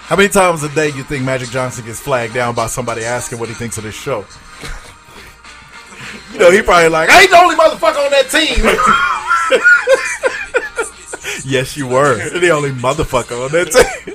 How 0.09 0.17
many 0.17 0.29
times 0.29 0.63
a 0.63 0.69
day 0.75 0.87
you 0.89 1.03
think 1.03 1.25
Magic 1.25 1.51
Johnson 1.51 1.85
gets 1.85 2.01
flagged 2.01 2.33
down 2.33 2.55
by 2.55 2.67
somebody 2.67 3.05
asking 3.05 3.39
what 3.39 3.49
he 3.49 3.55
thinks 3.55 3.77
of 3.77 3.85
this 3.85 3.95
show? 3.95 4.25
You 6.33 6.39
know, 6.39 6.51
he 6.51 6.63
probably 6.63 6.89
like, 6.89 7.11
I 7.11 7.23
ain't 7.23 7.31
the 7.31 7.37
only 7.37 7.57
motherfucker 7.57 8.05
on 8.05 8.11
that 8.11 8.31
team. 8.31 8.65
yes, 11.45 11.77
you 11.77 11.87
were 11.87 12.17
the 12.39 12.51
only 12.51 12.71
motherfucker 12.71 13.45
on 13.45 13.53
that 13.53 13.71
team. 13.73 14.15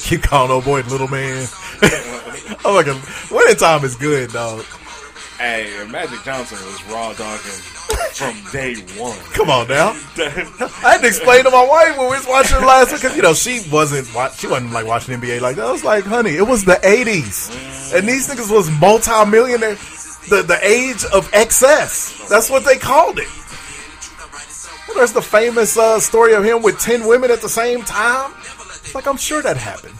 They 0.10 0.16
keep 0.16 0.22
calling 0.22 0.50
old 0.50 0.64
boy 0.64 0.80
little 0.82 1.08
man. 1.08 1.46
I'm 2.64 2.74
like, 2.74 2.86
winning 3.30 3.56
time 3.56 3.84
is 3.84 3.96
good, 3.96 4.30
dog. 4.32 4.64
Hey, 5.38 5.86
Magic 5.90 6.22
Johnson 6.24 6.58
was 6.66 6.82
raw 6.90 7.12
dogging 7.12 7.50
from 8.12 8.34
day 8.52 8.74
one. 9.00 9.18
Come 9.32 9.50
on 9.50 9.68
now. 9.68 9.90
I 10.16 10.92
had 10.92 10.98
to 11.02 11.06
explain 11.06 11.44
to 11.44 11.50
my 11.50 11.64
wife 11.66 11.98
when 11.98 12.10
we 12.10 12.16
was 12.16 12.26
watching 12.26 12.58
last 12.58 12.92
week 12.92 13.02
because 13.02 13.16
you 13.16 13.22
know 13.22 13.34
she 13.34 13.60
wasn't 13.70 14.12
wa- 14.14 14.30
she 14.30 14.46
wasn't 14.46 14.72
like 14.72 14.86
watching 14.86 15.18
NBA 15.20 15.40
like 15.40 15.56
that. 15.56 15.66
I 15.66 15.72
was 15.72 15.84
like, 15.84 16.04
honey, 16.04 16.36
it 16.36 16.46
was 16.46 16.64
the 16.64 16.74
'80s, 16.82 17.94
and 17.96 18.08
these 18.08 18.28
niggas 18.28 18.50
was 18.50 18.70
multi-millionaire. 18.80 19.76
The 20.28 20.42
the 20.46 20.58
age 20.62 21.04
of 21.12 21.28
excess. 21.32 22.28
That's 22.28 22.50
what 22.50 22.64
they 22.64 22.76
called 22.76 23.18
it. 23.18 23.28
Well, 24.88 24.96
there's 24.98 25.12
the 25.12 25.22
famous 25.22 25.76
uh, 25.78 26.00
story 26.00 26.34
of 26.34 26.44
him 26.44 26.62
with 26.62 26.78
ten 26.80 27.06
women 27.06 27.30
at 27.30 27.40
the 27.40 27.48
same 27.48 27.82
time. 27.82 28.32
Like 28.94 29.06
I'm 29.06 29.16
sure 29.16 29.42
that 29.42 29.56
happened. 29.56 29.94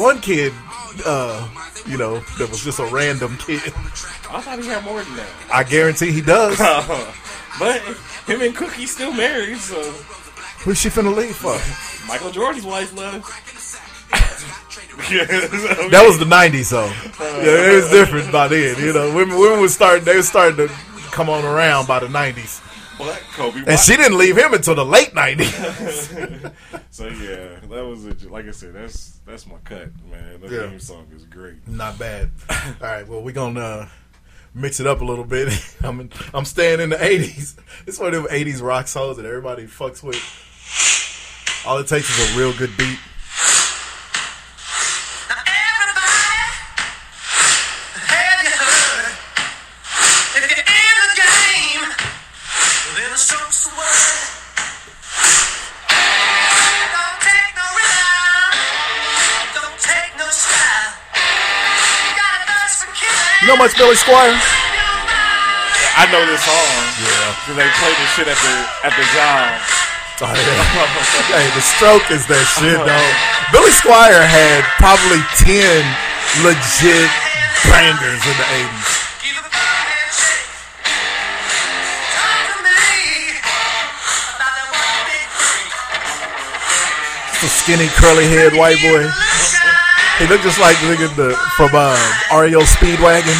One 0.00 0.20
kid, 0.20 0.52
uh, 1.04 1.48
you 1.86 1.98
know, 1.98 2.20
that 2.38 2.48
was 2.48 2.62
just 2.62 2.78
a 2.78 2.86
random 2.86 3.36
kid. 3.38 3.60
I 4.30 4.40
thought 4.40 4.58
he 4.60 4.66
had 4.68 4.84
more 4.84 5.02
than 5.02 5.16
that. 5.16 5.28
I 5.52 5.64
guarantee 5.64 6.12
he 6.12 6.20
does. 6.20 6.56
but 7.58 7.80
him 8.26 8.40
and 8.42 8.54
Cookie 8.54 8.86
still 8.86 9.12
married, 9.12 9.58
so 9.58 9.80
Who's 10.64 10.78
she 10.78 10.90
finna 10.90 11.16
leave 11.16 11.36
for? 11.36 11.56
Michael 12.06 12.30
Jordan's 12.30 12.66
wife 12.66 12.94
left. 12.94 13.26
That 15.10 16.04
was 16.06 16.18
the 16.18 16.24
'90s, 16.24 16.70
though. 16.70 16.86
Yeah, 17.42 17.72
it 17.72 17.74
was 17.82 17.90
different 17.90 18.30
by 18.30 18.48
then. 18.48 18.78
You 18.78 18.92
know, 18.92 19.14
women, 19.14 19.38
women 19.38 19.60
was 19.60 19.74
starting. 19.74 20.04
They 20.04 20.14
were 20.14 20.22
starting 20.22 20.56
to 20.58 20.68
come 21.10 21.28
on 21.30 21.44
around 21.44 21.88
by 21.88 21.98
the 22.00 22.06
'90s, 22.06 22.60
But 23.00 23.18
Kobe 23.32 23.62
and 23.66 23.78
she 23.80 23.96
didn't 23.96 24.18
leave 24.18 24.36
him 24.36 24.52
until 24.52 24.74
the 24.74 24.84
late 24.84 25.12
'90s. 25.14 26.52
so 26.90 27.06
yeah, 27.08 27.58
that 27.68 27.84
was 27.86 28.04
a, 28.06 28.14
like 28.28 28.46
I 28.46 28.50
said. 28.50 28.74
That's 28.74 29.18
that's 29.26 29.46
my 29.46 29.56
cut, 29.64 29.88
man. 30.10 30.40
That 30.42 30.50
Yeah. 30.50 30.68
theme 30.68 30.78
song 30.80 31.06
is 31.16 31.24
great. 31.24 31.66
Not 31.66 31.98
bad. 31.98 32.30
All 32.50 32.56
right, 32.82 33.08
well, 33.08 33.22
we're 33.22 33.32
gonna 33.32 33.60
uh, 33.60 33.88
mix 34.54 34.80
it 34.80 34.86
up 34.86 35.00
a 35.00 35.04
little 35.04 35.24
bit. 35.24 35.48
I'm 35.82 36.00
in, 36.00 36.10
I'm 36.34 36.44
staying 36.44 36.80
in 36.80 36.90
the 36.90 36.96
'80s. 36.96 37.56
It's 37.86 37.98
one 37.98 38.12
of 38.14 38.22
them 38.22 38.30
'80s 38.30 38.60
rock 38.62 38.86
songs 38.86 39.16
that 39.16 39.24
everybody 39.24 39.64
fucks 39.64 40.02
with. 40.02 40.20
All 41.66 41.78
it 41.78 41.86
takes 41.86 42.08
is 42.10 42.34
a 42.34 42.38
real 42.38 42.52
good 42.56 42.76
beat. 42.76 42.98
Know 63.50 63.58
much 63.58 63.74
Billy 63.74 63.98
Squier? 63.98 64.30
I 65.98 66.06
know 66.14 66.22
this 66.22 66.38
song. 66.38 66.54
Yeah. 67.02 67.34
because 67.34 67.58
they 67.58 67.66
played 67.82 67.98
this 67.98 68.10
shit 68.14 68.28
at 68.30 68.38
the 68.38 68.54
at 68.86 68.94
the 68.94 69.02
job. 69.10 69.58
Oh, 70.22 70.30
yeah. 70.30 71.34
hey, 71.34 71.50
the 71.58 71.64
stroke 71.74 72.06
is 72.14 72.30
that 72.30 72.46
shit, 72.46 72.78
though. 72.78 73.10
Billy 73.50 73.74
Squier 73.74 74.22
had 74.22 74.62
probably 74.78 75.18
10 75.42 75.50
legit 76.46 77.10
bangers 77.66 78.22
in 78.22 78.36
the 78.38 78.46
80s. 78.54 79.10
Just 87.34 87.42
a 87.42 87.48
skinny, 87.50 87.90
curly 87.98 88.30
head 88.30 88.54
white 88.54 88.78
boy. 88.78 89.10
He 90.20 90.26
looked 90.26 90.42
just 90.44 90.60
like 90.60 90.76
nigga 90.84 91.08
the, 91.16 91.32
from 91.56 91.70
uh, 91.72 91.96
REO 92.36 92.60
Speedwagon. 92.60 93.24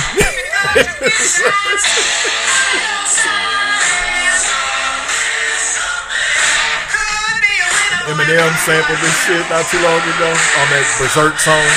Eminem 8.08 8.56
sampled 8.64 8.96
this 8.98 9.12
shit 9.26 9.44
not 9.50 9.66
too 9.70 9.78
long 9.84 10.00
ago 10.00 10.30
on 10.30 10.66
that 10.72 10.86
Berserk 10.98 11.38
song. 11.38 11.68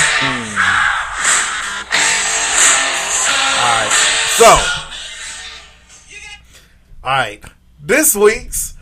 Alright, 3.60 3.92
so. 4.34 4.58
Alright, 7.04 7.44
this 7.78 8.16
week's. 8.16 8.73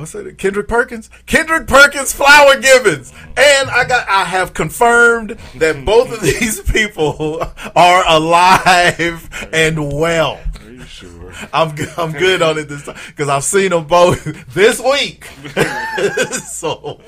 What's 0.00 0.12
that? 0.12 0.38
Kendrick 0.38 0.66
Perkins? 0.66 1.10
Kendrick 1.26 1.66
Perkins 1.66 2.14
Flower 2.14 2.58
Givings. 2.58 3.12
And 3.36 3.68
I 3.68 3.84
got 3.86 4.08
I 4.08 4.24
have 4.24 4.54
confirmed 4.54 5.36
that 5.56 5.84
both 5.84 6.10
of 6.10 6.22
these 6.22 6.58
people 6.72 7.42
are 7.76 8.04
alive 8.08 9.50
and 9.52 9.92
well. 9.92 10.40
Are 10.64 10.70
you 10.70 10.82
sure? 10.84 11.34
I'm 11.52 11.74
good, 11.74 11.90
I'm 11.98 12.12
good 12.12 12.40
on 12.40 12.56
it 12.56 12.70
this 12.70 12.86
time 12.86 12.96
because 13.08 13.28
I've 13.28 13.44
seen 13.44 13.72
them 13.72 13.86
both 13.86 14.24
this 14.54 14.80
week. 14.80 15.26
so, 16.46 17.02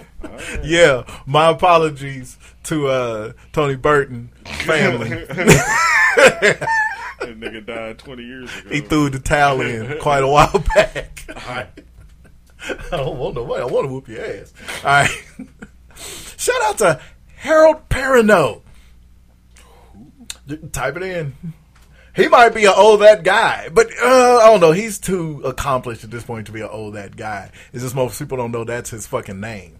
yeah, 0.62 1.04
my 1.24 1.48
apologies 1.48 2.36
to 2.64 2.88
uh, 2.88 3.32
Tony 3.52 3.76
Burton 3.76 4.28
family. 4.44 5.08
that 5.08 6.68
nigga 7.22 7.64
died 7.64 7.98
20 7.98 8.22
years 8.22 8.54
ago. 8.58 8.68
he 8.68 8.80
threw 8.82 9.08
the 9.08 9.18
towel 9.18 9.62
in 9.62 9.98
quite 9.98 10.22
a 10.22 10.28
while 10.28 10.62
back. 10.74 11.24
All 11.30 11.54
right. 11.54 11.68
I 12.92 12.96
don't 12.96 13.18
want 13.18 13.34
no 13.34 13.46
money. 13.46 13.62
I 13.62 13.66
want 13.66 13.86
to 13.86 13.92
whoop 13.92 14.08
your 14.08 14.24
ass. 14.24 14.52
All 14.84 14.90
right. 14.90 15.24
Shout 16.36 16.62
out 16.62 16.78
to 16.78 17.00
Harold 17.36 17.88
Perrineau. 17.88 18.62
Type 20.72 20.96
it 20.96 21.02
in. 21.02 21.34
He 22.14 22.28
might 22.28 22.50
be 22.54 22.66
an 22.66 22.74
old 22.76 23.00
that 23.00 23.24
guy, 23.24 23.68
but 23.72 23.86
uh, 24.02 24.38
I 24.42 24.46
don't 24.50 24.60
know. 24.60 24.72
He's 24.72 24.98
too 24.98 25.40
accomplished 25.44 26.04
at 26.04 26.10
this 26.10 26.24
point 26.24 26.46
to 26.46 26.52
be 26.52 26.60
an 26.60 26.68
old 26.70 26.94
that 26.94 27.16
guy. 27.16 27.50
It's 27.72 27.82
just 27.82 27.94
most 27.94 28.18
people 28.18 28.36
don't 28.36 28.50
know 28.50 28.64
that's 28.64 28.90
his 28.90 29.06
fucking 29.06 29.40
name. 29.40 29.78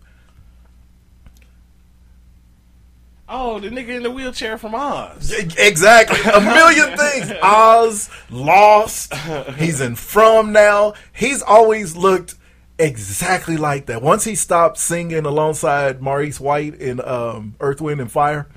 Oh, 3.29 3.61
the 3.61 3.69
nigga 3.69 3.89
in 3.97 4.03
the 4.03 4.11
wheelchair 4.11 4.59
from 4.59 4.75
Oz. 4.75 5.33
Exactly. 5.33 6.19
A 6.33 6.41
million 6.41 6.97
things. 6.99 7.33
Oz, 7.43 8.11
Lost. 8.31 9.15
He's 9.57 9.81
in 9.81 9.95
From 9.95 10.53
now. 10.53 10.95
He's 11.13 11.43
always 11.43 11.97
looked 11.97 12.35
exactly 12.83 13.57
like 13.57 13.87
that. 13.87 14.03
Once 14.03 14.25
he 14.25 14.35
stopped 14.35 14.79
singing 14.79 15.25
alongside 15.27 16.03
Maurice 16.03 16.39
White 16.41 16.75
in 16.75 17.01
um, 17.01 17.55
Earth, 17.61 17.81
Wind, 17.81 18.01
and 18.01 18.11
Fire. 18.11 18.49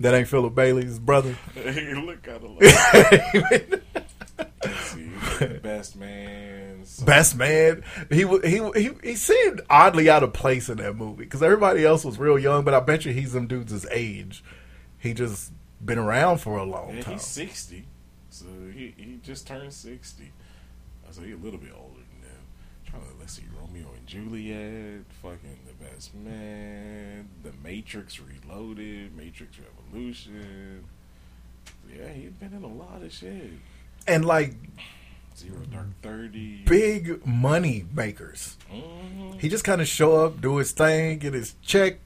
That 0.00 0.14
ain't 0.14 0.28
Philip 0.28 0.54
Bailey's 0.54 0.98
brother. 0.98 1.36
he 1.54 1.94
look 1.94 2.22
kind 2.22 2.44
of 2.44 2.50
like. 2.60 3.82
Best 5.62 5.96
man. 5.96 6.84
so- 6.84 7.04
Best 7.04 7.36
man. 7.36 7.82
He 8.10 8.26
he 8.44 8.70
he 8.74 8.90
he 9.02 9.14
seemed 9.14 9.60
oddly 9.70 10.08
out 10.10 10.22
of 10.22 10.32
place 10.32 10.68
in 10.68 10.78
that 10.78 10.96
movie 10.96 11.24
because 11.24 11.42
everybody 11.42 11.84
else 11.84 12.04
was 12.04 12.18
real 12.18 12.38
young, 12.38 12.64
but 12.64 12.74
I 12.74 12.80
bet 12.80 13.04
you 13.04 13.12
he's 13.12 13.32
them 13.32 13.46
dudes' 13.46 13.72
his 13.72 13.86
age. 13.90 14.42
He 14.98 15.14
just 15.14 15.52
been 15.84 15.98
around 15.98 16.38
for 16.38 16.58
a 16.58 16.64
long 16.64 16.96
Yeah, 16.96 17.02
time. 17.02 17.12
he's 17.14 17.22
sixty, 17.22 17.86
so 18.30 18.46
he 18.74 18.94
he 18.96 19.18
just 19.22 19.46
turned 19.46 19.72
sixty. 19.72 20.32
So 21.10 21.22
he's 21.22 21.34
a 21.34 21.38
little 21.38 21.60
bit 21.60 21.72
older. 21.76 21.95
Trying 22.86 23.02
to 23.02 23.08
let's 23.18 23.34
see, 23.34 23.42
Romeo 23.60 23.86
and 23.96 24.06
Juliet, 24.06 25.00
fucking 25.22 25.58
the 25.66 25.84
best 25.84 26.14
man, 26.14 27.28
The 27.42 27.52
Matrix 27.62 28.20
Reloaded, 28.20 29.16
Matrix 29.16 29.56
Revolution. 29.58 30.84
Yeah, 31.92 32.08
he's 32.08 32.30
been 32.32 32.52
in 32.52 32.62
a 32.62 32.66
lot 32.68 33.02
of 33.02 33.12
shit. 33.12 33.50
And 34.06 34.24
like 34.24 34.54
Zero 35.36 35.58
Dark 35.72 35.88
Thirty. 36.02 36.62
big 36.64 37.26
money 37.26 37.84
makers. 37.92 38.56
Mhm. 38.72 39.40
He 39.40 39.48
just 39.48 39.64
kind 39.64 39.80
of 39.80 39.88
show 39.88 40.24
up, 40.24 40.40
do 40.40 40.56
his 40.56 40.72
thing, 40.72 41.18
get 41.18 41.34
his 41.34 41.54
check. 41.62 41.98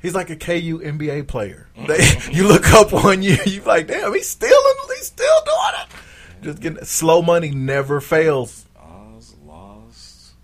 He's 0.00 0.14
like 0.14 0.30
a 0.30 0.36
KU 0.36 0.78
NBA 0.80 1.26
player. 1.26 1.66
They, 1.88 1.98
you 2.30 2.46
look 2.46 2.72
up 2.72 2.92
one 2.92 3.22
year, 3.22 3.38
you 3.46 3.62
like, 3.62 3.88
damn, 3.88 4.14
he's 4.14 4.28
still 4.28 4.48
in, 4.50 4.96
he's 4.96 5.06
still 5.06 5.40
doing 5.44 5.82
it. 5.82 6.44
Just 6.44 6.60
getting 6.60 6.84
slow 6.84 7.20
money 7.22 7.50
never 7.50 8.00
fails. 8.00 8.66
Oz, 8.76 9.34
Lost. 9.44 10.34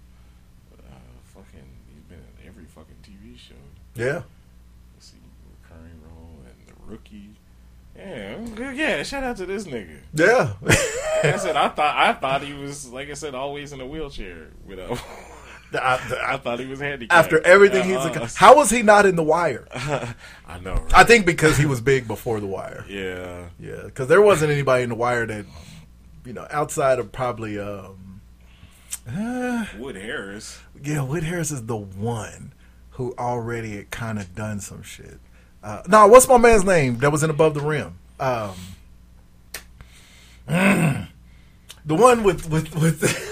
Uh, 0.76 0.90
fucking, 1.32 1.62
he's 1.95 2.03
been 2.03 2.18
in 2.18 2.49
every 2.49 2.64
fucking 2.64 2.97
TV 3.05 3.38
show. 3.38 3.55
Yeah. 3.95 4.22
Let's 4.95 5.07
see, 5.12 5.16
recurring 5.62 6.01
role 6.09 6.38
and 6.47 6.66
the 6.66 6.90
rookie. 6.92 7.30
Yeah. 7.97 8.72
Yeah, 8.72 9.03
shout 9.05 9.22
out 9.22 9.36
to 9.38 9.47
this 9.47 9.64
nigga. 9.64 9.99
Yeah. 10.14 10.55
Like 10.61 10.78
I 11.24 11.36
said, 11.38 11.57
I 11.57 11.68
thought 11.68 11.97
I 11.97 12.12
thought 12.12 12.42
he 12.42 12.53
was 12.53 12.90
like 12.90 13.09
I 13.11 13.14
said, 13.14 13.34
always 13.34 13.72
in 13.72 13.80
a 13.80 13.86
wheelchair. 13.86 14.49
With 14.66 14.78
a, 14.80 14.99
I 15.80 16.36
thought 16.38 16.61
he 16.61 16.66
was 16.66 16.80
handicapped. 16.80 17.12
After 17.12 17.40
everything 17.47 17.84
he's, 17.84 17.97
Uh-uh. 17.97 18.28
how 18.36 18.57
was 18.57 18.70
he 18.70 18.82
not 18.82 19.07
in 19.07 19.16
the 19.16 19.22
wire? 19.24 19.66
I 19.74 20.59
know. 20.62 20.74
Right? 20.74 20.95
I 20.95 21.05
think 21.05 21.26
because 21.26 21.57
he 21.57 21.66
was 21.66 21.80
big 21.80 22.07
before 22.07 22.40
the 22.40 22.47
wire. 22.47 22.84
Yeah. 22.88 23.47
Yeah, 23.59 23.82
because 23.84 24.09
there 24.09 24.22
wasn't 24.22 24.53
anybody 24.53 24.84
in 24.84 24.88
the 24.90 24.95
wire 24.95 25.26
that, 25.26 25.47
you 26.24 26.32
know, 26.32 26.47
outside 26.51 26.99
of 27.01 27.11
probably, 27.11 27.59
um, 27.59 28.20
uh, 29.09 29.66
Wood 29.78 29.97
Harris. 29.97 30.61
yeah, 30.82 31.03
Wood 31.03 31.24
Harris 31.24 31.51
is 31.51 31.66
the 31.66 31.76
one 31.76 32.53
who 32.95 33.14
already 33.18 33.76
had 33.76 33.90
kind 33.90 34.18
of 34.18 34.34
done 34.34 34.61
some 34.61 34.82
shit. 34.82 35.18
Uh, 35.62 35.82
no, 35.88 36.07
what's 36.07 36.28
my 36.28 36.38
man's 36.38 36.64
name 36.64 36.99
that 36.99 37.11
was 37.11 37.22
in 37.22 37.30
Above 37.30 37.55
the 37.55 37.61
Rim? 37.61 37.99
Um, 38.20 38.53
mm, 40.49 41.09
the 41.84 41.95
one 41.95 42.22
with 42.22 42.49
with 42.51 42.74
with. 42.76 43.30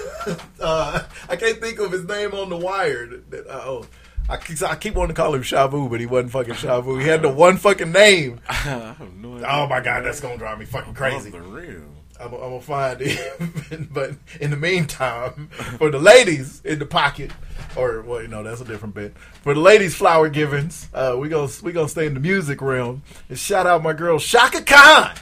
uh, 0.60 1.02
I 1.28 1.36
can't 1.36 1.58
think 1.60 1.78
of 1.78 1.92
his 1.92 2.04
name 2.04 2.32
on 2.32 2.48
the 2.48 2.56
wire. 2.56 3.06
That- 3.30 3.46
uh, 3.46 3.60
oh, 3.64 3.86
I 4.28 4.36
keep, 4.36 4.62
I 4.62 4.76
keep 4.76 4.94
wanting 4.94 5.14
to 5.14 5.20
call 5.20 5.34
him 5.34 5.42
Shavu, 5.42 5.90
but 5.90 6.00
he 6.00 6.06
wasn't 6.06 6.32
fucking 6.32 6.54
Shavu. 6.54 7.00
He 7.00 7.08
had 7.08 7.22
the 7.22 7.28
one 7.32 7.56
fucking 7.56 7.92
name. 7.92 8.40
I 8.48 8.52
have 8.54 9.14
no 9.14 9.34
idea. 9.34 9.46
Oh 9.50 9.66
my 9.66 9.80
god, 9.80 10.04
that's 10.04 10.20
gonna 10.20 10.38
drive 10.38 10.58
me 10.58 10.64
fucking 10.64 10.94
crazy. 10.94 11.28
Above 11.30 11.44
the 11.44 11.48
rim. 11.48 11.88
I'm, 12.20 12.32
I'm 12.34 12.40
gonna 12.40 12.60
find 12.60 12.98
it. 13.00 13.92
but 13.92 14.12
in 14.40 14.50
the 14.50 14.56
meantime, 14.56 15.48
for 15.78 15.90
the 15.90 15.98
ladies 15.98 16.62
in 16.64 16.78
the 16.78 16.86
pocket, 16.86 17.32
or 17.76 18.02
well, 18.02 18.22
you 18.22 18.28
know, 18.28 18.42
that's 18.42 18.60
a 18.60 18.64
different 18.64 18.94
bit. 18.94 19.16
For 19.42 19.54
the 19.54 19.60
ladies' 19.60 19.94
flower 19.94 20.28
givings, 20.28 20.88
uh, 20.94 21.16
we 21.18 21.28
gonna 21.28 21.50
we 21.62 21.72
gonna 21.72 21.88
stay 21.88 22.06
in 22.06 22.14
the 22.14 22.20
music 22.20 22.60
realm 22.60 23.02
and 23.28 23.38
shout 23.38 23.66
out 23.66 23.82
my 23.82 23.92
girl 23.92 24.18
Chaka 24.18 24.62
Khan. 24.62 25.12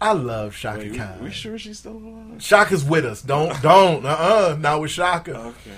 I 0.00 0.12
love 0.12 0.54
Chaka 0.54 0.78
Wait, 0.80 0.96
Khan. 0.96 1.22
we 1.22 1.30
sure 1.30 1.58
she's 1.58 1.78
still 1.80 1.96
alive? 1.96 2.38
Chaka's 2.38 2.84
with 2.84 3.04
us. 3.04 3.22
Don't 3.22 3.60
don't 3.62 4.04
uh 4.06 4.08
uh 4.08 4.56
not 4.58 4.80
with 4.80 4.92
Chaka. 4.92 5.36
Okay. 5.36 5.70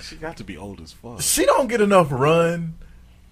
She 0.00 0.16
got 0.16 0.36
to 0.38 0.44
be 0.44 0.56
old 0.56 0.80
as 0.80 0.92
fuck. 0.92 1.20
She 1.20 1.44
don't 1.44 1.68
get 1.68 1.80
enough 1.80 2.08
run 2.10 2.74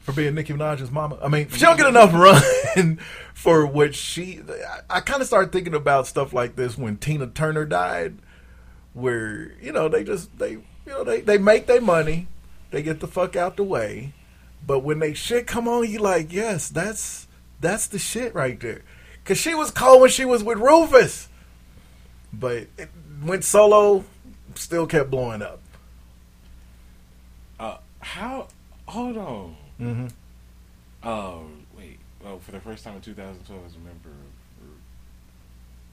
for 0.00 0.12
being 0.12 0.34
Nicki 0.34 0.52
Minaj's 0.52 0.90
mama. 0.90 1.18
I 1.22 1.28
mean, 1.28 1.48
she 1.48 1.60
don't 1.60 1.76
get 1.76 1.86
enough 1.86 2.12
run 2.76 2.98
for 3.34 3.66
what 3.66 3.94
she. 3.94 4.40
I, 4.90 4.96
I 4.96 5.00
kind 5.00 5.20
of 5.20 5.26
started 5.26 5.52
thinking 5.52 5.74
about 5.74 6.06
stuff 6.06 6.32
like 6.32 6.56
this 6.56 6.78
when 6.78 6.96
Tina 6.96 7.26
Turner 7.26 7.64
died, 7.66 8.18
where 8.94 9.52
you 9.60 9.72
know 9.72 9.88
they 9.88 10.04
just 10.04 10.36
they 10.38 10.58
you 10.90 10.96
know 10.96 11.04
they 11.04 11.20
they 11.20 11.38
make 11.38 11.66
their 11.66 11.80
money, 11.80 12.26
they 12.72 12.82
get 12.82 12.98
the 12.98 13.06
fuck 13.06 13.36
out 13.36 13.56
the 13.56 13.62
way, 13.62 14.12
but 14.66 14.80
when 14.80 14.98
they 14.98 15.14
shit 15.14 15.46
come 15.46 15.68
on, 15.68 15.88
you 15.88 16.00
like 16.00 16.32
yes, 16.32 16.68
that's 16.68 17.28
that's 17.60 17.86
the 17.86 17.98
shit 17.98 18.34
right 18.34 18.58
there, 18.58 18.82
because 19.22 19.38
she 19.38 19.54
was 19.54 19.70
cold 19.70 20.00
when 20.00 20.10
she 20.10 20.24
was 20.24 20.42
with 20.42 20.58
Rufus, 20.58 21.28
but 22.32 22.66
it 22.76 22.90
went 23.22 23.44
solo, 23.44 24.04
still 24.56 24.88
kept 24.88 25.10
blowing 25.10 25.42
up. 25.42 25.60
Uh, 27.60 27.76
how? 28.00 28.48
Hold 28.86 29.16
on. 29.16 29.56
Mm-hmm. 29.80 30.06
Oh, 31.04 31.44
wait. 31.78 32.00
Oh, 32.26 32.38
for 32.38 32.50
the 32.50 32.58
first 32.58 32.82
time 32.82 32.96
in 32.96 33.00
2012 33.02 33.64
as 33.64 33.76
a 33.76 33.78
member 33.78 34.08
of. 34.08 34.16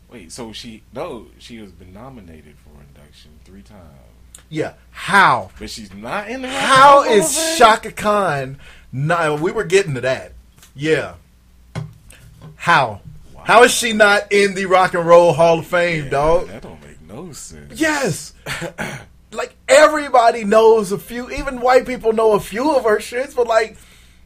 Wait, 0.10 0.32
so 0.32 0.54
she. 0.54 0.82
No, 0.92 1.28
she 1.38 1.58
has 1.58 1.72
been 1.72 1.94
nominated 1.94 2.56
for 2.58 2.72
induction 2.82 3.32
three 3.46 3.62
times. 3.62 4.17
Yeah, 4.50 4.74
how? 4.92 5.52
But 5.60 5.70
she's 5.70 5.94
not 5.94 6.30
in 6.30 6.42
the. 6.42 6.50
How 6.50 7.04
is? 7.04 7.56
Chaka 7.58 7.92
Khan? 7.92 8.60
No, 8.92 9.36
we 9.36 9.52
were 9.52 9.64
getting 9.64 9.94
to 9.96 10.02
that. 10.02 10.34
Yeah. 10.76 11.16
How? 12.56 13.02
How 13.44 13.64
is 13.64 13.72
she 13.72 13.94
not 13.94 14.32
in 14.32 14.56
the 14.56 14.66
Rock 14.66 14.94
and 14.94 15.06
Roll 15.06 15.32
Hall 15.32 15.60
of 15.60 15.68
Fame, 15.68 16.10
dog? 16.10 16.48
That 16.48 16.64
don't 16.64 16.82
make 16.82 17.02
no 17.08 17.32
sense. 17.32 17.80
Yes. 17.80 18.34
like 19.32 19.56
everybody 19.70 20.44
knows 20.44 20.92
a 20.92 20.98
few. 20.98 21.32
Even 21.32 21.62
white 21.62 21.86
people 21.86 22.12
know 22.12 22.34
a 22.34 22.40
few 22.40 22.76
of 22.76 22.84
her 22.84 22.98
shits. 22.98 23.36
But 23.36 23.48
like, 23.48 23.78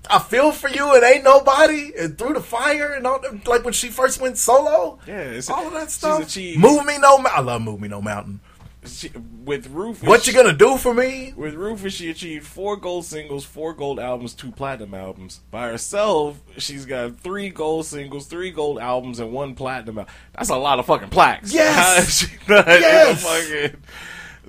I 0.09 0.18
feel 0.18 0.51
for 0.51 0.70
you. 0.70 0.95
and 0.95 1.03
ain't 1.03 1.24
nobody. 1.24 1.91
And 1.97 2.18
through 2.18 2.34
the 2.34 2.41
fire 2.41 2.93
and 2.93 3.05
all. 3.05 3.22
Like 3.45 3.64
when 3.64 3.74
she 3.74 3.89
first 3.89 4.20
went 4.20 4.39
solo. 4.39 4.97
Yeah, 5.05 5.20
it's 5.20 5.49
all 5.49 5.68
of 5.68 5.74
that 5.74 5.91
stuff. 5.91 6.36
Move 6.57 6.86
me 6.86 6.97
no. 6.97 7.24
I 7.26 7.41
love 7.41 7.62
Move 7.62 7.80
Me 7.80 7.88
No 7.88 8.01
Mountain. 8.01 8.39
She, 8.84 9.12
with 9.46 9.68
Rufus, 9.68 10.08
What 10.10 10.26
you 10.26 10.34
gonna 10.34 10.54
do 10.54 10.76
for 10.78 10.92
me? 10.94 11.34
With 11.38 11.54
Rufus, 11.54 11.94
she 11.94 12.10
achieved 12.10 12.48
four 12.48 12.78
gold 12.78 13.06
singles, 13.06 13.46
four 13.46 13.74
gold 13.74 14.00
albums, 14.00 14.34
two 14.34 14.52
platinum 14.52 14.96
albums. 14.96 15.42
By 15.52 15.68
herself, 15.68 16.40
she's 16.58 16.86
got 16.88 17.20
three 17.20 17.50
gold 17.52 17.86
singles, 17.86 18.26
three 18.26 18.50
gold 18.50 18.80
albums, 18.80 19.20
and 19.20 19.32
one 19.32 19.54
platinum. 19.54 20.04
That's 20.34 20.50
a 20.50 20.58
lot 20.58 20.80
of 20.80 20.88
fucking 20.88 21.10
plaques. 21.10 21.54
Yes! 21.54 21.76
How 21.78 22.02
is 22.02 22.18
she 22.18 22.28
not 22.48 22.68
in 22.68 22.82
Yes! 22.82 23.24
fucking- 23.24 23.82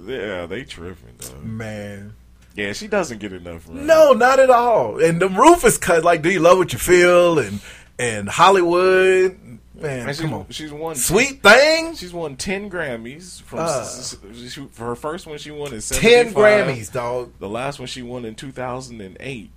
yeah, 0.06 0.46
they 0.46 0.64
tripping 0.64 1.14
though. 1.18 1.40
Man. 1.42 2.14
Yeah, 2.54 2.72
she 2.72 2.86
doesn't 2.88 3.18
get 3.18 3.32
enough. 3.34 3.68
Run. 3.68 3.86
No, 3.86 4.12
not 4.12 4.38
at 4.40 4.50
all. 4.50 4.98
And 5.02 5.20
the 5.20 5.28
Rufus 5.28 5.76
cut, 5.78 6.04
like, 6.04 6.22
do 6.22 6.30
you 6.30 6.40
love 6.40 6.56
what 6.58 6.72
you 6.72 6.78
feel? 6.78 7.38
And 7.38 7.60
and 7.98 8.28
Hollywood, 8.30 9.38
man, 9.82 10.00
And 10.08 10.16
she's, 10.16 10.20
come 10.20 10.34
on, 10.34 10.46
she's 10.50 10.72
won 10.72 10.94
sweet 10.94 11.42
thing. 11.42 11.94
She's 11.94 12.12
won 12.12 12.36
ten 12.36 12.70
Grammys 12.70 13.42
from 13.42 13.60
Uh. 13.60 13.86
she- 14.48 14.66
for 14.72 14.86
her 14.86 14.94
first 14.96 15.26
one. 15.26 15.38
She 15.38 15.50
won 15.50 15.72
in 15.74 15.80
10 15.80 16.32
Grammys, 16.34 16.92
dog. 16.92 17.32
The 17.38 17.48
last 17.48 17.78
one 17.78 17.88
she 17.88 18.02
won 18.02 18.24
in 18.24 18.34
two 18.34 18.52
thousand 18.52 19.00
and 19.00 19.16
eight. 19.20 19.50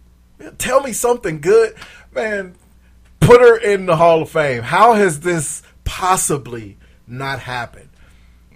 Tell 0.58 0.82
me 0.82 0.92
something 0.92 1.40
good, 1.40 1.76
man. 2.14 2.56
Put 3.22 3.40
her 3.42 3.58
in 3.58 3.86
the 3.86 3.96
Hall 3.96 4.22
of 4.22 4.30
Fame. 4.30 4.64
How 4.64 4.94
has 4.94 5.22
this 5.22 5.64
possibly 5.86 6.78
not 7.08 7.40
happened? 7.40 7.90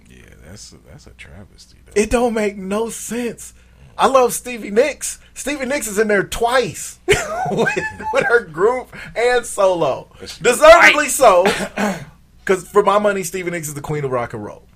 Yeah, 0.08 0.16
that's 0.44 0.72
a, 0.72 0.76
that's 0.88 1.06
a 1.06 1.10
travesty. 1.10 1.78
It 1.96 2.10
don't 2.10 2.34
make 2.34 2.56
no 2.56 2.88
sense. 2.90 3.54
I 3.98 4.06
love 4.06 4.32
Stevie 4.32 4.70
Nicks. 4.70 5.18
Stevie 5.40 5.64
Nicks 5.64 5.86
is 5.86 5.98
in 5.98 6.06
there 6.06 6.22
twice 6.22 7.00
with, 7.06 7.78
with 8.12 8.24
her 8.26 8.44
group 8.44 8.94
and 9.16 9.46
solo. 9.46 10.06
Deservedly 10.20 11.08
so. 11.08 11.46
Because 12.40 12.66
for 12.66 12.82
my 12.82 12.98
money, 12.98 13.22
Stevie 13.22 13.50
Nicks 13.50 13.68
is 13.68 13.74
the 13.74 13.80
queen 13.82 14.02
of 14.02 14.10
rock 14.10 14.32
and 14.32 14.42
roll. 14.42 14.66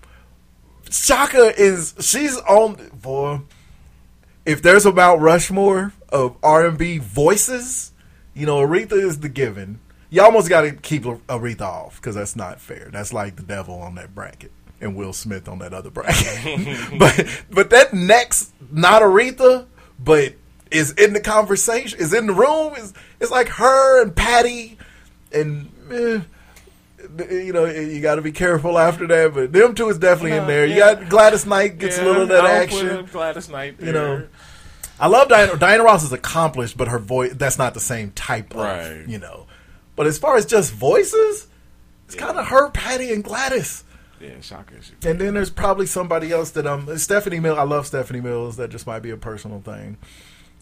Chaka 0.90 1.52
is 1.60 1.94
she's 1.98 2.36
on 2.36 2.76
boy. 2.92 3.40
If 4.46 4.62
there's 4.62 4.86
a 4.86 4.92
Mount 4.92 5.20
Rushmore 5.22 5.92
of 6.10 6.36
R 6.42 6.66
and 6.66 6.78
B 6.78 6.98
voices, 6.98 7.92
you 8.32 8.46
know 8.46 8.58
Aretha 8.58 8.92
is 8.92 9.20
the 9.20 9.30
given. 9.30 9.80
You 10.10 10.22
almost 10.22 10.48
got 10.48 10.60
to 10.60 10.72
keep 10.72 11.02
Aretha 11.02 11.62
off 11.62 11.96
because 11.96 12.14
that's 12.14 12.36
not 12.36 12.60
fair. 12.60 12.90
That's 12.92 13.12
like 13.12 13.36
the 13.36 13.42
devil 13.42 13.74
on 13.80 13.96
that 13.96 14.14
bracket 14.14 14.52
and 14.80 14.94
Will 14.94 15.14
Smith 15.14 15.48
on 15.48 15.58
that 15.58 15.72
other 15.72 15.90
bracket. 15.90 16.18
but 16.98 17.26
but 17.50 17.70
that 17.70 17.92
next 17.92 18.52
not 18.70 19.02
Aretha, 19.02 19.66
but 19.98 20.34
is 20.70 20.92
in 20.92 21.12
the 21.12 21.20
conversation, 21.20 21.98
is 21.98 22.12
in 22.12 22.26
the 22.26 22.32
room. 22.34 22.74
Is 22.74 22.92
it's 23.20 23.30
like 23.30 23.48
her 23.48 24.02
and 24.02 24.14
Patti, 24.14 24.78
and 25.32 25.70
eh, 25.90 26.20
you 27.30 27.52
know 27.52 27.66
you 27.66 28.00
got 28.00 28.16
to 28.16 28.22
be 28.22 28.32
careful 28.32 28.78
after 28.78 29.06
that. 29.06 29.34
But 29.34 29.52
them 29.52 29.74
two 29.74 29.88
is 29.88 29.98
definitely 29.98 30.36
in 30.36 30.46
there. 30.46 30.66
You 30.66 30.76
got 30.76 31.08
Gladys 31.08 31.46
Knight 31.46 31.78
gets 31.78 31.98
a 31.98 32.04
little 32.04 32.22
of 32.22 32.28
that 32.28 32.44
action. 32.44 33.06
Gladys 33.12 33.48
Knight 33.48 33.76
You 33.80 33.92
know. 33.92 34.26
I 34.98 35.08
love 35.08 35.28
Diana. 35.28 35.56
Diana 35.56 35.82
Ross 35.82 36.04
is 36.04 36.12
accomplished, 36.12 36.76
but 36.76 36.88
her 36.88 36.98
voice 36.98 37.32
that's 37.34 37.58
not 37.58 37.74
the 37.74 37.80
same 37.80 38.12
type 38.12 38.52
of 38.52 38.58
Right. 38.60 39.04
you 39.08 39.18
know. 39.18 39.46
But 39.96 40.06
as 40.06 40.18
far 40.18 40.36
as 40.36 40.46
just 40.46 40.72
voices, 40.72 41.46
it's 42.06 42.14
kind 42.14 42.36
of 42.36 42.46
her, 42.48 42.70
Patti, 42.70 43.12
and 43.12 43.22
Gladys. 43.22 43.84
Yeah. 44.20 44.30
She, 44.40 44.54
And 45.06 45.20
then 45.20 45.34
there's 45.34 45.50
probably 45.50 45.86
somebody 45.86 46.32
else 46.32 46.50
that 46.52 46.66
um 46.66 46.96
Stephanie 46.98 47.40
Mills. 47.40 47.58
I 47.58 47.64
love 47.64 47.86
Stephanie 47.86 48.20
Mills. 48.20 48.56
That 48.56 48.70
just 48.70 48.86
might 48.86 49.00
be 49.00 49.10
a 49.10 49.16
personal 49.16 49.60
thing. 49.60 49.98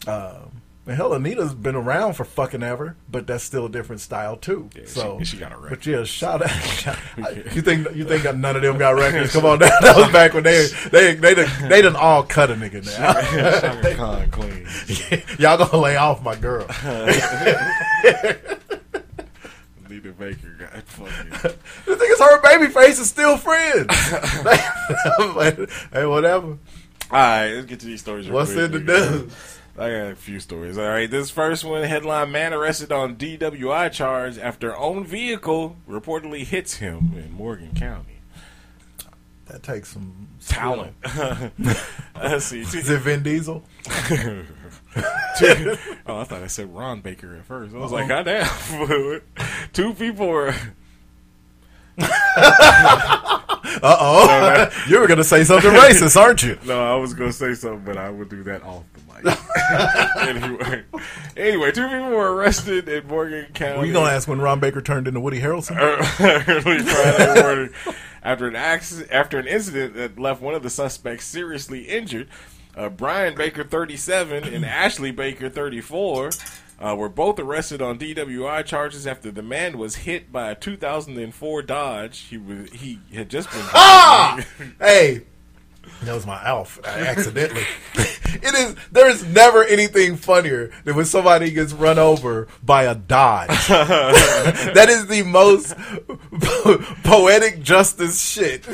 Um, 0.07 0.61
and 0.85 0.97
hell, 0.97 1.13
Anita's 1.15 1.53
been 1.53 1.75
around 1.77 2.15
for 2.15 2.25
fucking 2.25 2.61
ever, 2.61 2.97
but 3.09 3.25
that's 3.25 3.45
still 3.45 3.67
a 3.67 3.69
different 3.69 4.01
style 4.01 4.35
too. 4.35 4.69
Yeah, 4.75 4.81
so 4.85 5.17
she 5.23 5.37
got 5.37 5.53
a 5.53 5.55
record. 5.55 5.69
But 5.79 5.85
yeah, 5.85 6.03
shout 6.03 6.41
out. 6.41 6.97
you 7.55 7.61
think 7.61 7.95
you 7.95 8.03
think 8.03 8.25
none 8.35 8.57
of 8.57 8.61
them 8.61 8.77
got 8.77 8.95
records? 8.95 9.31
Come 9.31 9.45
on, 9.45 9.59
that, 9.59 9.71
that 9.81 9.95
was 9.95 10.11
back 10.11 10.33
when 10.33 10.43
they 10.43 10.67
they 10.91 11.15
they 11.15 11.35
done, 11.35 11.69
they 11.69 11.81
done 11.81 11.95
all 11.95 12.23
cut 12.23 12.51
a 12.51 12.55
nigga 12.55 12.85
now. 12.85 13.13
Chaka 13.61 13.95
Khan 13.95 14.29
clean. 14.31 14.67
Y'all 15.39 15.57
gonna 15.57 15.77
lay 15.81 15.95
off 15.95 16.21
my 16.21 16.35
girl. 16.35 16.65
Anita 19.85 20.11
Baker 20.19 20.55
got 20.59 20.83
fucking. 20.83 21.29
The 21.85 21.95
thing 21.95 22.09
is, 22.11 22.19
her 22.19 22.41
Babyface 22.41 22.99
is 22.99 23.09
still 23.09 23.37
friends. 23.37 23.87
hey, 25.93 26.05
whatever. 26.05 26.57
All 27.09 27.19
right, 27.19 27.51
let's 27.53 27.67
get 27.67 27.79
to 27.81 27.85
these 27.85 28.01
stories. 28.01 28.25
real 28.27 28.35
What's 28.35 28.51
quick. 28.51 28.65
in 28.73 28.85
the 28.85 28.99
news? 28.99 29.59
I 29.75 29.89
got 29.89 30.11
a 30.11 30.15
few 30.15 30.39
stories. 30.39 30.77
All 30.77 30.87
right, 30.87 31.09
this 31.09 31.31
first 31.31 31.63
one 31.63 31.83
headline 31.83 32.31
Man 32.31 32.53
arrested 32.53 32.91
on 32.91 33.15
DWI 33.15 33.91
charge 33.91 34.37
after 34.37 34.75
own 34.75 35.03
vehicle 35.05 35.77
reportedly 35.89 36.45
hits 36.45 36.75
him 36.75 37.13
in 37.15 37.31
Morgan 37.31 37.73
County. 37.73 38.19
That 39.47 39.63
takes 39.63 39.89
some 39.93 40.27
Talent. 40.47 40.95
Let's 42.15 42.45
see. 42.45 42.61
Is 42.61 42.89
it 42.89 43.01
Vin 43.01 43.23
Diesel? 43.23 43.63
Oh, 44.95 46.19
I 46.19 46.23
thought 46.23 46.43
I 46.43 46.47
said 46.47 46.71
Ron 46.71 47.01
Baker 47.01 47.35
at 47.35 47.45
first. 47.45 47.73
I 47.73 47.79
was 47.79 47.91
like, 47.91 48.11
Uh-oh. 48.11 48.23
goddamn. 48.23 49.21
Two 49.73 49.95
people 49.95 50.27
were. 50.27 50.53
Uh 53.81 53.97
oh. 53.99 54.69
you 54.89 54.99
were 54.99 55.07
going 55.07 55.17
to 55.17 55.23
say 55.23 55.43
something 55.43 55.71
racist, 55.71 56.19
aren't 56.19 56.43
you? 56.43 56.57
No, 56.65 56.81
I 56.81 56.95
was 56.95 57.13
going 57.13 57.29
to 57.29 57.35
say 57.35 57.53
something, 57.53 57.83
but 57.83 57.97
I 57.97 58.09
would 58.09 58.29
do 58.29 58.43
that 58.43 58.63
off 58.63 58.83
the 58.93 59.31
mic. 59.31 59.37
anyway, 60.27 60.83
anyway, 61.35 61.71
two 61.71 61.87
people 61.87 62.09
were 62.09 62.33
arrested 62.33 62.87
in 62.87 63.07
Morgan 63.07 63.45
County. 63.53 63.79
Were 63.79 63.85
you 63.85 63.93
going 63.93 64.07
to 64.07 64.11
ask 64.11 64.27
when 64.27 64.39
Ron 64.39 64.59
Baker 64.59 64.81
turned 64.81 65.07
into 65.07 65.19
Woody 65.19 65.39
Harrelson? 65.41 65.75
early 65.79 66.79
Friday 66.79 67.41
morning 67.41 67.69
after 68.23 68.47
an 68.47 68.55
accident, 68.55 69.11
after 69.11 69.37
an 69.37 69.47
incident 69.47 69.93
that 69.95 70.17
left 70.17 70.41
one 70.41 70.53
of 70.53 70.63
the 70.63 70.69
suspects 70.69 71.25
seriously 71.25 71.83
injured. 71.83 72.27
Uh, 72.75 72.89
Brian 72.89 73.35
Baker, 73.35 73.63
37, 73.63 74.45
and 74.45 74.65
Ashley 74.65 75.11
Baker, 75.11 75.47
34, 75.47 76.31
uh, 76.83 76.95
were 76.95 77.09
both 77.09 77.39
arrested 77.39 77.81
on 77.81 77.97
DWI 77.97 78.65
charges 78.65 79.07
after 79.07 79.31
the 79.31 79.41
man 79.41 79.77
was 79.77 79.95
hit 79.97 80.31
by 80.31 80.51
a 80.51 80.55
2004 80.55 81.61
Dodge. 81.61 82.19
He 82.19 82.37
was 82.37 82.69
he 82.71 82.99
had 83.13 83.29
just 83.29 83.49
been. 83.51 83.61
Ah! 83.73 84.45
hey, 84.79 85.21
that 86.03 86.13
was 86.13 86.25
my 86.25 86.43
Alf. 86.43 86.79
I 86.83 86.99
accidentally. 87.01 87.63
it 87.95 88.53
is. 88.53 88.75
There 88.91 89.09
is 89.09 89.23
never 89.23 89.63
anything 89.63 90.17
funnier 90.17 90.71
than 90.83 90.95
when 90.95 91.05
somebody 91.05 91.51
gets 91.51 91.71
run 91.71 91.97
over 91.97 92.49
by 92.61 92.83
a 92.83 92.95
Dodge. 92.95 93.49
that 93.67 94.87
is 94.89 95.07
the 95.07 95.23
most 95.23 95.75
po- 96.41 96.77
poetic 97.03 97.61
justice 97.63 98.21
shit. 98.21 98.65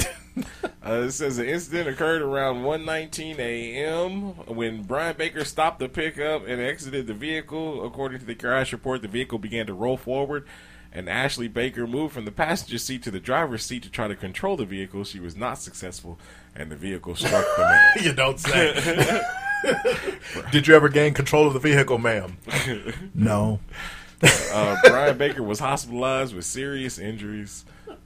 Uh, 0.81 1.01
it 1.01 1.11
says 1.11 1.35
the 1.35 1.47
incident 1.47 1.89
occurred 1.89 2.21
around 2.21 2.63
1:19 2.63 3.37
a.m. 3.37 4.21
when 4.47 4.81
Brian 4.83 5.15
Baker 5.15 5.43
stopped 5.43 5.79
the 5.79 5.89
pickup 5.89 6.47
and 6.47 6.61
exited 6.61 7.05
the 7.05 7.13
vehicle. 7.13 7.85
According 7.85 8.19
to 8.19 8.25
the 8.25 8.33
crash 8.33 8.71
report, 8.71 9.01
the 9.01 9.09
vehicle 9.09 9.37
began 9.39 9.67
to 9.67 9.73
roll 9.73 9.97
forward, 9.97 10.47
and 10.93 11.09
Ashley 11.09 11.49
Baker 11.49 11.85
moved 11.85 12.13
from 12.13 12.23
the 12.25 12.31
passenger 12.31 12.77
seat 12.77 13.03
to 13.03 13.11
the 13.11 13.19
driver's 13.19 13.65
seat 13.65 13.83
to 13.83 13.91
try 13.91 14.07
to 14.07 14.15
control 14.15 14.55
the 14.55 14.65
vehicle. 14.65 15.03
She 15.03 15.19
was 15.19 15.35
not 15.35 15.59
successful, 15.59 16.17
and 16.55 16.71
the 16.71 16.77
vehicle 16.77 17.13
struck 17.15 17.45
the 17.57 17.63
man. 17.63 17.91
you 18.01 18.13
don't 18.13 18.39
say. 18.39 19.21
Did 20.51 20.65
you 20.67 20.75
ever 20.75 20.87
gain 20.87 21.13
control 21.13 21.45
of 21.45 21.53
the 21.53 21.59
vehicle, 21.59 21.97
ma'am? 21.97 22.37
No. 23.13 23.59
uh, 24.23 24.77
Brian 24.85 25.17
Baker 25.17 25.43
was 25.43 25.59
hospitalized 25.59 26.33
with 26.33 26.45
serious 26.45 26.97
injuries. 26.97 27.65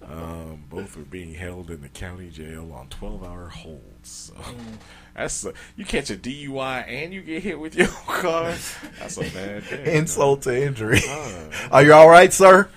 Um, 0.10 0.64
both 0.70 0.97
were 0.97 1.04
being 1.04 1.34
held 1.34 1.72
in 1.72 1.82
the 1.82 1.88
county 1.89 2.30
jail 2.30 2.72
on 2.74 2.88
12-hour 2.89 3.47
holds. 3.49 4.10
So 4.10 4.34
that's 5.16 5.45
uh, 5.45 5.51
you 5.76 5.86
catch 5.86 6.10
a 6.10 6.16
DUI 6.16 6.86
and 6.88 7.14
you 7.14 7.22
get 7.22 7.43
hit 7.43 7.60
with 7.60 7.76
your 7.78 7.88
car. 7.88 8.54
That's 8.99 9.18
a 9.18 9.22
bad 9.22 9.68
day. 9.70 9.95
Insult 9.97 10.41
to 10.43 10.62
injury. 10.66 10.99
Uh. 11.08 11.49
Are 11.72 11.84
you 11.84 11.93
all 11.93 12.10
right, 12.10 12.32
sir? 12.34 12.70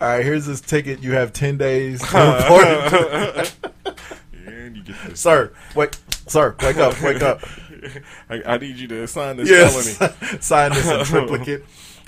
All 0.00 0.08
right, 0.08 0.24
here's 0.24 0.46
this 0.46 0.60
ticket. 0.60 1.02
You 1.02 1.12
have 1.12 1.32
ten 1.32 1.56
days 1.56 2.00
to 2.00 2.06
report 2.40 2.64
it. 2.66 3.54
And 4.46 4.76
you 4.76 4.82
get 4.82 4.96
this. 5.08 5.20
sir, 5.20 5.52
wake, 5.74 5.94
sir, 6.26 6.54
wake 6.62 6.76
up, 6.76 7.00
wake 7.02 7.22
up. 7.22 7.40
I, 8.28 8.42
I 8.44 8.58
need 8.58 8.76
you 8.76 8.88
to 8.88 9.06
sign 9.06 9.36
this 9.38 9.48
Yes, 9.48 9.96
felony. 9.96 10.40
sign 10.40 10.72
this 10.72 10.86
in 10.90 11.04
triplicate. 11.04 11.64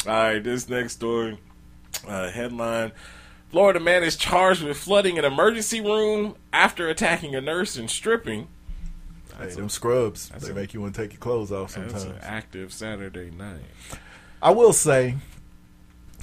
All 0.07 0.13
right, 0.13 0.43
this 0.43 0.69
next 0.69 0.93
story 0.95 1.39
uh, 2.07 2.31
headline: 2.31 2.93
Florida 3.51 3.81
man 3.81 4.03
is 4.05 4.17
charged 4.17 4.63
with 4.63 4.77
flooding 4.77 5.19
an 5.19 5.25
emergency 5.25 5.81
room 5.81 6.37
after 6.53 6.89
attacking 6.89 7.35
a 7.35 7.41
nurse 7.41 7.77
and 7.77 7.91
stripping. 7.91 8.49
Hey, 9.39 9.51
them 9.51 9.69
scrubs, 9.69 10.31
they 10.31 10.51
a- 10.51 10.55
make 10.55 10.75
you 10.75 10.81
want 10.81 10.95
to 10.95 11.01
take 11.01 11.13
your 11.13 11.21
clothes 11.21 11.53
off 11.53 11.71
sometimes. 11.71 12.05
an 12.05 12.17
active 12.23 12.73
Saturday 12.73 13.31
night. 13.31 13.63
I 14.43 14.51
will 14.51 14.73
say, 14.73 15.17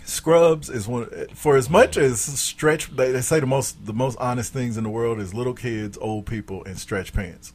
Scrubs 0.04 0.70
is 0.70 0.88
one. 0.88 1.10
For 1.34 1.58
as 1.58 1.68
much 1.70 1.98
as 1.98 2.22
stretch, 2.22 2.96
they, 2.96 3.12
they 3.12 3.22
say 3.22 3.40
the 3.40 3.48
most 3.48 3.86
the 3.88 3.94
most 3.94 4.18
honest 4.20 4.54
things 4.54 4.78
in 4.78 4.84
the 4.84 4.90
world 4.90 5.20
is 5.20 5.34
little 5.34 5.56
kids, 5.56 5.98
old 6.00 6.28
people, 6.28 6.64
and 6.66 6.78
stretch 6.78 7.12
pants. 7.12 7.54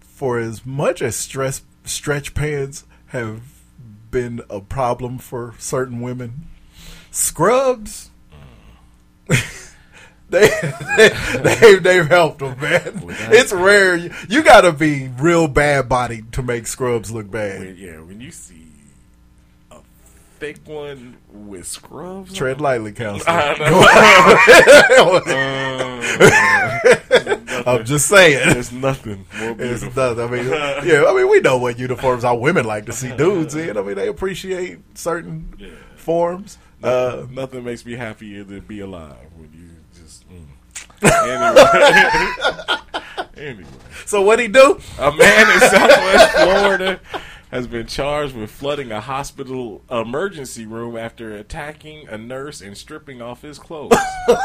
For 0.00 0.38
as 0.38 0.64
much 0.64 1.02
as 1.02 1.14
stress 1.14 1.62
stretch 1.84 2.32
pants 2.34 2.84
have 3.08 3.42
been 4.10 4.40
a 4.48 4.60
problem 4.60 5.18
for 5.18 5.54
certain 5.58 6.00
women, 6.00 6.46
Scrubs. 7.10 8.10
They, 10.30 10.46
they 11.42 11.76
they've 11.78 12.06
helped 12.06 12.40
them, 12.40 12.60
man. 12.60 13.00
It's 13.32 13.50
rare. 13.50 13.96
You, 13.96 14.12
you 14.28 14.42
got 14.42 14.60
to 14.60 14.72
be 14.72 15.08
real 15.18 15.48
bad 15.48 15.88
body 15.88 16.22
to 16.32 16.42
make 16.42 16.66
scrubs 16.66 17.10
look 17.10 17.30
bad. 17.30 17.60
When, 17.60 17.76
yeah, 17.78 18.00
when 18.00 18.20
you 18.20 18.30
see 18.30 18.66
a 19.70 19.78
thick 20.38 20.58
one 20.66 21.16
with 21.32 21.66
scrubs, 21.66 22.34
Tread 22.34 22.60
lightly, 22.60 22.92
counselor. 22.92 23.30
I 23.32 23.54
uh, 26.20 27.62
I'm 27.66 27.84
just 27.84 28.06
saying. 28.06 28.50
There's 28.52 28.72
nothing 28.72 29.24
more 29.38 29.50
It's 29.52 29.80
beautiful. 29.82 30.14
nothing. 30.14 30.24
I 30.24 30.30
mean, 30.30 30.46
yeah. 30.90 31.04
I 31.08 31.14
mean, 31.14 31.30
we 31.30 31.40
know 31.40 31.56
what 31.58 31.78
uniforms 31.78 32.24
our 32.24 32.36
women 32.36 32.64
like 32.66 32.86
to 32.86 32.92
see 32.92 33.14
dudes 33.16 33.54
in. 33.54 33.76
I 33.76 33.82
mean, 33.82 33.94
they 33.96 34.08
appreciate 34.08 34.78
certain 34.98 35.54
forms. 35.96 36.58
Uh, 36.82 37.26
Nothing, 37.30 37.64
makes 37.64 37.84
me 37.84 37.94
happier 37.94 38.44
than 38.44 38.60
be 38.60 38.80
alive 38.80 39.16
when 39.36 39.50
you 39.52 39.70
just. 40.00 40.24
Mm. 40.28 40.46
Anyway. 43.36 43.36
anyway. 43.36 43.70
so 44.06 44.22
what 44.22 44.38
he 44.38 44.48
do? 44.48 44.80
A 44.98 45.12
man 45.12 45.50
in 45.50 45.60
Southwest 45.60 46.30
Florida 46.32 47.00
has 47.50 47.66
been 47.66 47.86
charged 47.86 48.36
with 48.36 48.50
flooding 48.50 48.92
a 48.92 49.00
hospital 49.00 49.82
emergency 49.90 50.66
room 50.66 50.96
after 50.96 51.34
attacking 51.34 52.06
a 52.08 52.18
nurse 52.18 52.60
and 52.60 52.76
stripping 52.76 53.22
off 53.22 53.42
his 53.42 53.58
clothes. 53.58 53.96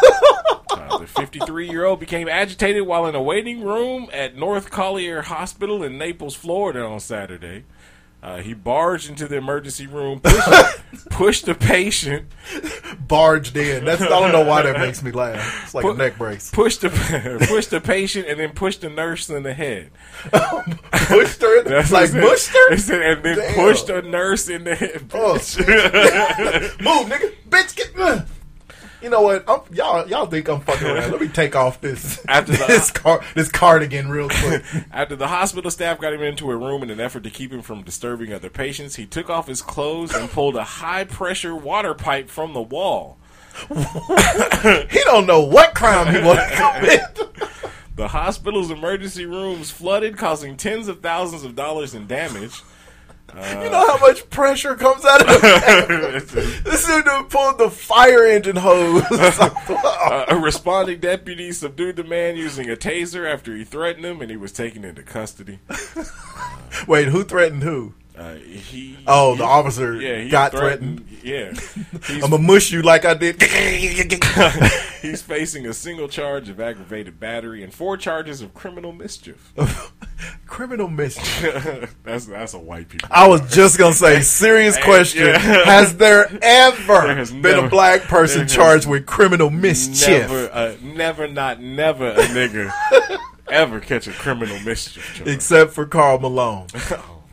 Uh, 0.74 0.98
the 0.98 1.06
53 1.06 1.70
year 1.70 1.86
old 1.86 2.00
became 2.00 2.28
agitated 2.28 2.88
while 2.88 3.06
in 3.06 3.14
a 3.14 3.22
waiting 3.22 3.64
room 3.64 4.10
at 4.12 4.36
North 4.36 4.72
Collier 4.72 5.22
Hospital 5.22 5.84
in 5.84 6.00
Naples, 6.00 6.36
Florida 6.36 6.84
on 6.84 7.00
Saturday. 7.00 7.64
Uh, 8.24 8.38
he 8.38 8.54
barged 8.54 9.10
into 9.10 9.28
the 9.28 9.36
emergency 9.36 9.86
room, 9.86 10.22
pushed, 10.22 10.80
pushed 11.10 11.46
the 11.46 11.54
patient, 11.54 12.26
Barged 13.06 13.58
in. 13.58 13.84
That's 13.84 14.02
I 14.02 14.08
don't 14.08 14.32
know 14.32 14.46
why 14.46 14.62
that 14.62 14.80
makes 14.80 15.04
me 15.04 15.12
laugh. 15.12 15.64
It's 15.66 15.74
like 15.74 15.84
a 15.84 15.94
neck 15.94 16.18
brace. 16.18 16.50
pushed 16.52 16.82
the 16.82 16.90
pushed 17.50 17.72
the 17.72 17.82
patient, 17.82 18.28
and 18.30 18.40
then 18.40 18.52
pushed 18.54 18.80
the 18.80 18.90
nurse 18.90 19.30
in 19.30 19.44
the 19.44 19.54
head. 19.54 19.92
Pushed 20.92 21.42
her. 21.42 21.64
That's 21.64 21.92
like 21.92 22.14
what 22.14 22.18
it 22.18 22.22
mushed 22.22 22.50
her. 22.50 23.14
And 23.14 23.24
then 23.24 23.36
Damn. 23.38 23.56
pushed 23.56 23.90
a 23.90 24.02
nurse 24.04 24.48
in 24.48 24.64
the 24.64 24.76
head. 24.76 25.04
Oh. 25.14 25.34
Move, 25.34 27.10
nigga. 27.10 27.34
Bitch, 27.50 27.76
get. 27.76 28.26
You 29.04 29.10
know 29.10 29.22
what? 29.22 29.44
I'm, 29.50 29.60
y'all, 29.74 30.08
y'all 30.08 30.28
think 30.28 30.48
I'm 30.48 30.62
fucking 30.62 30.88
around. 30.88 31.12
Let 31.12 31.20
me 31.20 31.28
take 31.28 31.58
off 31.58 31.82
this 31.82 32.24
After 32.30 32.54
the- 32.54 32.66
this 32.68 32.90
car, 32.90 33.22
this 33.36 33.50
cardigan 33.50 34.10
real 34.10 34.30
quick. 34.30 34.64
After 34.94 35.18
the 35.18 35.28
hospital 35.28 35.70
staff 35.70 36.00
got 36.00 36.14
him 36.14 36.22
into 36.22 36.50
a 36.50 36.56
room 36.56 36.84
in 36.84 36.90
an 36.90 37.02
effort 37.02 37.24
to 37.24 37.30
keep 37.30 37.52
him 37.52 37.62
from 37.62 37.84
disturbing 37.84 38.32
other 38.32 38.50
patients, 38.50 38.96
he 38.96 39.06
took 39.06 39.30
off 39.30 39.48
his 39.48 39.62
clothes 39.62 40.16
and 40.16 40.30
pulled 40.30 40.56
a 40.56 40.64
high 40.64 41.04
pressure 41.04 41.54
water 41.54 41.94
pipe 41.94 42.30
from 42.30 42.54
the 42.54 42.62
wall. 42.62 43.18
he 43.68 45.04
don't 45.04 45.28
know 45.28 45.42
what 45.42 45.76
crime 45.76 46.08
he 46.08 46.14
to 46.22 46.52
commit. 46.56 47.60
The 47.96 48.08
hospital's 48.08 48.72
emergency 48.72 49.26
rooms 49.26 49.70
flooded, 49.70 50.18
causing 50.18 50.58
tens 50.58 50.88
of 50.88 51.02
thousands 51.02 51.44
of 51.44 51.56
dollars 51.56 51.94
in 51.94 52.08
damage. 52.08 52.64
You 53.36 53.70
know 53.70 53.88
how 53.88 53.98
much 54.00 54.30
pressure 54.30 54.76
comes 54.76 55.04
out 55.06 55.22
of 55.22 55.28
the 55.28 56.62
This 56.64 56.86
dude 56.86 57.30
pulled 57.30 57.58
the 57.58 57.70
fire 57.70 58.26
engine 58.26 58.56
hose. 58.58 59.04
Uh, 60.04 60.26
a 60.28 60.36
responding 60.36 61.00
deputy 61.00 61.52
subdued 61.54 61.96
the 61.96 62.04
man 62.04 62.36
using 62.36 62.70
a 62.70 62.76
taser 62.76 63.32
after 63.32 63.56
he 63.56 63.64
threatened 63.64 64.06
him, 64.06 64.22
and 64.22 64.30
he 64.30 64.36
was 64.36 64.52
taken 64.52 64.84
into 64.84 65.02
custody. 65.02 65.60
Wait, 66.88 67.08
who 67.08 67.24
threatened 67.24 67.64
who? 67.64 67.94
Uh, 68.16 68.36
he 68.36 68.98
Oh, 69.08 69.32
the 69.36 69.38
he- 69.44 69.50
officer 69.50 70.00
yeah, 70.00 70.28
got 70.30 70.52
threatened. 70.52 71.08
Yeah, 71.24 71.52
he's, 72.08 72.24
I'm 72.24 72.30
gonna 72.30 72.38
mush 72.38 72.72
you 72.72 72.82
like 72.84 73.06
I 73.06 73.16
did. 73.16 73.42
he's 75.02 75.22
facing 75.24 75.66
a 75.66 75.74
single 75.74 76.08
charge 76.08 76.48
of 76.50 76.60
aggravated 76.60 77.20
battery 77.20 77.64
and 77.64 77.74
four 77.74 77.98
charges 77.98 78.42
of 78.42 78.54
criminal 78.54 78.92
mischief. 78.92 79.52
Criminal 80.46 80.88
mischief. 80.88 81.96
that's 82.04 82.28
that's 82.28 82.54
a 82.54 82.60
white 82.60 82.88
people. 82.88 83.10
I 83.12 83.28
was 83.28 83.42
just 83.54 83.78
gonna 83.80 83.94
say, 83.94 84.22
serious 84.22 84.76
Hey, 84.76 84.84
question: 84.84 85.26
yeah. 85.26 85.38
Has 85.66 85.98
there 85.98 86.28
ever 86.42 87.02
There 87.02 87.16
has 87.16 87.32
been 87.32 87.42
never- 87.42 87.66
a 87.66 87.70
black 87.70 88.02
person 88.04 88.48
charged 88.48 88.88
with 88.88 89.06
criminal 89.08 89.50
mischief? 89.50 90.08
Never, 90.30 90.50
uh, 90.54 90.76
never, 90.84 91.28
not 91.28 91.60
never 91.62 92.10
a 92.10 92.16
nigga 92.28 92.72
ever 93.50 93.80
catch 93.80 94.08
a 94.08 94.12
criminal 94.12 94.60
mischief 94.62 95.16
charge. 95.16 95.28
Except 95.30 95.74
for 95.74 95.86
Karl 95.88 96.20
Malone, 96.20 96.68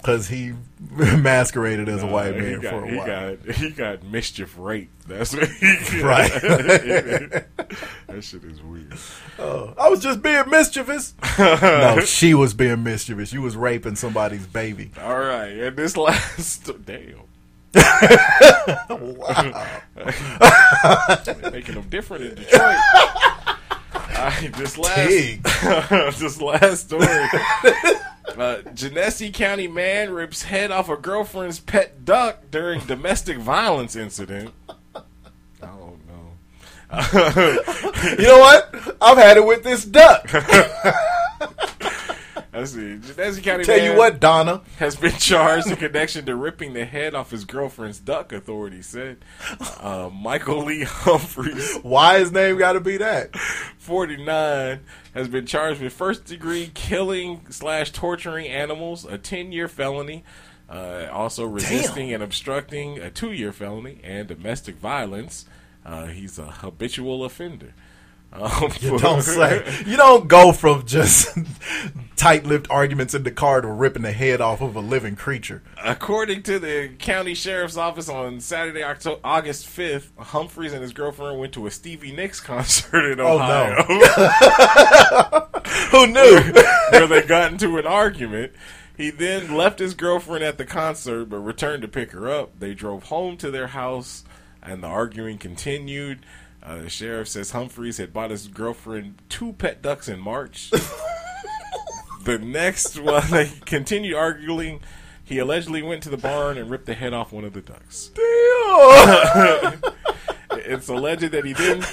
because 0.01 0.29
he 0.29 0.53
masqueraded 0.91 1.89
as 1.89 2.03
a 2.03 2.07
white 2.07 2.37
man 2.37 2.61
got, 2.61 2.71
for 2.73 2.85
a 2.85 2.91
he 2.91 2.97
while. 2.97 3.07
got 3.37 3.55
he 3.55 3.71
got 3.71 4.03
mischief 4.05 4.55
rape. 4.59 4.91
That's 5.07 5.35
what 5.35 5.49
he 5.49 5.67
Right. 6.03 6.31
that 6.41 7.45
shit 8.21 8.45
is 8.45 8.63
weird. 8.63 8.95
Oh, 9.39 9.75
I 9.79 9.89
was 9.89 10.01
just 10.01 10.23
being 10.23 10.49
mischievous. 10.49 11.15
no, 11.39 12.01
she 12.05 12.35
was 12.35 12.55
being 12.55 12.83
mischievous. 12.83 13.33
You 13.33 13.43
was 13.43 13.57
raping 13.57 13.97
somebody's 13.97 14.47
baby. 14.47 14.91
All 15.01 15.19
right, 15.19 15.53
and 15.53 15.77
this 15.77 15.97
last 15.97 16.71
damn. 16.85 17.21
wow. 18.89 19.81
Making 21.53 21.75
them 21.77 21.87
different 21.89 22.25
in 22.25 22.35
Detroit. 22.35 22.77
Right, 24.21 24.53
this 24.55 24.77
last, 24.77 26.19
this 26.21 26.41
last 26.43 26.87
story. 26.89 27.07
Uh, 28.37 28.59
Genesee 28.75 29.31
County 29.33 29.67
man 29.67 30.13
rips 30.13 30.43
head 30.43 30.71
off 30.71 30.89
a 30.91 30.97
girlfriend's 30.97 31.59
pet 31.59 32.05
duck 32.05 32.51
during 32.51 32.81
domestic 32.87 33.39
violence 33.39 33.97
incident. 33.97 34.53
I 34.95 35.01
don't 35.63 36.01
know. 36.07 36.37
You 38.19 38.27
know 38.29 38.39
what? 38.41 38.97
I've 39.01 39.17
had 39.19 39.37
it 39.39 39.47
with 39.47 39.63
this 39.65 39.85
duck. 39.87 40.31
Let's 42.53 42.73
see. 42.73 42.99
Genesee 42.99 43.43
County 43.43 43.65
Tell 43.65 43.77
man 43.79 43.93
you 43.93 43.97
what, 43.97 44.19
Donna. 44.21 44.63
has 44.79 44.97
been 44.97 45.13
charged 45.13 45.69
in 45.69 45.77
connection 45.77 46.27
to 46.27 46.35
ripping 46.35 46.73
the 46.73 46.85
head 46.85 47.15
off 47.15 47.31
his 47.31 47.45
girlfriend's 47.45 48.01
duck. 48.01 48.33
Authorities 48.33 48.87
said. 48.87 49.19
Uh, 49.79 50.11
Michael 50.13 50.65
Lee 50.65 50.83
Humphreys, 50.85 51.77
Why 51.83 52.19
his 52.19 52.33
name 52.33 52.59
got 52.59 52.73
to 52.73 52.81
be 52.81 52.97
that? 52.99 53.31
49, 53.91 54.79
has 55.15 55.27
been 55.27 55.47
charged 55.47 55.83
with 55.83 55.93
first 55.93 56.25
degree 56.25 56.71
killing 56.75 57.45
slash 57.51 57.91
torturing 57.91 58.47
animals, 58.47 59.05
a 59.05 59.19
10 59.19 59.51
year 59.51 59.67
felony. 59.67 60.23
Uh, 60.69 61.09
also 61.11 61.45
resisting 61.45 62.13
and 62.13 62.23
obstructing, 62.23 63.01
a 63.01 63.11
two 63.11 63.33
year 63.33 63.53
felony, 63.53 63.99
and 64.05 64.29
domestic 64.29 64.77
violence. 64.77 65.45
Uh, 65.85 66.07
he's 66.07 66.39
a 66.39 66.47
habitual 66.47 67.25
offender. 67.25 67.75
Um, 68.33 68.71
You 68.81 68.99
don't 69.01 69.23
say. 69.23 69.65
You 69.87 69.97
don't 69.97 70.29
go 70.29 70.53
from 70.53 70.87
just 70.87 71.37
tight-lipped 72.17 72.71
arguments 72.71 73.15
in 73.15 73.23
the 73.23 73.31
car 73.31 73.61
to 73.61 73.69
ripping 73.69 74.03
the 74.03 74.13
head 74.13 74.41
off 74.41 74.61
of 74.61 74.77
a 74.77 74.81
living 74.81 75.17
creature. 75.17 75.63
According 75.83 76.43
to 76.45 76.59
the 76.59 76.91
county 76.99 77.35
sheriff's 77.35 77.77
office 77.77 78.09
on 78.09 78.41
Saturday, 78.41 78.83
October, 78.83 79.21
August 79.25 79.67
5th, 79.67 80.11
Humphreys 80.19 80.73
and 80.73 80.83
his 80.83 80.93
girlfriend 80.93 81.41
went 81.41 81.53
to 81.55 81.67
a 81.67 81.71
Stevie 81.71 82.13
Nicks 82.13 82.41
concert 82.43 83.11
in 83.13 83.21
Oh, 83.21 83.39
no. 83.39 83.75
Ohio. 83.89 85.49
Who 85.91 86.07
knew? 86.07 86.53
where 86.91 87.07
they 87.07 87.23
got 87.23 87.53
into 87.53 87.79
an 87.79 87.87
argument. 87.87 88.53
He 88.97 89.11
then 89.11 89.57
left 89.57 89.79
his 89.79 89.95
girlfriend 89.95 90.45
at 90.45 90.59
the 90.59 90.67
concert 90.67 91.25
but 91.27 91.39
returned 91.39 91.83
to 91.83 91.89
pick 91.89 92.13
her 92.13 92.29
up. 92.31 92.59
They 92.61 92.75
drove 92.75 93.05
home 93.05 93.37
to 93.39 93.51
their 93.51 93.69
house 93.69 94.25
and 94.63 94.83
the 94.83 94.89
arguing 94.89 95.39
continued. 95.39 96.21
Uh, 96.63 96.83
the 96.83 96.91
sheriff 96.91 97.29
says 97.29 97.53
Humphreys 97.53 97.97
had 97.97 98.13
bought 98.13 98.31
his 98.31 98.49
girlfriend 98.49 99.17
two 99.29 99.55
pet 99.55 99.83
ducks 99.83 100.09
in 100.09 100.21
March. 100.21 100.71
the 102.25 102.39
next 102.39 103.01
while 103.01 103.23
they 103.23 103.51
continued 103.65 104.15
arguing, 104.15 104.81
he 105.25 105.39
allegedly 105.39 105.83
went 105.83 106.03
to 106.03 106.11
the 106.11 106.17
barn 106.17 106.59
and 106.59 106.71
ripped 106.71 106.87
the 106.87 106.95
head 106.95 107.15
off 107.15 107.33
one 107.33 107.45
of 107.45 107.53
the 107.53 107.63
ducks. 107.63 108.11
Damn. 108.15 109.83
It's 110.53 110.89
alleged 110.89 111.31
that 111.31 111.45
he 111.45 111.53
then, 111.53 111.85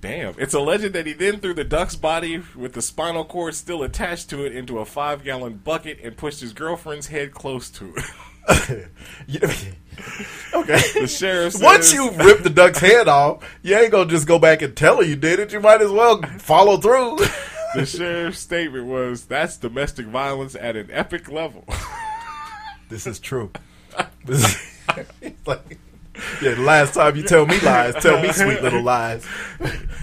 damn, 0.00 0.34
it's 0.38 0.54
alleged 0.54 0.92
that 0.94 1.06
he 1.06 1.12
then 1.12 1.38
threw 1.38 1.54
the 1.54 1.64
duck's 1.64 1.96
body 1.96 2.42
with 2.54 2.72
the 2.72 2.82
spinal 2.82 3.24
cord 3.24 3.54
still 3.54 3.82
attached 3.82 4.30
to 4.30 4.44
it 4.44 4.54
into 4.54 4.78
a 4.78 4.84
five 4.84 5.22
gallon 5.22 5.58
bucket 5.58 6.00
and 6.02 6.16
pushed 6.16 6.40
his 6.40 6.52
girlfriend's 6.52 7.08
head 7.08 7.32
close 7.32 7.70
to 7.70 7.94
it. 7.94 8.04
okay. 8.50 8.86
The 10.54 11.06
sheriff 11.08 11.52
says, 11.54 11.62
Once 11.62 11.92
you 11.92 12.10
rip 12.12 12.42
the 12.42 12.50
duck's 12.50 12.78
head 12.78 13.08
off, 13.08 13.42
you 13.62 13.76
ain't 13.76 13.90
gonna 13.90 14.08
just 14.08 14.26
go 14.26 14.38
back 14.38 14.62
and 14.62 14.76
tell 14.76 14.98
her 14.98 15.02
you 15.02 15.16
did 15.16 15.38
it. 15.40 15.52
You 15.52 15.60
might 15.60 15.82
as 15.82 15.90
well 15.90 16.22
follow 16.38 16.76
through. 16.76 17.18
the 17.74 17.86
sheriff's 17.86 18.38
statement 18.38 18.86
was, 18.86 19.24
"That's 19.24 19.56
domestic 19.56 20.06
violence 20.06 20.54
at 20.54 20.76
an 20.76 20.88
epic 20.92 21.30
level." 21.30 21.64
This 22.88 23.06
is 23.06 23.18
true. 23.18 23.50
This 24.24 24.44
is, 25.22 25.32
like, 25.46 25.78
yeah, 26.42 26.54
the 26.54 26.62
last 26.62 26.94
time 26.94 27.16
you 27.16 27.22
tell 27.22 27.46
me 27.46 27.58
lies, 27.60 27.94
tell 27.96 28.20
me 28.20 28.32
sweet 28.32 28.62
little 28.62 28.82
lies. 28.82 29.24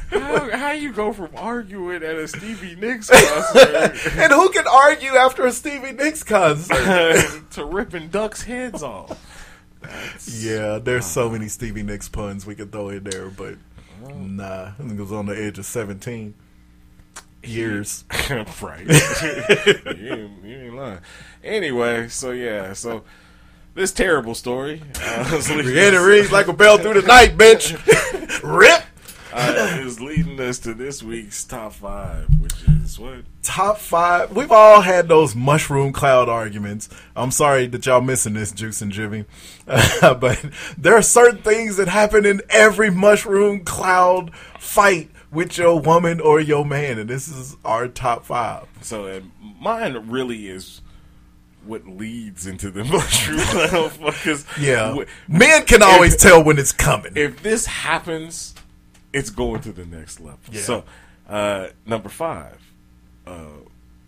how, 0.09 0.49
how 0.57 0.71
you 0.71 0.91
go 0.91 1.11
from 1.13 1.29
arguing 1.35 2.03
at 2.03 2.15
a 2.15 2.27
Stevie 2.27 2.75
Nicks 2.75 3.09
concert 3.09 3.95
And 4.17 4.31
who 4.31 4.49
can 4.49 4.67
argue 4.67 5.15
after 5.15 5.45
a 5.45 5.51
Stevie 5.51 5.93
Nicks 5.93 6.23
concert? 6.23 7.43
to 7.51 7.65
ripping 7.65 8.09
ducks' 8.09 8.43
heads 8.43 8.83
off? 8.83 9.19
yeah, 10.27 10.79
there's 10.79 11.05
so 11.05 11.29
many 11.29 11.47
Stevie 11.47 11.83
Nicks 11.83 12.09
puns 12.09 12.45
we 12.45 12.55
could 12.55 12.71
throw 12.71 12.89
in 12.89 13.03
there, 13.03 13.29
but 13.29 13.57
nah, 14.15 14.65
I 14.67 14.71
think 14.77 14.93
it 14.93 15.01
was 15.01 15.11
on 15.11 15.25
the 15.25 15.35
edge 15.35 15.59
of 15.59 15.65
17 15.65 16.33
years. 17.43 18.05
right. 18.61 18.87
you, 19.97 20.29
you 20.43 20.57
ain't 20.57 20.75
lying. 20.75 20.99
Anyway, 21.43 22.07
so 22.07 22.31
yeah, 22.31 22.73
so 22.73 23.03
this 23.73 23.91
terrible 23.91 24.35
story 24.35 24.81
uh, 25.01 25.41
reads 26.05 26.31
like 26.31 26.47
a 26.47 26.53
bell 26.53 26.77
through 26.77 27.01
the 27.01 27.07
night, 27.07 27.37
bitch. 27.37 27.73
Rip. 28.43 28.83
uh, 29.33 29.77
is 29.81 29.99
leading 29.99 30.39
us 30.39 30.59
to 30.59 30.73
this 30.73 31.01
week's 31.01 31.43
top 31.43 31.73
five, 31.73 32.27
which 32.39 32.53
is 32.83 32.99
what 32.99 33.23
Top 33.41 33.77
five. 33.77 34.33
We've 34.35 34.51
all 34.51 34.81
had 34.81 35.09
those 35.09 35.35
mushroom 35.35 35.91
cloud 35.91 36.29
arguments. 36.29 36.87
I'm 37.15 37.31
sorry 37.31 37.67
that 37.67 37.85
y'all 37.85 37.99
missing 37.99 38.35
this, 38.35 38.51
Juice 38.53 38.81
and 38.81 38.91
Jimmy. 38.91 39.25
but 39.65 40.45
there 40.77 40.95
are 40.95 41.01
certain 41.01 41.41
things 41.41 41.75
that 41.75 41.89
happen 41.89 42.25
in 42.25 42.41
every 42.49 42.89
mushroom 42.89 43.65
cloud 43.65 44.33
fight 44.59 45.09
with 45.29 45.57
your 45.57 45.79
woman 45.79 46.21
or 46.21 46.39
your 46.39 46.63
man, 46.63 46.99
and 46.99 47.09
this 47.09 47.27
is 47.27 47.57
our 47.65 47.87
top 47.87 48.23
five. 48.23 48.65
So 48.81 49.07
uh, 49.07 49.21
mine 49.59 50.09
really 50.09 50.47
is 50.47 50.81
what 51.65 51.87
leads 51.87 52.45
into 52.47 52.69
the 52.71 52.83
mushroom 52.85 53.91
because 54.05 54.45
Yeah, 54.59 54.95
man 55.27 55.65
can 55.65 55.81
always 55.83 56.15
tell 56.15 56.43
when 56.43 56.57
it's 56.59 56.71
coming. 56.71 57.13
If 57.15 57.41
this 57.43 57.65
happens, 57.65 58.53
it's 59.13 59.29
going 59.29 59.61
to 59.61 59.71
the 59.71 59.85
next 59.85 60.19
level. 60.19 60.39
Yeah. 60.51 60.61
So 60.61 60.83
uh, 61.29 61.67
number 61.85 62.09
five, 62.09 62.57
uh, 63.25 63.45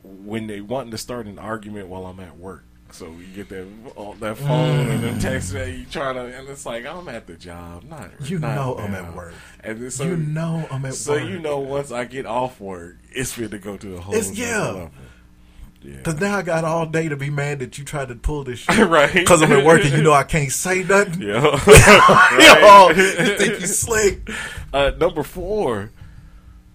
when 0.03 0.47
they 0.47 0.61
wanting 0.61 0.91
to 0.91 0.97
start 0.97 1.25
an 1.27 1.39
argument 1.39 1.87
while 1.87 2.05
I'm 2.05 2.19
at 2.19 2.37
work. 2.37 2.63
So 2.91 3.07
you 3.07 3.25
get 3.35 3.49
that 3.49 3.67
all 3.97 4.13
that 4.13 4.37
phone 4.37 4.87
and 4.89 5.03
them 5.03 5.19
texts 5.19 5.51
that 5.51 5.69
you 5.71 5.85
trying 5.85 6.15
to, 6.15 6.21
and 6.37 6.47
it's 6.47 6.65
like 6.65 6.85
I'm 6.85 7.09
at 7.09 7.27
the 7.27 7.33
job, 7.33 7.83
not 7.83 8.09
You 8.21 8.39
not 8.39 8.55
know 8.55 8.77
I'm 8.77 8.93
at 8.95 9.13
work. 9.13 9.33
And 9.61 9.81
then, 9.81 9.91
so, 9.91 10.05
You 10.05 10.15
know 10.15 10.65
I'm 10.71 10.85
at 10.85 10.93
so 10.93 11.13
work. 11.13 11.23
you 11.23 11.39
know 11.39 11.59
once 11.59 11.91
I 11.91 12.05
get 12.05 12.25
off 12.25 12.61
work, 12.61 12.97
it's 13.11 13.33
fit 13.33 13.51
to 13.51 13.57
go 13.57 13.75
to 13.75 13.87
the 13.87 13.99
whole 13.99 14.13
It's- 14.15 14.37
yeah. 14.37 14.61
level. 14.61 14.91
Yeah. 15.85 16.01
Cause 16.01 16.19
now 16.19 16.37
I 16.37 16.41
got 16.41 16.63
all 16.63 16.85
day 16.85 17.09
to 17.09 17.15
be 17.15 17.29
mad 17.29 17.59
that 17.59 17.77
you 17.77 17.85
tried 17.85 18.07
to 18.07 18.15
pull 18.15 18.43
this 18.43 18.59
shit. 18.69 18.87
Right. 18.87 19.25
Cause 19.25 19.41
I'm 19.41 19.51
at 19.51 19.65
work 19.65 19.83
and 19.85 19.93
you 19.93 20.01
know 20.01 20.13
I 20.13 20.23
can't 20.23 20.51
say 20.51 20.83
nothing. 20.83 21.21
Yeah. 21.21 21.41
Yo, 22.61 22.89
you 22.89 23.37
think 23.37 23.59
you 23.61 23.67
slick. 23.67 24.29
Uh, 24.73 24.91
number 24.97 25.23
four, 25.23 25.91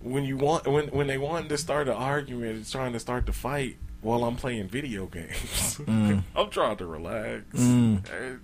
when 0.03 0.25
you 0.25 0.37
want 0.37 0.67
when 0.67 0.89
when 0.89 1.07
they 1.07 1.19
wanted 1.19 1.49
to 1.51 1.59
start 1.59 1.89
an 1.89 1.95
argument, 1.95 2.59
it's 2.61 2.71
trying 2.71 2.93
to 2.93 3.01
start 3.01 3.27
the 3.27 3.33
fight 3.33 3.77
while 4.03 4.25
I'm 4.25 4.37
playing 4.37 4.69
video 4.69 5.05
games. 5.07 5.79
Mm. 5.81 6.23
I'm 6.35 6.49
trying 6.51 6.77
to 6.79 6.87
relax. 6.87 7.45
Mm. 7.53 8.03
And 8.11 8.41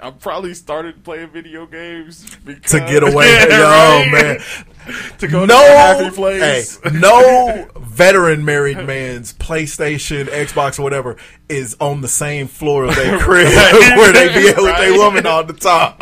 I 0.00 0.10
probably 0.10 0.54
started 0.54 1.04
playing 1.04 1.30
video 1.30 1.66
games 1.66 2.36
because, 2.44 2.72
to 2.72 2.80
get 2.80 3.02
away. 3.04 3.28
Yo, 3.48 3.62
Right? 3.62 4.08
man. 4.10 4.38
To 5.18 5.28
go 5.28 5.40
to 5.42 5.46
no, 5.46 5.62
a 5.62 5.76
happy 5.76 6.10
place. 6.14 6.78
Hey, 6.82 6.90
no 6.92 7.68
veteran 7.78 8.44
married 8.44 8.78
man's 8.78 9.32
PlayStation, 9.34 10.24
Xbox, 10.26 10.78
or 10.78 10.82
whatever 10.82 11.16
is 11.48 11.76
on 11.80 12.00
the 12.00 12.08
same 12.08 12.46
floor 12.48 12.84
of 12.86 12.94
their 12.96 13.18
crib 13.18 13.46
Right. 13.54 13.96
where 13.98 14.12
they 14.12 14.28
be 14.28 14.44
with 14.46 14.76
their 14.78 14.94
woman 14.98 15.26
all 15.26 15.44
the 15.44 15.52
time. 15.52 15.94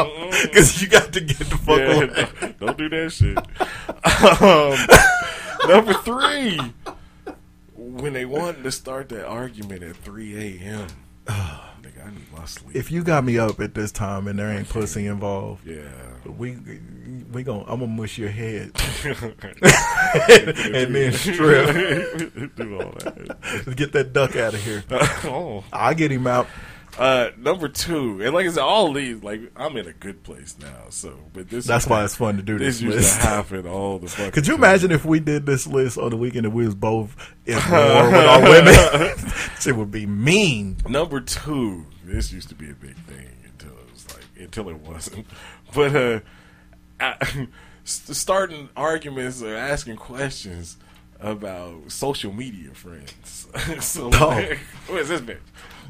Because 0.43 0.81
you 0.81 0.89
got 0.89 1.12
to 1.14 1.20
get 1.20 1.39
the 1.39 1.45
fuck 1.57 1.79
Yeah, 1.79 1.93
away. 1.95 2.29
don't, 2.41 2.61
don't 2.61 2.79
do 2.79 2.89
that 2.91 3.11
shit. 3.11 3.39
um, 4.43 5.68
number 5.68 5.95
three, 5.95 6.61
when 7.74 8.12
they 8.12 8.24
wanted 8.24 8.62
to 8.62 8.70
start 8.72 9.09
that 9.11 9.26
argument 9.26 9.83
at 9.83 9.97
3 9.97 10.61
a.m. 10.61 10.87
nigga, 11.83 12.07
I 12.07 12.11
need 12.11 12.33
my 12.37 12.45
sleep. 12.45 12.74
If 12.76 12.91
you 12.91 13.03
got 13.03 13.24
me 13.24 13.39
up 13.39 13.61
at 13.61 13.74
this 13.74 13.93
time 13.93 14.29
and 14.29 14.39
there 14.39 14.51
ain't 14.51 14.68
pussy 14.68 15.07
involved, 15.07 15.66
yeah, 15.66 15.89
we 16.24 16.57
we 17.33 17.43
gonna 17.43 17.62
I'm 17.62 17.81
gonna 17.81 17.87
mush 17.89 18.18
your 18.18 18.31
head 18.31 18.72
and 19.05 20.95
then 20.95 21.12
strip. 21.14 22.55
do 22.57 22.81
all 22.81 22.93
that. 22.93 23.74
Get 23.76 23.93
that 23.93 24.12
duck 24.12 24.37
out 24.37 24.55
of 24.55 24.64
here. 24.64 24.85
oh. 24.91 25.64
I'll 25.72 25.95
get 25.95 26.11
him 26.11 26.26
out. 26.26 26.47
Uh, 26.97 27.30
number 27.36 27.68
two, 27.68 28.20
and 28.22 28.34
like 28.34 28.47
I 28.47 28.51
said, 28.51 28.62
all 28.62 28.93
these, 28.93 29.22
like 29.22 29.41
I'm 29.57 29.76
in 29.76 29.86
a 29.86 29.93
good 29.93 30.22
place 30.24 30.57
now. 30.61 30.86
So, 30.91 31.16
but 31.32 31.49
this 31.49 31.64
That's 31.66 31.86
why 31.86 32.05
it's 32.05 32.16
fun 32.16 32.36
to 32.36 32.43
do 32.43 32.59
this 32.59 32.80
This 32.80 32.82
used 32.82 33.20
to 33.20 33.26
happen 33.26 33.66
all 33.66 33.99
the 33.99 34.09
fucking. 34.09 34.32
Could 34.32 34.47
you 34.47 34.55
time. 34.55 34.64
imagine 34.64 34.91
if 34.91 35.05
we 35.05 35.20
did 35.20 35.47
this 35.47 35.66
list 35.66 35.99
on 35.99 36.11
the 36.11 36.16
weekend 36.16 36.47
and 36.47 36.55
we 36.55 36.64
was 36.64 36.74
both 36.74 37.14
in 37.47 37.55
war 37.70 38.11
with 38.11 38.14
our 38.14 38.43
women? 38.43 39.14
Shit 39.61 39.76
would 39.76 39.91
be 39.91 40.07
mean. 40.07 40.76
Number 40.89 41.20
two, 41.20 41.86
this 42.05 42.32
used 42.32 42.49
to 42.49 42.55
be 42.55 42.70
a 42.70 42.74
big 42.74 42.97
thing 43.05 43.28
until 43.45 43.72
it 43.78 43.93
was 43.93 44.07
like 44.14 44.24
until 44.39 44.68
it 44.70 44.76
wasn't. 44.78 45.26
But 45.74 45.95
uh, 45.95 46.20
I, 46.99 47.49
starting 47.84 48.70
arguments 48.74 49.43
or 49.43 49.55
asking 49.55 49.97
questions 49.97 50.78
about 51.20 51.93
social 51.93 52.32
media 52.32 52.72
friends. 52.72 53.47
so 53.80 54.11
Oh. 54.14 54.28
like, 54.28 54.59
who 54.86 54.97
is 54.97 55.09
this 55.11 55.20
bitch? 55.20 55.39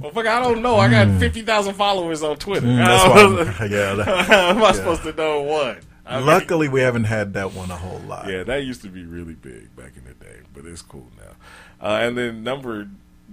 Well, 0.01 0.11
fuck, 0.13 0.27
I 0.27 0.41
don't 0.41 0.63
know. 0.63 0.77
I 0.77 0.89
got 0.91 1.19
fifty 1.19 1.43
thousand 1.43 1.75
followers 1.75 2.23
on 2.23 2.37
Twitter. 2.37 2.67
Mm, 2.67 2.77
that's 2.77 3.09
why 3.09 3.21
I'm- 3.21 3.71
yeah, 3.73 3.95
that- 3.95 4.27
how 4.27 4.51
am 4.51 4.59
I 4.59 4.61
yeah. 4.61 4.73
supposed 4.73 5.03
to 5.03 5.13
know 5.13 5.43
what? 5.43 5.81
I 6.07 6.19
mean, 6.19 6.27
Luckily, 6.27 6.69
we 6.69 6.81
haven't 6.81 7.05
had 7.05 7.35
that 7.35 7.53
one 7.53 7.71
a 7.71 7.77
whole 7.77 7.99
lot. 8.01 8.29
yeah, 8.29 8.43
that 8.43 8.65
used 8.65 8.81
to 8.83 8.89
be 8.89 9.05
really 9.05 9.35
big 9.35 9.75
back 9.77 9.93
in 9.97 10.05
the 10.05 10.15
day, 10.15 10.41
but 10.55 10.65
it's 10.65 10.81
cool 10.83 11.09
now. 11.19 11.87
Uh, 11.87 11.99
and 12.01 12.17
then 12.17 12.43
number 12.43 12.89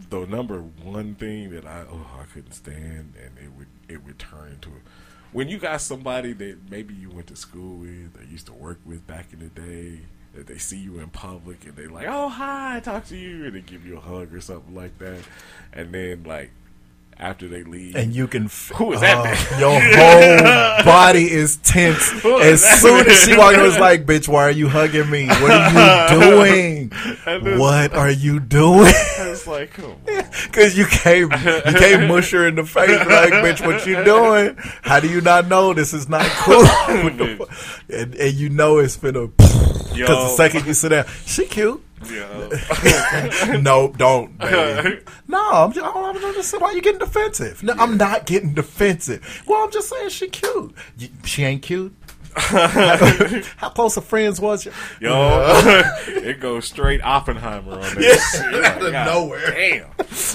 the 0.10 0.26
number 0.26 0.60
one 0.60 1.16
thing 1.16 1.52
that 1.52 1.66
I 1.66 1.84
oh 1.90 2.06
I 2.20 2.26
couldn't 2.34 2.52
stand, 2.54 3.14
and 3.24 3.38
it 3.38 3.52
would 3.58 3.68
it 3.88 4.04
would 4.06 4.20
turn 4.20 4.50
into 4.52 4.70
when 5.32 5.48
you 5.48 5.58
got 5.58 5.80
somebody 5.82 6.34
that 6.34 6.58
maybe 6.70 6.94
you 6.94 7.10
went 7.10 7.28
to 7.28 7.36
school 7.36 7.78
with 7.78 8.20
or 8.20 8.24
used 8.26 8.48
to 8.48 8.54
work 8.54 8.80
with 8.86 9.06
back 9.08 9.28
in 9.32 9.40
the 9.40 9.48
day. 9.62 10.00
That 10.36 10.48
they 10.48 10.58
see 10.58 10.78
you 10.78 11.00
in 11.00 11.10
public 11.10 11.64
and 11.66 11.76
they 11.76 11.88
like, 11.88 12.08
oh, 12.08 12.26
oh 12.26 12.30
hi, 12.30 12.82
talk 12.84 13.06
to 13.08 13.16
you, 13.18 13.46
and 13.46 13.56
they 13.56 13.62
give 13.62 13.86
you 13.86 13.98
a 13.98 14.02
hug 14.02 14.34
or 14.34 14.42
something 14.42 14.76
like 14.76 14.98
that, 15.00 15.20
and 15.72 15.94
then 15.94 16.24
like 16.24 16.52
after 17.18 17.48
they 17.48 17.64
leave, 17.64 17.96
And 17.96 18.14
you 18.14 18.28
can. 18.28 18.46
F- 18.46 18.74
Who 18.76 18.92
is 18.92 18.98
uh, 18.98 19.02
that 19.02 19.18
Oh, 19.18 19.30
bitch? 19.30 19.60
Your 19.62 19.80
whole 19.80 20.86
body 20.92 21.32
is 21.32 21.56
tense. 21.58 22.10
Who 22.22 22.40
as 22.42 22.62
is 22.62 22.82
soon 22.82 23.08
as 23.10 23.24
she 23.24 23.38
walked 23.38 23.54
in, 23.56 23.62
it 23.62 23.64
was 23.64 23.80
like, 23.80 24.06
bitch, 24.06 24.28
why 24.28 24.44
are 24.44 24.52
you 24.52 24.68
hugging 24.68 25.10
me? 25.10 25.28
What 25.28 25.52
are 25.52 26.10
you 26.12 26.20
doing? 26.20 26.92
Then- 27.26 27.58
what 27.58 27.94
are 27.94 28.12
you 28.12 28.42
doing? 28.42 28.92
it's 28.92 29.48
like. 29.48 29.74
Because 30.44 30.78
you 30.78 30.86
can't, 30.86 31.32
you 31.32 31.74
can't 31.80 32.08
mush 32.10 32.32
her 32.32 32.46
in 32.48 32.56
the 32.56 32.66
face 32.66 32.90
like, 32.90 33.32
bitch, 33.32 33.66
what 33.66 33.86
you 33.88 34.04
doing? 34.04 34.58
How 34.82 35.00
do 35.00 35.08
you 35.10 35.22
not 35.22 35.48
know 35.48 35.74
this 35.74 35.94
is 35.94 36.10
not 36.10 36.26
cool? 36.26 36.66
What 36.66 37.18
the 37.18 37.36
fu- 37.38 37.94
and, 37.96 38.14
and 38.16 38.34
you 38.34 38.50
know 38.50 38.80
it's 38.80 38.98
been 38.98 39.16
finna. 39.16 39.45
Because 40.02 40.32
the 40.32 40.38
second 40.38 40.66
you 40.68 40.74
sit 40.74 40.90
down, 40.90 41.06
she 41.26 41.46
cute. 41.46 41.84
Yeah. 42.12 43.58
no, 43.62 43.94
don't, 43.98 44.38
baby. 44.40 45.00
No, 45.28 45.52
I'm 45.52 45.72
just, 45.72 45.96
I'm 45.96 46.34
just 46.34 46.50
saying, 46.50 46.62
why 46.62 46.72
you 46.72 46.82
getting 46.82 47.00
defensive? 47.00 47.64
No, 47.64 47.74
I'm 47.74 47.98
not 47.98 48.26
getting 48.26 48.54
defensive. 48.54 49.44
Well, 49.48 49.64
I'm 49.64 49.72
just 49.72 49.90
saying 49.90 50.10
she 50.10 50.28
cute. 50.28 50.76
She 51.24 51.44
ain't 51.44 51.62
cute. 51.62 51.96
how, 52.38 53.70
close 53.70 53.96
of 53.96 54.04
friends 54.04 54.42
was 54.42 54.66
you? 54.66 54.74
Yo, 55.00 55.62
it 56.08 56.42
goes 56.42 56.66
straight 56.66 57.02
Oppenheimer 57.02 57.72
on 57.72 57.82
Yeah, 57.82 57.94
this. 57.94 58.42
You're 58.52 58.66
out 58.66 58.86
of 58.86 58.92
God 58.92 59.06
nowhere. 59.06 59.52
Damn. 59.52 59.90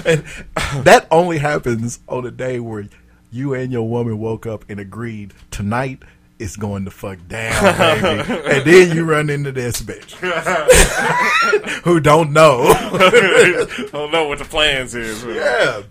And 0.06 0.24
that 0.86 1.06
only 1.10 1.36
happens 1.36 2.00
on 2.08 2.24
a 2.24 2.30
day 2.30 2.58
where 2.58 2.86
you 3.30 3.52
and 3.52 3.70
your 3.70 3.86
woman 3.86 4.18
woke 4.18 4.46
up 4.46 4.64
and 4.70 4.80
agreed 4.80 5.34
tonight 5.50 6.02
is 6.40 6.56
going 6.56 6.86
to 6.86 6.90
fuck 6.90 7.18
down, 7.28 7.62
baby. 8.02 8.40
and 8.46 8.64
then 8.64 8.96
you 8.96 9.04
run 9.04 9.28
into 9.30 9.52
this 9.52 9.80
bitch 9.82 10.12
who 11.84 12.00
don't 12.00 12.32
know. 12.32 12.72
Don't 13.92 14.10
know 14.10 14.26
what 14.28 14.38
the 14.38 14.44
plans 14.44 14.94
is. 14.94 15.22
Yeah. 15.24 15.82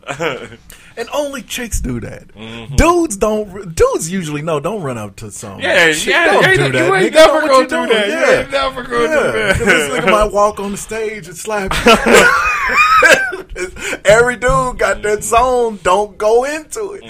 And 0.97 1.07
only 1.13 1.41
chicks 1.43 1.79
do 1.79 1.99
that. 2.01 2.27
Mm-hmm. 2.29 2.75
Dudes 2.75 3.15
don't. 3.15 3.73
Dudes 3.73 4.11
usually 4.11 4.41
know. 4.41 4.59
Don't 4.59 4.81
run 4.81 4.97
up 4.97 5.15
to 5.17 5.31
some. 5.31 5.59
Yeah, 5.61 5.93
chick. 5.93 6.07
yeah, 6.07 6.25
Don't 6.25 6.43
you 6.49 6.57
do 6.57 6.71
that. 6.73 6.87
you 6.87 6.95
ain't 6.95 7.13
nigga. 7.13 7.15
never 7.15 7.47
gonna 7.47 7.67
do 7.67 7.69
doing. 7.69 7.89
that. 7.89 8.07
You 8.09 8.39
ain't 8.41 8.51
never 8.51 8.83
gonna 8.83 8.97
do 8.99 9.07
that. 9.07 9.57
This 9.59 9.89
nigga 9.91 10.11
might 10.11 10.31
walk 10.33 10.59
on 10.59 10.71
the 10.71 10.77
stage 10.77 11.27
and 11.27 11.37
slap. 11.37 11.71
you. 11.85 11.95
Every 14.05 14.35
dude 14.35 14.77
got 14.77 15.01
that 15.03 15.23
zone. 15.23 15.79
Don't 15.83 16.17
go 16.17 16.43
into 16.43 16.93
it. 16.93 17.03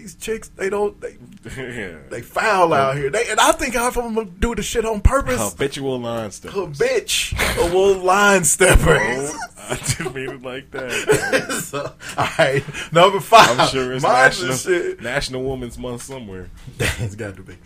These 0.00 0.14
chicks, 0.14 0.48
they 0.48 0.70
don't. 0.70 0.98
They 0.98 1.18
yeah. 1.58 1.98
they 2.08 2.22
foul 2.22 2.72
out 2.72 2.96
here. 2.96 3.10
They 3.10 3.28
and 3.30 3.38
I 3.38 3.52
think 3.52 3.74
half 3.74 3.98
of 3.98 4.04
them 4.04 4.14
will 4.14 4.24
do 4.24 4.54
the 4.54 4.62
shit 4.62 4.86
on 4.86 5.02
purpose. 5.02 5.52
Habitual 5.52 5.98
line 6.00 6.30
stepper. 6.30 6.56
Bitch, 6.68 7.36
a 7.58 7.74
wolf 7.74 8.02
line 8.02 8.44
stepper. 8.44 8.96
Oh, 8.98 9.38
I 9.58 9.74
didn't 9.74 10.14
mean 10.14 10.30
it 10.30 10.42
like 10.42 10.70
that. 10.70 11.50
So, 11.60 11.92
all 12.16 12.28
right, 12.38 12.64
number 12.92 13.20
five. 13.20 13.60
I'm 13.60 13.68
sure 13.68 13.92
it's 13.92 14.02
Mine's 14.02 14.42
National, 14.42 14.56
shit. 14.56 15.02
National 15.02 15.44
Women's 15.44 15.76
Month 15.76 16.02
somewhere. 16.02 16.48
it's 16.78 17.14
got 17.14 17.36
to 17.36 17.42
be 17.42 17.56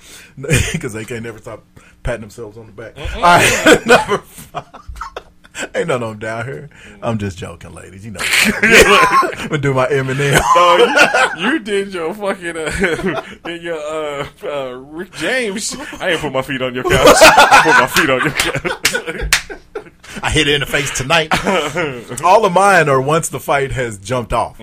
because 0.72 0.92
they 0.92 1.04
can't 1.04 1.22
never 1.22 1.38
stop 1.38 1.64
patting 2.02 2.22
themselves 2.22 2.58
on 2.58 2.66
the 2.66 2.72
back. 2.72 2.98
All 2.98 3.22
right, 3.22 3.86
number 3.86 4.18
five. 4.18 4.80
Ain't 5.74 5.88
none 5.88 6.02
of 6.02 6.10
them 6.10 6.18
down 6.18 6.44
here. 6.46 6.70
I'm 7.02 7.18
just 7.18 7.38
joking, 7.38 7.72
ladies. 7.72 8.04
You 8.04 8.12
know, 8.12 8.20
I'm 8.44 9.48
gonna 9.48 9.58
do 9.58 9.74
my 9.74 9.86
Eminem. 9.86 10.40
Oh, 10.42 11.32
you, 11.36 11.42
you 11.42 11.58
did 11.60 11.94
your 11.94 12.12
fucking 12.14 12.56
uh, 12.56 13.50
your 13.50 13.78
uh, 13.78 14.26
uh, 14.42 14.70
Rick 14.72 15.12
James. 15.12 15.76
I 16.00 16.10
ain't 16.10 16.20
put 16.20 16.32
my 16.32 16.42
feet 16.42 16.62
on 16.62 16.74
your 16.74 16.84
couch. 16.84 17.16
I 17.20 17.60
put 17.62 17.80
my 17.80 17.86
feet 17.86 18.10
on 18.10 18.20
your 18.20 18.32
couch. 18.32 19.60
I 20.22 20.30
hit 20.30 20.48
it 20.48 20.54
in 20.54 20.60
the 20.60 20.66
face 20.66 20.96
tonight. 20.96 21.28
All 22.24 22.44
of 22.44 22.52
mine 22.52 22.88
are 22.88 23.00
once 23.00 23.28
the 23.28 23.40
fight 23.40 23.72
has 23.72 23.98
jumped 23.98 24.32
off. 24.32 24.60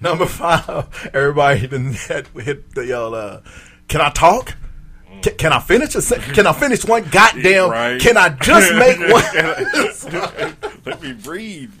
Number 0.00 0.26
five, 0.26 1.10
everybody 1.14 1.66
done 1.66 1.92
hit, 1.92 2.28
hit 2.28 2.74
the 2.74 2.86
yell. 2.86 3.14
Uh, 3.14 3.40
can 3.88 4.00
I 4.00 4.10
talk? 4.10 4.56
Can, 5.22 5.36
can 5.36 5.52
I 5.52 5.60
finish 5.60 5.94
a 5.94 6.02
se- 6.02 6.20
Can 6.34 6.46
I 6.46 6.52
finish 6.52 6.84
one 6.84 7.04
goddamn? 7.10 7.70
Right. 7.70 8.00
Can 8.00 8.16
I 8.16 8.30
just 8.30 8.72
make 8.74 8.98
one? 9.12 9.22
Let 10.84 11.02
me 11.02 11.12
breathe. 11.12 11.72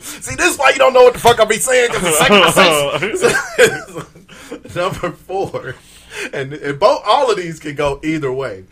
See, 0.00 0.34
this 0.34 0.52
is 0.52 0.58
why 0.58 0.70
you 0.70 0.78
don't 0.78 0.92
know 0.92 1.04
what 1.04 1.14
the 1.14 1.20
fuck 1.20 1.40
I 1.40 1.44
be 1.44 1.56
saying 1.58 1.90
because 1.92 2.02
the 2.02 2.12
second 3.52 4.74
number 4.76 5.10
four, 5.12 5.74
and, 6.32 6.52
and 6.52 6.78
both 6.78 7.02
all 7.06 7.30
of 7.30 7.36
these 7.36 7.58
can 7.60 7.74
go 7.74 8.00
either 8.02 8.32
way. 8.32 8.64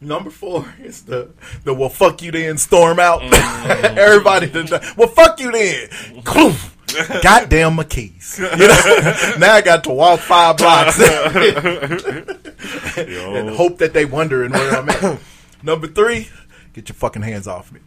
Number 0.00 0.30
four 0.30 0.64
is 0.80 1.02
the 1.02 1.30
the 1.64 1.74
well 1.74 1.88
fuck 1.88 2.22
you 2.22 2.30
then 2.30 2.56
storm 2.58 3.00
out. 3.00 3.20
Mm. 3.20 3.96
Everybody 3.96 4.46
done 4.48 4.66
done- 4.66 4.84
well 4.96 5.08
fuck 5.08 5.40
you 5.40 5.50
then. 5.50 5.88
Goddamn 7.22 7.74
my 7.76 7.84
keys. 7.84 8.38
You 8.38 8.46
know? 8.46 8.56
now 9.38 9.54
I 9.54 9.60
got 9.62 9.84
to 9.84 9.90
walk 9.90 10.20
five 10.20 10.56
blocks 10.56 10.98
and 12.98 13.50
hope 13.50 13.78
that 13.78 13.92
they 13.92 14.04
wondering 14.04 14.52
where 14.52 14.76
I'm 14.76 14.88
at. 14.88 15.20
Number 15.62 15.86
three, 15.86 16.28
get 16.72 16.88
your 16.88 16.94
fucking 16.96 17.22
hands 17.22 17.46
off 17.46 17.72
me. 17.72 17.80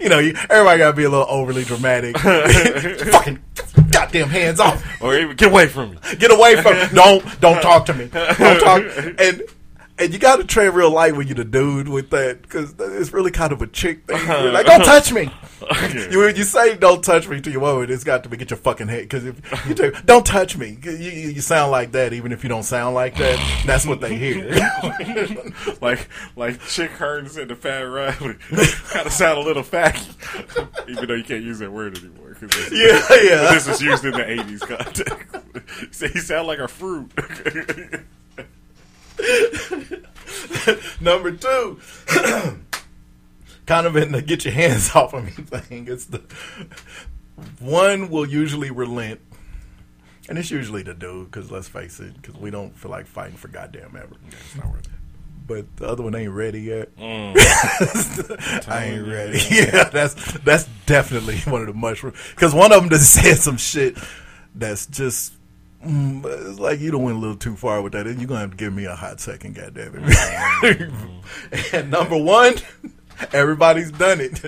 You 0.00 0.08
know, 0.08 0.18
you- 0.18 0.34
everybody 0.48 0.78
got 0.78 0.90
to 0.90 0.96
be 0.96 1.04
a 1.04 1.10
little 1.10 1.26
overly 1.28 1.64
dramatic. 1.64 2.16
fucking 2.18 3.38
goddamn 3.90 4.28
hands 4.28 4.60
off. 4.60 4.84
Or 5.02 5.16
even 5.16 5.36
get 5.36 5.48
away 5.50 5.66
from 5.68 5.90
me. 5.92 5.98
Get 6.18 6.30
away 6.32 6.60
from 6.60 6.74
Don't 6.94 7.40
don't 7.40 7.60
talk 7.62 7.86
to 7.86 7.94
me. 7.94 8.06
Don't 8.06 8.60
talk. 8.60 8.82
And 9.18 9.42
and 10.00 10.12
you 10.12 10.18
got 10.18 10.36
to 10.36 10.44
tread 10.44 10.74
real 10.74 10.90
light 10.90 11.14
when 11.14 11.26
you're 11.28 11.36
the 11.36 11.44
dude 11.44 11.88
with 11.88 12.10
that 12.10 12.42
because 12.42 12.74
it's 12.78 13.12
really 13.12 13.30
kind 13.30 13.52
of 13.52 13.60
a 13.60 13.66
chick 13.66 14.06
thing. 14.06 14.16
You're 14.16 14.32
uh-huh. 14.32 14.52
like, 14.52 14.66
don't 14.66 14.84
touch 14.84 15.12
me. 15.12 15.30
You, 16.10 16.26
you 16.28 16.44
say 16.44 16.74
"Don't 16.76 17.04
touch 17.04 17.28
me" 17.28 17.38
to 17.42 17.50
your 17.50 17.60
woman, 17.60 17.90
it's 17.90 18.02
got 18.02 18.22
to 18.22 18.30
be 18.30 18.38
get 18.38 18.48
your 18.48 18.56
fucking 18.56 18.88
head 18.88 19.02
because 19.02 19.26
if 19.26 19.68
you 19.68 19.76
say 19.76 19.92
"Don't 20.06 20.24
touch 20.24 20.56
me, 20.56 20.78
you, 20.82 20.92
you, 20.92 21.40
sound 21.42 21.70
like 21.70 21.92
that 21.92 22.14
even 22.14 22.32
if 22.32 22.42
you 22.42 22.48
don't 22.48 22.62
sound 22.62 22.94
like 22.94 23.16
that. 23.18 23.62
That's 23.66 23.84
what 23.86 24.00
they 24.00 24.16
hear. 24.16 24.48
like 25.82 26.08
like 26.34 26.60
Chick 26.62 26.92
Hearn 26.92 27.28
said 27.28 27.48
the 27.48 27.56
Fat 27.56 27.82
Riley, 27.82 28.36
kind 28.88 29.06
of 29.06 29.12
sound 29.12 29.38
a 29.38 29.42
little 29.42 29.62
faggy, 29.62 30.88
even 30.88 31.06
though 31.06 31.14
you 31.14 31.24
can't 31.24 31.44
use 31.44 31.58
that 31.58 31.70
word 31.70 31.98
anymore. 31.98 32.34
'cause 32.40 32.48
this- 32.48 32.72
Yeah, 32.72 33.20
yeah. 33.22 33.52
This 33.52 33.68
is 33.68 33.82
used 33.82 34.04
in 34.04 34.12
the 34.12 34.24
'80s 34.24 34.60
context. 34.60 36.14
He 36.14 36.20
sound 36.20 36.46
like 36.48 36.58
a 36.58 36.68
fruit. 36.68 37.12
Number 41.00 41.32
two, 41.32 41.80
kind 43.66 43.86
of 43.86 43.96
in 43.96 44.12
the 44.12 44.22
get 44.22 44.44
your 44.44 44.54
hands 44.54 44.90
off 44.94 45.14
of 45.14 45.24
me 45.24 45.30
thing. 45.30 45.86
It's 45.88 46.06
the 46.06 46.22
one 47.58 48.10
will 48.10 48.26
usually 48.26 48.70
relent, 48.70 49.20
and 50.28 50.38
it's 50.38 50.50
usually 50.50 50.82
the 50.82 50.94
dude. 50.94 51.30
Because 51.30 51.50
let's 51.50 51.68
face 51.68 52.00
it, 52.00 52.14
because 52.20 52.36
we 52.36 52.50
don't 52.50 52.76
feel 52.76 52.90
like 52.90 53.06
fighting 53.06 53.36
for 53.36 53.48
goddamn 53.48 53.96
ever. 53.96 54.16
But 55.46 55.76
the 55.78 55.88
other 55.88 56.02
one 56.04 56.14
ain't 56.14 56.32
ready 56.32 56.60
yet. 56.62 56.90
I 56.98 58.92
ain't 58.92 59.06
ready. 59.08 59.40
Yeah, 59.50 59.84
that's 59.90 60.14
that's 60.40 60.68
definitely 60.86 61.38
one 61.40 61.60
of 61.62 61.66
the 61.66 61.74
mushrooms 61.74 62.16
Because 62.30 62.54
one 62.54 62.72
of 62.72 62.80
them 62.80 62.90
just 62.90 63.12
said 63.12 63.36
some 63.38 63.56
shit 63.56 63.96
that's 64.54 64.86
just. 64.86 65.32
Mm, 65.84 66.24
it's 66.50 66.58
like 66.58 66.80
you 66.80 66.90
don't 66.90 67.02
went 67.02 67.16
a 67.16 67.20
little 67.20 67.36
too 67.36 67.56
far 67.56 67.80
with 67.80 67.92
that. 67.94 68.06
And 68.06 68.18
You're 68.18 68.28
gonna 68.28 68.40
have 68.40 68.50
to 68.50 68.56
give 68.56 68.72
me 68.72 68.84
a 68.84 68.94
hot 68.94 69.20
second, 69.20 69.54
goddamn 69.54 69.94
it. 69.96 70.92
and 71.72 71.90
number 71.90 72.16
one, 72.16 72.54
everybody's 73.32 73.90
done 73.90 74.20
it. 74.20 74.40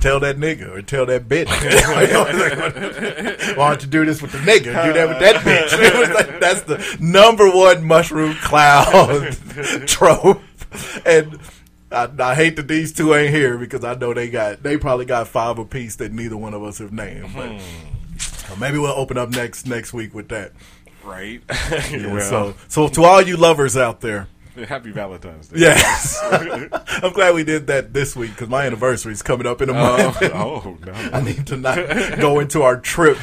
Tell 0.00 0.18
that 0.20 0.36
nigga 0.36 0.68
or 0.70 0.82
tell 0.82 1.06
that 1.06 1.28
bitch. 1.28 1.46
Why 3.56 3.70
don't 3.70 3.82
you 3.82 3.88
do 3.88 4.04
this 4.04 4.20
with 4.20 4.32
the 4.32 4.38
nigga? 4.38 4.86
Do 4.86 4.92
that 4.94 5.08
with 5.08 5.20
that 5.20 5.36
bitch. 5.36 6.14
Like, 6.14 6.40
that's 6.40 6.62
the 6.62 6.96
number 7.00 7.48
one 7.50 7.84
mushroom 7.84 8.34
cloud 8.34 9.36
trope. 9.86 10.42
And 11.06 11.38
I, 11.92 12.08
I 12.18 12.34
hate 12.34 12.56
that 12.56 12.66
these 12.66 12.92
two 12.92 13.14
ain't 13.14 13.32
here 13.34 13.58
because 13.58 13.84
I 13.84 13.94
know 13.94 14.14
they 14.14 14.30
got 14.30 14.62
they 14.62 14.76
probably 14.78 15.04
got 15.04 15.28
five 15.28 15.58
apiece 15.58 15.96
that 15.96 16.12
neither 16.12 16.36
one 16.36 16.54
of 16.54 16.64
us 16.64 16.78
have 16.78 16.92
named. 16.92 17.30
But 17.34 17.60
uh, 18.52 18.56
maybe 18.58 18.78
we'll 18.78 18.92
open 18.92 19.16
up 19.18 19.30
next 19.30 19.66
next 19.66 19.92
week 19.92 20.14
with 20.14 20.28
that. 20.28 20.52
right? 21.04 21.42
Yeah, 21.90 22.12
well, 22.12 22.20
so 22.20 22.54
so 22.68 22.88
to 22.88 23.04
all 23.04 23.22
you 23.22 23.36
lovers 23.36 23.76
out 23.76 24.00
there. 24.00 24.28
happy 24.68 24.90
Valentine's 24.92 25.48
Day. 25.48 25.60
Yes, 25.60 26.18
I'm 27.02 27.12
glad 27.14 27.34
we 27.34 27.42
did 27.42 27.66
that 27.68 27.92
this 27.94 28.14
week 28.14 28.30
because 28.32 28.48
my 28.50 28.66
anniversary 28.66 29.12
is 29.12 29.22
coming 29.22 29.46
up 29.46 29.62
in 29.62 29.70
a 29.70 29.72
Oh, 29.72 29.96
month. 29.96 30.22
oh, 30.34 30.76
no. 30.84 30.92
I 30.92 31.22
need 31.22 31.46
to 31.46 31.56
not 31.56 31.76
go 32.20 32.38
into 32.38 32.62
our 32.62 32.76
trip, 32.78 33.16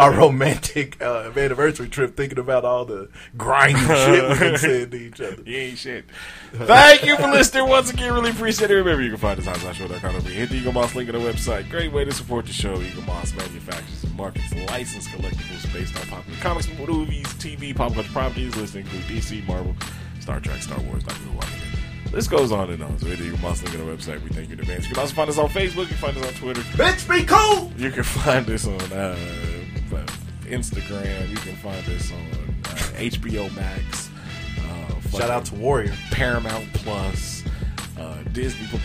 our 0.00 0.12
romantic 0.12 1.00
uh, 1.02 1.30
anniversary 1.36 1.88
trip, 1.88 2.16
thinking 2.16 2.38
about 2.38 2.64
all 2.64 2.84
the 2.84 3.08
grimy 3.36 3.80
shit 3.80 4.28
we've 4.28 4.38
been 4.40 4.58
saying 4.58 4.90
to 4.90 4.96
each 4.96 5.20
other. 5.20 5.42
You 5.44 5.56
ain't 5.56 5.78
shit. 5.78 6.04
Thank 6.52 7.04
you 7.04 7.16
for 7.16 7.26
listening 7.28 7.68
once 7.68 7.92
again. 7.92 8.12
Really 8.14 8.30
appreciate 8.30 8.70
it. 8.70 8.74
Remember, 8.74 9.02
you 9.02 9.10
can 9.10 9.18
find 9.18 9.40
us 9.40 9.48
on 9.48 9.54
HotShow.com. 9.56 10.20
Hit 10.22 10.50
the 10.50 10.60
Eaglemoss 10.60 10.94
link 10.94 11.12
on 11.12 11.20
the 11.20 11.28
website. 11.32 11.68
Great 11.68 11.92
way 11.92 12.04
to 12.04 12.12
support 12.12 12.46
the 12.46 12.52
show. 12.52 12.76
Eaglemoss 12.76 13.36
manufactures 13.36 14.03
and 14.14 14.16
markets 14.16 14.54
licensed 14.70 15.08
collectibles 15.10 15.72
based 15.72 15.98
on 16.00 16.06
popular 16.06 16.38
comics, 16.40 16.68
movies, 16.78 17.26
TV, 17.34 17.74
pop 17.74 17.94
culture 17.94 18.10
properties. 18.12 18.56
Lists 18.56 18.76
include 18.76 19.02
DC, 19.02 19.44
Marvel, 19.46 19.74
Star 20.20 20.40
Trek, 20.40 20.62
Star 20.62 20.80
Wars, 20.80 21.06
like 21.06 21.18
we 21.20 21.30
were 21.30 21.36
watching 21.36 21.58
it. 21.58 22.12
This 22.12 22.28
goes 22.28 22.52
on 22.52 22.70
and 22.70 22.82
on. 22.82 22.98
So 22.98 23.06
hit 23.06 23.18
you 23.18 23.32
Eaglemoss 23.32 23.64
link 23.64 23.78
on 23.78 23.86
the 23.86 23.92
website. 23.92 24.22
We 24.22 24.30
thank 24.30 24.48
you 24.48 24.54
in 24.54 24.60
advance. 24.60 24.84
You 24.84 24.94
can 24.94 25.00
also 25.00 25.14
find 25.14 25.28
us 25.28 25.38
on 25.38 25.48
Facebook. 25.48 25.82
You 25.82 25.86
can 25.86 25.96
find 25.96 26.16
us 26.16 26.26
on 26.26 26.32
Twitter. 26.34 26.60
Bitch, 26.60 27.08
be 27.08 27.24
cool. 27.24 27.72
You 27.76 27.90
can 27.90 28.04
find 28.04 28.48
us 28.48 28.66
on 28.66 28.80
uh, 28.92 29.16
Instagram. 30.42 31.28
You 31.28 31.36
can 31.36 31.56
find 31.56 31.88
us 31.88 32.12
on 32.12 32.18
uh, 32.64 33.00
HBO 33.00 33.54
Max. 33.56 34.10
Uh, 34.60 35.18
Shout 35.18 35.30
out 35.30 35.44
to 35.46 35.54
Warrior. 35.56 35.94
Paramount 36.12 36.72
Plus, 36.74 37.42
uh, 37.98 38.18
Disney. 38.32 38.66
Plus. 38.68 38.82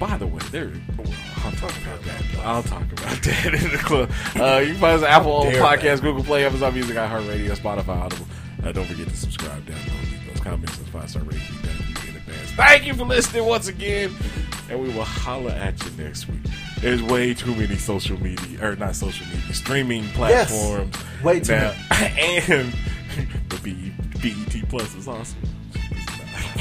By 0.00 0.16
the 0.16 0.26
way, 0.26 0.40
there. 0.50 0.72
well, 0.96 1.06
I'll 1.44 1.52
talk 1.52 1.72
about 1.82 2.02
that. 2.04 2.22
I'll 2.42 2.62
talk 2.62 2.82
about 2.90 3.22
that 3.22 3.54
in 3.54 3.70
the 3.70 3.76
club. 3.78 4.10
Uh, 4.34 4.58
you 4.60 4.72
can 4.72 4.80
find 4.80 4.96
us 4.96 5.02
on 5.02 5.08
Apple 5.08 5.44
Podcast, 5.44 6.00
Google 6.00 6.24
Play, 6.24 6.44
Amazon 6.46 6.72
Music, 6.74 6.96
iHeartRadio, 6.96 7.50
Spotify, 7.56 7.88
Audible. 8.00 8.26
Uh, 8.64 8.72
don't 8.72 8.86
forget 8.86 9.06
to 9.08 9.16
subscribe, 9.16 9.62
download, 9.66 10.10
leave 10.10 10.26
those 10.26 10.40
comments, 10.40 10.78
and 10.78 10.86
five 10.88 11.08
star 11.10 11.22
ratings. 11.22 11.44
Thank 11.62 12.04
you 12.04 12.10
in 12.10 12.16
advance. 12.16 12.50
Thank 12.52 12.86
you 12.86 12.94
for 12.94 13.04
listening 13.04 13.44
once 13.44 13.68
again, 13.68 14.14
and 14.70 14.80
we 14.82 14.88
will 14.88 15.04
holla 15.04 15.52
at 15.54 15.82
you 15.84 15.90
next 16.02 16.28
week. 16.28 16.40
There's 16.80 17.02
way 17.02 17.34
too 17.34 17.54
many 17.54 17.76
social 17.76 18.18
media, 18.22 18.64
or 18.66 18.76
not 18.76 18.96
social 18.96 19.26
media, 19.26 19.52
streaming 19.52 20.04
Yes. 20.04 20.16
platforms. 20.50 20.96
Way 21.22 21.40
too 21.40 21.52
now, 21.52 21.72
and 21.90 22.72
the 23.50 23.92
BET 24.22 24.68
Plus 24.70 24.94
is 24.94 25.06
awesome. 25.06 25.38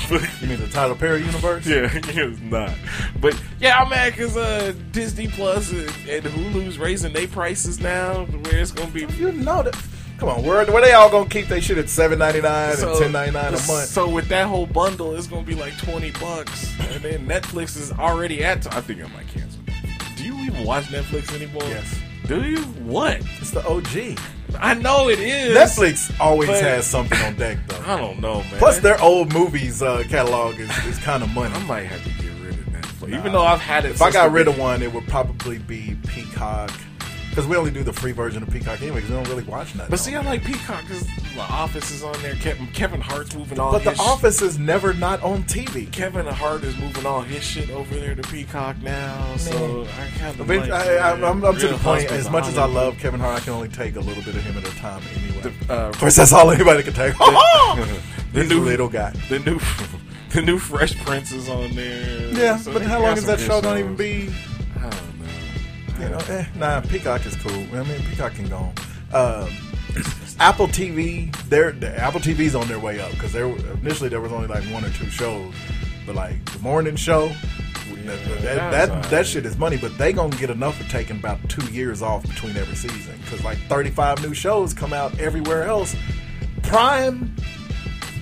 You 0.41 0.47
mean 0.47 0.59
the 0.59 0.67
Tyler 0.71 0.95
Perry 0.95 1.23
universe? 1.23 1.65
Yeah, 1.67 1.89
it's 1.93 2.39
not. 2.41 2.73
But 3.19 3.39
yeah, 3.59 3.77
I'm 3.77 3.89
mad 3.89 4.13
because 4.13 4.35
uh, 4.37 4.73
Disney 4.91 5.27
Plus 5.27 5.71
and, 5.71 5.89
and 6.09 6.23
Hulu's 6.25 6.77
raising 6.77 7.13
their 7.13 7.27
prices 7.27 7.79
now, 7.79 8.25
where 8.25 8.57
it's 8.57 8.71
gonna 8.71 8.91
be. 8.91 9.01
You 9.15 9.31
know 9.31 9.63
that. 9.63 9.75
Come 10.17 10.27
on, 10.29 10.43
where, 10.43 10.65
where 10.65 10.81
they 10.81 10.91
all 10.91 11.09
gonna 11.09 11.29
keep 11.29 11.47
their 11.47 11.61
shit 11.61 11.77
at 11.77 11.89
seven 11.89 12.19
ninety 12.19 12.41
nine 12.41 12.75
So- 12.75 12.89
and 12.91 12.99
ten 12.99 13.11
ninety 13.13 13.31
nine 13.31 13.47
a 13.47 13.51
month? 13.51 13.67
So 13.87 14.09
with 14.09 14.27
that 14.29 14.47
whole 14.47 14.65
bundle, 14.65 15.15
it's 15.15 15.27
gonna 15.27 15.43
be 15.43 15.55
like 15.55 15.77
twenty 15.77 16.11
bucks, 16.11 16.77
and 16.79 17.01
then 17.03 17.25
Netflix 17.27 17.77
is 17.77 17.91
already 17.93 18.43
at. 18.43 18.73
I 18.75 18.81
think 18.81 19.01
I 19.03 19.07
might 19.07 19.27
cancel. 19.27 19.61
Do 20.17 20.23
you 20.25 20.35
even 20.39 20.65
watch 20.65 20.85
Netflix 20.85 21.33
anymore? 21.33 21.63
Yes. 21.63 21.97
Do 22.27 22.43
you? 22.43 22.57
What? 22.83 23.21
It's 23.39 23.51
the 23.51 23.65
OG. 23.65 24.19
I 24.59 24.73
know 24.73 25.09
it 25.09 25.19
is. 25.19 25.57
Netflix 25.57 26.13
always 26.19 26.49
but- 26.49 26.61
has 26.61 26.85
something 26.85 27.17
on 27.19 27.35
deck 27.35 27.57
though. 27.67 27.81
I 27.85 27.97
don't 27.97 28.19
know, 28.19 28.41
man. 28.43 28.57
Plus, 28.57 28.79
their 28.79 28.99
old 29.01 29.33
movies 29.33 29.81
uh, 29.81 30.03
catalog 30.09 30.59
is, 30.59 30.69
is 30.85 30.97
kind 30.99 31.23
of 31.23 31.29
money. 31.33 31.53
I 31.53 31.63
might 31.63 31.83
have 31.83 32.03
to 32.03 32.09
get 32.23 32.31
rid 32.41 32.53
of 32.53 32.65
Netflix, 32.65 33.17
even 33.17 33.31
though 33.31 33.43
I've 33.45 33.59
had 33.61 33.85
it. 33.85 33.91
If 33.91 34.01
I 34.01 34.11
got 34.11 34.31
rid 34.31 34.47
of 34.47 34.57
one, 34.57 34.81
it 34.81 34.91
would 34.93 35.07
probably 35.07 35.59
be 35.59 35.97
Peacock. 36.07 36.71
Because 37.39 37.51
we 37.51 37.55
only 37.55 37.71
do 37.71 37.83
the 37.85 37.93
free 37.93 38.11
version 38.11 38.43
of 38.43 38.49
Peacock 38.49 38.81
anyway, 38.81 38.97
because 38.97 39.11
we 39.11 39.15
don't 39.15 39.29
really 39.29 39.43
watch 39.43 39.73
nothing. 39.73 39.89
But 39.91 39.99
see, 39.99 40.13
I 40.13 40.21
like 40.23 40.43
Peacock 40.43 40.81
because 40.81 41.07
The 41.07 41.39
Office 41.39 41.89
is 41.89 42.03
on 42.03 42.21
there. 42.21 42.35
Kevin, 42.35 42.67
Kevin 42.73 42.99
Hart's 42.99 43.33
moving 43.33 43.57
all 43.61 43.71
But 43.71 43.85
The 43.85 43.91
his 43.91 43.97
sh- 43.99 44.01
Office 44.09 44.41
is 44.41 44.59
never 44.59 44.93
not 44.93 45.23
on 45.23 45.43
TV. 45.43 45.89
Kevin 45.89 46.25
Hart 46.25 46.65
is 46.65 46.77
moving 46.77 47.05
all 47.05 47.21
his 47.21 47.41
shit 47.41 47.69
over 47.69 47.95
there 47.95 48.13
to 48.13 48.21
Peacock 48.23 48.75
now. 48.81 49.37
So 49.37 49.83
I 49.83 50.09
kind 50.19 50.37
of 50.37 50.51
I, 50.51 50.55
like 50.57 50.69
I, 50.69 50.97
I, 50.97 51.11
I'm, 51.13 51.45
I'm 51.45 51.55
to 51.59 51.67
the 51.69 51.77
point. 51.77 52.11
As 52.11 52.29
much 52.29 52.45
as 52.45 52.57
I 52.57 52.65
love 52.65 52.97
Kevin 52.97 53.21
Hart, 53.21 53.37
I 53.37 53.39
can 53.39 53.53
only 53.53 53.69
take 53.69 53.95
a 53.95 54.01
little 54.01 54.23
bit 54.23 54.35
of 54.35 54.43
him 54.43 54.57
at 54.57 54.67
a 54.67 54.75
time 54.75 55.01
anyway. 55.15 55.53
uh, 55.69 55.73
of 55.87 55.97
course, 55.97 56.17
that's 56.17 56.33
all 56.33 56.51
anybody 56.51 56.83
can 56.83 56.91
take. 56.91 57.17
the 57.17 58.01
He's 58.33 58.49
new 58.49 58.59
little 58.65 58.89
guy. 58.89 59.11
the 59.29 59.39
new, 59.39 59.61
the 60.33 60.41
new 60.41 60.59
Fresh 60.59 61.01
Prince 61.05 61.31
is 61.31 61.47
on 61.47 61.73
there. 61.73 62.33
Yeah, 62.33 62.57
So 62.57 62.73
but 62.73 62.81
how 62.81 63.01
long 63.01 63.15
is 63.15 63.25
that 63.27 63.37
good 63.37 63.47
show? 63.47 63.61
Don't 63.61 63.77
even 63.77 63.95
be. 63.95 64.29
I 65.99 66.09
don't 66.09 66.11
know. 66.11 66.33
You 66.33 66.33
know, 66.33 66.39
eh, 66.39 66.45
nah, 66.55 66.81
Peacock 66.81 67.25
is 67.25 67.35
cool. 67.37 67.65
I 67.77 67.83
mean, 67.83 68.01
Peacock 68.09 68.33
can 68.33 68.47
go 68.47 68.57
on. 68.57 68.73
Um, 69.11 69.49
Apple 70.39 70.67
TV, 70.67 71.35
they're 71.49 71.71
the 71.71 71.97
Apple 71.99 72.19
TV's 72.19 72.55
on 72.55 72.67
their 72.67 72.79
way 72.79 72.99
up 72.99 73.11
because 73.11 73.33
there 73.33 73.47
initially 73.47 74.09
there 74.09 74.21
was 74.21 74.31
only 74.31 74.47
like 74.47 74.63
one 74.65 74.85
or 74.85 74.89
two 74.91 75.09
shows, 75.09 75.53
but 76.05 76.15
like 76.15 76.43
the 76.53 76.59
morning 76.59 76.95
show, 76.95 77.27
that, 78.05 78.41
that, 78.41 78.71
that, 78.71 78.89
alright. 78.89 79.09
that 79.09 79.27
shit 79.27 79.45
is 79.45 79.57
money. 79.57 79.77
But 79.77 79.97
they 79.97 80.13
gonna 80.13 80.35
get 80.37 80.49
enough 80.49 80.77
for 80.77 80.89
taking 80.89 81.17
about 81.17 81.47
two 81.49 81.65
years 81.71 82.01
off 82.01 82.23
between 82.23 82.55
every 82.57 82.75
season 82.75 83.19
because 83.21 83.43
like 83.43 83.57
thirty 83.67 83.89
five 83.89 84.21
new 84.21 84.33
shows 84.33 84.73
come 84.73 84.93
out 84.93 85.17
everywhere 85.19 85.63
else. 85.63 85.95
Prime. 86.63 87.35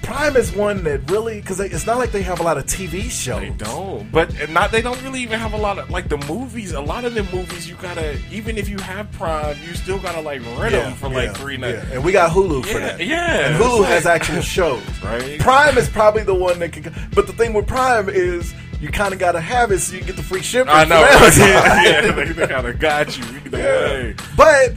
Prime 0.08 0.38
is 0.38 0.54
one 0.54 0.84
that 0.86 1.12
really 1.12 1.42
because 1.42 1.60
it's 1.60 1.86
not 1.86 1.98
like 1.98 2.12
they 2.14 2.22
have 2.22 2.40
a 2.40 2.44
lot 2.44 2.58
of 2.58 2.66
TV 2.66 3.10
shows. 3.12 3.42
They 3.42 3.50
don't, 3.50 4.10
but 4.12 4.50
not 4.50 4.72
they 4.72 4.82
don't 4.82 5.02
really 5.04 5.22
even 5.22 5.38
have 5.38 5.52
a 5.52 5.58
lot 5.58 5.78
of 5.78 5.90
like 5.90 6.08
the 6.08 6.18
movies. 6.30 6.72
A 6.72 6.80
lot 6.80 7.04
of 7.04 7.14
the 7.14 7.24
movies 7.24 7.68
you 7.70 7.76
gotta 7.76 8.18
even 8.32 8.58
if 8.58 8.70
you 8.70 8.78
have 8.78 9.12
Prime, 9.12 9.58
you 9.68 9.74
still 9.76 10.00
gotta 10.00 10.22
like 10.22 10.42
rent 10.58 10.72
them 10.72 10.94
for 10.94 11.10
like 11.10 11.36
three 11.36 11.58
nights. 11.58 11.84
Yeah. 11.90 11.96
And 11.96 12.06
we 12.06 12.14
got 12.14 12.32
Hulu 12.32 12.66
for 12.66 12.80
that. 12.80 13.06
yeah, 13.06 13.50
And 13.50 13.62
Hulu 13.62 13.80
it's 13.82 13.88
has 13.90 14.06
actual 14.06 14.42
shows. 14.58 14.82
Right. 15.04 15.40
Prime 15.42 15.78
is 15.78 15.90
probably 15.90 16.24
the 16.24 16.36
one 16.36 16.60
that 16.60 16.72
can. 16.72 16.94
But 17.14 17.28
the 17.28 17.34
thing 17.34 17.54
with 17.54 17.68
Prime 17.68 18.08
is 18.08 18.54
you 18.80 18.88
kind 18.90 19.12
of 19.14 19.20
got 19.20 19.34
to 19.34 19.42
have 19.42 19.72
it 19.72 19.80
so 19.80 19.96
you 19.98 20.04
get 20.04 20.16
the 20.16 20.24
free 20.24 20.42
shipping. 20.42 20.72
I 20.72 20.86
know. 20.86 21.04
from 21.06 21.20
Right? 21.22 21.38
Amazon. 21.38 21.48
Yeah, 21.84 21.84
yeah, 22.06 22.12
they, 22.14 22.32
they 22.32 22.48
kind 22.48 22.68
of 22.68 22.80
got 22.80 23.18
you 23.18 23.52
way. 23.52 24.16
But 24.38 24.74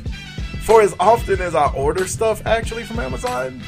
for 0.63 0.83
as 0.83 0.95
often 0.99 1.41
as 1.41 1.55
I 1.55 1.69
order 1.73 2.07
stuff 2.07 2.45
actually 2.47 2.83
from 2.85 2.99
Amazon, 2.99 3.61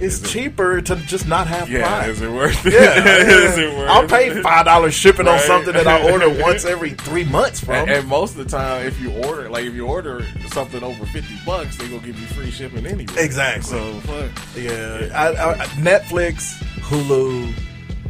it's 0.00 0.32
cheaper 0.32 0.80
to 0.80 0.96
just 0.96 1.28
not 1.28 1.46
have 1.46 1.68
Yeah, 1.70 2.06
is 2.06 2.20
it 2.22 2.30
worth 2.30 2.64
it? 2.66 2.72
Yeah, 2.72 3.04
is 3.48 3.58
it 3.58 3.76
worth 3.76 3.90
I'll 3.90 4.08
pay 4.08 4.40
five 4.42 4.64
dollars 4.64 4.94
shipping 4.94 5.28
on 5.28 5.38
something 5.40 5.72
that 5.74 5.86
I 5.86 6.10
order 6.10 6.28
once 6.42 6.64
every 6.64 6.90
three 6.90 7.24
months 7.24 7.60
from. 7.60 7.74
And, 7.74 7.90
and 7.90 8.08
most 8.08 8.36
of 8.36 8.44
the 8.44 8.50
time, 8.50 8.86
if 8.86 9.00
you 9.00 9.12
order, 9.24 9.48
like 9.48 9.64
if 9.64 9.74
you 9.74 9.86
order 9.86 10.24
something 10.48 10.82
over 10.82 11.06
fifty 11.06 11.36
bucks, 11.44 11.76
they 11.76 11.88
gonna 11.88 12.00
give 12.00 12.18
you 12.18 12.26
free 12.28 12.50
shipping 12.50 12.86
anyway. 12.86 13.12
Exactly. 13.18 13.62
So 13.62 14.00
fuck. 14.00 14.30
Yeah, 14.56 15.10
I, 15.14 15.52
I, 15.52 15.54
Netflix, 15.76 16.62
Hulu, 16.80 17.52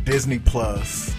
Disney 0.05 0.39
Plus, 0.39 1.15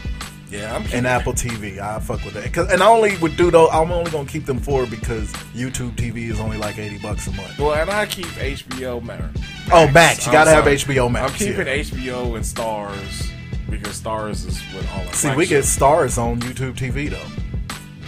Yeah, 0.51 0.75
I'm 0.75 0.85
and 0.93 1.07
Apple 1.07 1.33
TV. 1.33 1.79
I 1.79 1.99
fuck 2.01 2.23
with 2.25 2.33
that. 2.33 2.51
'Cause- 2.51 2.69
and 2.71 2.83
I 2.83 2.87
only 2.87 3.15
would 3.17 3.37
do 3.37 3.49
those. 3.51 3.69
I'm 3.71 3.89
only 3.91 4.11
gonna 4.11 4.27
keep 4.27 4.45
them 4.45 4.59
for 4.59 4.85
because 4.85 5.31
YouTube 5.55 5.95
TV 5.95 6.29
is 6.29 6.39
only 6.41 6.57
like 6.57 6.77
eighty 6.77 6.97
bucks 6.97 7.27
a 7.27 7.31
month. 7.31 7.57
Well, 7.57 7.73
and 7.73 7.89
I 7.89 8.05
keep 8.05 8.27
HBO 8.37 8.99
Max. 8.99 9.23
Oh, 9.71 9.87
Max. 9.87 10.25
You 10.25 10.31
I'm 10.31 10.33
gotta 10.33 10.51
have 10.51 10.63
sorry. 10.65 10.75
HBO 10.75 11.09
Max, 11.09 11.31
I'm 11.31 11.37
keeping 11.37 11.67
yeah. 11.67 11.73
HBO 11.75 12.35
and 12.35 12.43
Starz 12.43 13.29
because 13.69 14.01
Starz 14.01 14.45
is 14.45 14.59
what 14.73 14.85
all 14.93 15.13
See, 15.13 15.33
we 15.35 15.45
get 15.45 15.63
Starz 15.63 16.17
on 16.17 16.41
YouTube 16.41 16.75
TV 16.75 17.09
though. 17.09 17.17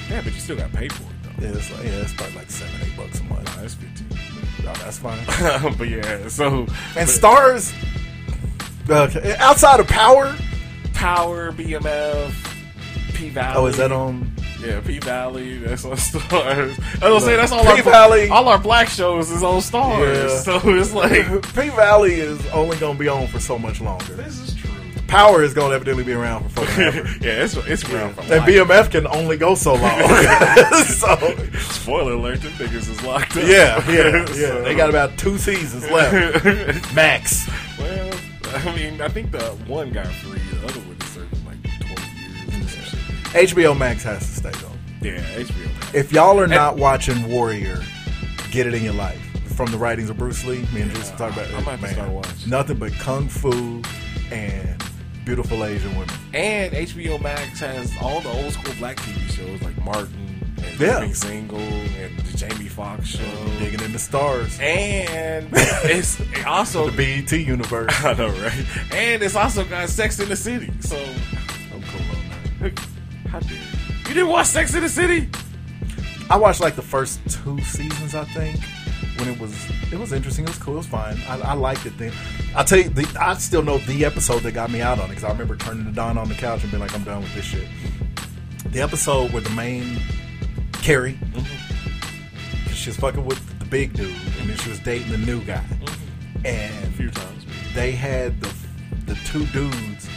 Yeah, 0.10 0.20
but 0.22 0.34
you 0.34 0.40
still 0.42 0.58
got 0.58 0.70
to 0.72 0.78
pay 0.78 0.90
for 0.90 1.04
it 1.04 1.10
though. 1.40 1.46
Yeah, 1.48 1.54
it's 1.56 1.72
like, 1.72 1.84
yeah, 1.86 1.92
it's 1.92 2.14
probably 2.14 2.36
like 2.36 2.52
seven, 2.52 2.76
eight 2.86 2.98
bucks 2.98 3.20
a 3.22 3.24
month. 3.24 3.56
That's 3.56 3.74
fifteen. 3.76 4.10
No, 4.66 4.74
that's 4.74 4.98
fine. 4.98 5.20
but 5.78 5.88
yeah, 5.88 6.28
so 6.28 6.60
and 6.60 6.68
but 6.96 7.08
Starz, 7.08 7.74
okay, 8.90 9.36
outside 9.38 9.80
of 9.80 9.88
Power, 9.88 10.36
Power, 10.94 11.52
BMF, 11.52 12.34
P 13.14 13.30
Valley. 13.30 13.56
Oh, 13.58 13.66
is 13.68 13.78
that 13.78 13.92
on? 13.92 14.32
Yeah, 14.62 14.80
P 14.80 15.00
Valley. 15.00 15.58
That's 15.58 15.84
on 15.86 15.94
Starz. 15.98 16.80
I 17.04 17.10
was 17.10 17.20
gonna 17.20 17.20
say 17.22 17.36
that's 17.36 17.52
all 17.52 17.68
our 17.68 17.76
P-Valley. 17.76 18.30
all 18.30 18.48
our 18.48 18.58
black 18.58 18.88
shows 18.88 19.30
is 19.30 19.44
on 19.44 19.60
Starz. 19.60 20.16
Yeah. 20.16 20.40
So 20.44 20.62
it's 20.70 20.94
like 20.94 21.44
P 21.56 21.70
Valley 21.76 22.14
is 22.14 22.46
only 22.48 22.78
gonna 22.78 22.98
be 22.98 23.10
on 23.10 23.28
for 23.28 23.40
so 23.40 23.60
much 23.60 23.82
longer. 23.82 24.14
this 24.14 24.40
is 24.40 24.56
true. 24.56 24.70
Power 25.08 25.44
is 25.44 25.54
gonna 25.54 25.76
evidently 25.76 26.04
be 26.06 26.14
around 26.14 26.50
for 26.52 26.62
fucking 26.66 26.84
ever. 26.84 27.08
yeah, 27.22 27.44
it's 27.44 27.56
it's 27.58 27.84
around 27.90 28.14
for 28.16 28.22
And 28.22 28.30
life. 28.32 28.48
BMF 28.50 28.92
can 28.92 29.06
only 29.08 29.36
go 29.38 29.54
so 29.54 29.74
long. 29.76 30.00
so 30.86 31.36
Spoiler 31.60 32.14
alert: 32.14 32.42
them 32.42 32.52
niggas 32.54 32.90
is 32.90 33.04
locked 33.04 33.36
up. 33.36 33.44
yeah, 33.44 33.84
yeah, 33.92 34.12
yeah. 34.20 34.26
So- 34.26 34.62
They 34.64 34.74
got 34.76 34.90
about 34.90 35.18
two 35.18 35.38
seasons 35.38 35.90
left, 35.92 36.96
max. 36.96 37.48
I 38.54 38.76
mean, 38.76 39.02
I 39.02 39.08
think 39.08 39.32
the 39.32 39.42
one 39.68 39.92
got 39.92 40.08
free. 40.08 40.40
The 40.52 40.68
other 40.68 40.80
one 40.82 40.98
is 41.02 41.08
serving 41.10 41.46
like 41.46 41.62
twelve 41.80 42.00
years. 42.16 42.76
Or 42.78 42.86
some. 42.90 43.00
HBO 43.34 43.78
Max 43.78 44.04
has 44.04 44.20
to 44.20 44.34
stay 44.34 44.52
though. 44.52 44.72
Yeah, 45.02 45.22
HBO. 45.36 45.74
Max. 45.74 45.94
If 45.94 46.12
y'all 46.12 46.40
are 46.40 46.48
not 46.48 46.78
watching 46.78 47.30
Warrior, 47.30 47.82
get 48.52 48.68
it 48.68 48.74
in 48.74 48.84
your 48.84 48.94
life. 48.94 49.20
From 49.56 49.72
the 49.72 49.78
writings 49.78 50.10
of 50.10 50.18
Bruce 50.18 50.44
Lee, 50.46 50.66
me 50.74 50.82
and 50.82 50.92
Juice 50.92 51.12
talk 51.12 51.34
about 51.34 51.48
it. 51.48 51.54
I'm 51.54 51.62
about 51.64 51.80
to 51.80 51.88
start 51.90 52.10
watching. 52.10 52.50
Nothing 52.50 52.78
but 52.78 52.92
kung 52.94 53.28
fu 53.28 53.82
and 54.32 54.84
beautiful 55.26 55.64
Asian 55.64 55.92
women. 55.98 56.16
And 56.34 56.74
HBO 56.74 57.22
Max 57.22 57.60
has 57.60 57.92
all 58.02 58.22
the 58.22 58.30
old 58.30 58.54
school 58.54 58.74
black 58.80 58.98
TV 58.98 59.30
shows 59.30 59.62
like 59.62 59.78
Martin 59.84 60.23
and 60.64 60.80
Yeah. 60.80 61.00
Living 61.00 61.14
Single 61.14 61.60
and 61.60 62.18
the 62.20 62.38
Jamie 62.38 62.68
Foxx 62.68 63.08
show. 63.08 63.46
Digging 63.60 63.82
in 63.82 63.92
the 63.92 64.00
stars. 64.00 64.58
And 64.62 65.48
it's 65.54 66.20
also 66.46 66.90
the 66.90 66.98
BET 67.26 67.32
universe. 67.32 67.94
I 68.04 68.14
know, 68.14 68.30
right? 68.30 68.66
And 68.94 69.22
it's 69.24 69.36
also 69.36 69.64
got 69.66 69.90
Sex 69.90 70.20
in 70.20 70.30
the 70.30 70.36
City. 70.36 70.72
So 70.80 70.98
I'm 70.98 71.82
cool 71.84 72.66
on 72.66 72.74
how 73.30 73.40
dare 73.40 73.52
you? 73.54 73.60
You 74.08 74.14
didn't 74.14 74.30
watch 74.30 74.48
Sex 74.48 74.74
in 74.76 74.82
the 74.84 74.90
City? 74.90 75.30
I 76.30 76.38
watched 76.38 76.62
like 76.62 76.76
the 76.76 76.82
first 76.82 77.20
two 77.30 77.60
seasons, 77.62 78.16
I 78.16 78.24
think. 78.26 78.60
When 79.20 79.28
it 79.30 79.40
was, 79.40 79.54
it 79.92 80.00
was 80.00 80.12
interesting. 80.14 80.46
It 80.46 80.50
was 80.50 80.58
cool. 80.58 80.74
It 80.76 80.78
was 80.78 80.88
fine. 80.88 81.18
I, 81.28 81.40
I 81.40 81.54
liked 81.54 81.86
it 81.86 81.98
then. 81.98 82.12
I 82.56 82.64
tell 82.64 82.80
you, 82.80 82.90
the, 82.90 83.08
I 83.20 83.36
still 83.36 83.62
know 83.62 83.78
the 83.80 84.06
episode 84.06 84.40
that 84.44 84.54
got 84.54 84.72
me 84.72 84.82
out 84.82 84.98
on 85.00 85.06
it 85.06 85.10
because 85.10 85.24
I 85.24 85.30
remember 85.30 85.56
turning 85.56 85.86
to 85.86 85.92
Don 85.92 86.18
on 86.18 86.30
the 86.30 86.36
couch 86.36 86.64
and 86.64 86.72
being 86.72 86.82
like, 86.82 86.94
"I'm 86.96 87.04
done 87.04 87.22
with 87.22 87.34
this 87.36 87.46
shit." 87.46 87.68
The 88.72 88.82
episode 88.82 89.32
where 89.32 89.42
the 89.42 89.52
main 89.52 90.00
Carrie, 90.84 91.18
because 91.32 92.76
she 92.78 92.90
was 92.90 92.98
fucking 92.98 93.24
with 93.24 93.60
the 93.60 93.66
big 93.66 93.94
dude, 93.94 94.14
and 94.40 94.50
then 94.50 94.58
she 94.58 94.70
was 94.70 94.80
dating 94.80 95.10
the 95.12 95.18
new 95.18 95.42
guy, 95.46 95.64
mm-hmm. 95.64 96.46
and 96.46 96.84
A 96.84 96.92
few 96.98 97.10
times. 97.10 97.46
they 97.74 97.92
had 97.92 98.40
the 98.42 98.54
the 99.06 99.16
two 99.24 99.46
dudes, 99.48 100.10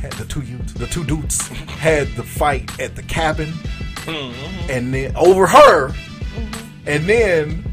had 0.00 0.12
the 0.14 0.24
two 0.24 0.42
youths, 0.42 0.72
the 0.72 0.88
two 0.88 1.04
dudes 1.04 1.46
had 1.46 2.08
the 2.16 2.24
fight 2.24 2.80
at 2.80 2.96
the 2.96 3.04
cabin, 3.04 3.52
mm-hmm. 3.52 4.70
and 4.70 4.92
then 4.92 5.14
over 5.14 5.46
her, 5.46 5.94
and 6.86 7.04
then 7.06 7.64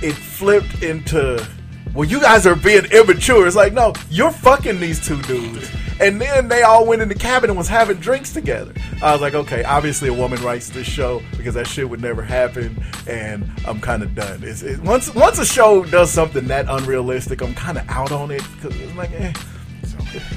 it 0.00 0.12
flipped 0.14 0.80
into. 0.84 1.44
Well, 1.92 2.08
you 2.08 2.20
guys 2.20 2.46
are 2.46 2.54
being 2.54 2.84
immature. 2.86 3.48
It's 3.48 3.56
like, 3.56 3.72
no, 3.72 3.94
you're 4.10 4.30
fucking 4.30 4.78
these 4.78 5.04
two 5.04 5.20
dudes. 5.22 5.68
And 6.00 6.20
then 6.20 6.48
they 6.48 6.62
all 6.62 6.86
went 6.86 7.02
in 7.02 7.08
the 7.08 7.14
cabin 7.14 7.50
and 7.50 7.56
was 7.56 7.68
having 7.68 7.98
drinks 7.98 8.32
together. 8.32 8.72
I 9.02 9.12
was 9.12 9.20
like, 9.20 9.34
okay, 9.34 9.62
obviously 9.64 10.08
a 10.08 10.12
woman 10.14 10.42
writes 10.42 10.68
this 10.70 10.86
show 10.86 11.22
because 11.36 11.54
that 11.54 11.66
shit 11.68 11.88
would 11.88 12.00
never 12.02 12.22
happen, 12.22 12.82
and 13.06 13.48
I'm 13.66 13.80
kind 13.80 14.02
of 14.02 14.14
done. 14.14 14.42
It's, 14.42 14.62
it, 14.62 14.80
once 14.80 15.14
once 15.14 15.38
a 15.38 15.46
show 15.46 15.84
does 15.84 16.10
something 16.10 16.46
that 16.48 16.66
unrealistic, 16.68 17.42
I'm 17.42 17.54
kind 17.54 17.78
of 17.78 17.88
out 17.88 18.10
on 18.12 18.30
it 18.32 18.42
because 18.56 18.78
it's 18.80 18.94
like, 18.94 19.12
eh. 19.12 19.32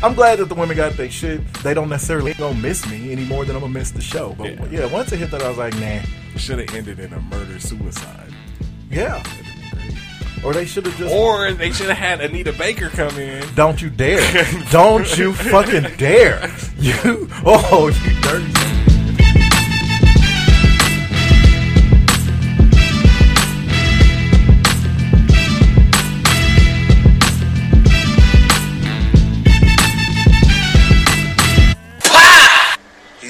I'm 0.03 0.13
glad 0.15 0.39
that 0.39 0.45
the 0.49 0.55
women 0.55 0.75
got 0.77 0.93
their 0.93 1.09
shit. 1.09 1.41
They 1.63 1.73
don't 1.73 1.89
necessarily 1.89 2.33
gonna 2.35 2.57
miss 2.59 2.87
me 2.89 3.11
any 3.11 3.25
more 3.25 3.45
than 3.45 3.55
I'm 3.55 3.61
gonna 3.61 3.73
miss 3.73 3.91
the 3.91 4.01
show. 4.01 4.35
But 4.37 4.53
Yeah. 4.71 4.81
yeah, 4.81 4.85
once 4.85 5.11
it 5.11 5.17
hit 5.17 5.31
that, 5.31 5.41
I 5.41 5.49
was 5.49 5.57
like, 5.57 5.75
nah, 5.79 5.99
Should 6.37 6.59
have 6.59 6.75
ended 6.75 6.99
in 6.99 7.13
a 7.13 7.19
murder 7.21 7.59
suicide. 7.59 8.31
yeah. 8.91 9.23
Or 10.43 10.53
they 10.53 10.65
should 10.65 10.85
have 10.85 10.97
just. 10.97 11.13
Or 11.13 11.51
they 11.51 11.71
should 11.71 11.87
have 11.89 11.97
had 11.97 12.21
Anita 12.21 12.53
Baker 12.53 12.89
come 12.89 13.17
in. 13.17 13.43
Don't 13.55 13.81
you 13.81 13.89
dare! 13.89 14.45
Don't 14.71 15.17
you 15.17 15.33
fucking 15.33 15.97
dare! 15.97 16.49
You 16.77 17.27
oh 17.45 17.87
you 18.05 18.21
dirty. 18.21 18.77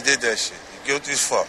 did 0.08 0.22
that 0.22 0.38
shit. 0.40 0.58
you 0.72 0.88
guilty 0.88 1.12
as 1.12 1.28
fuck. 1.28 1.48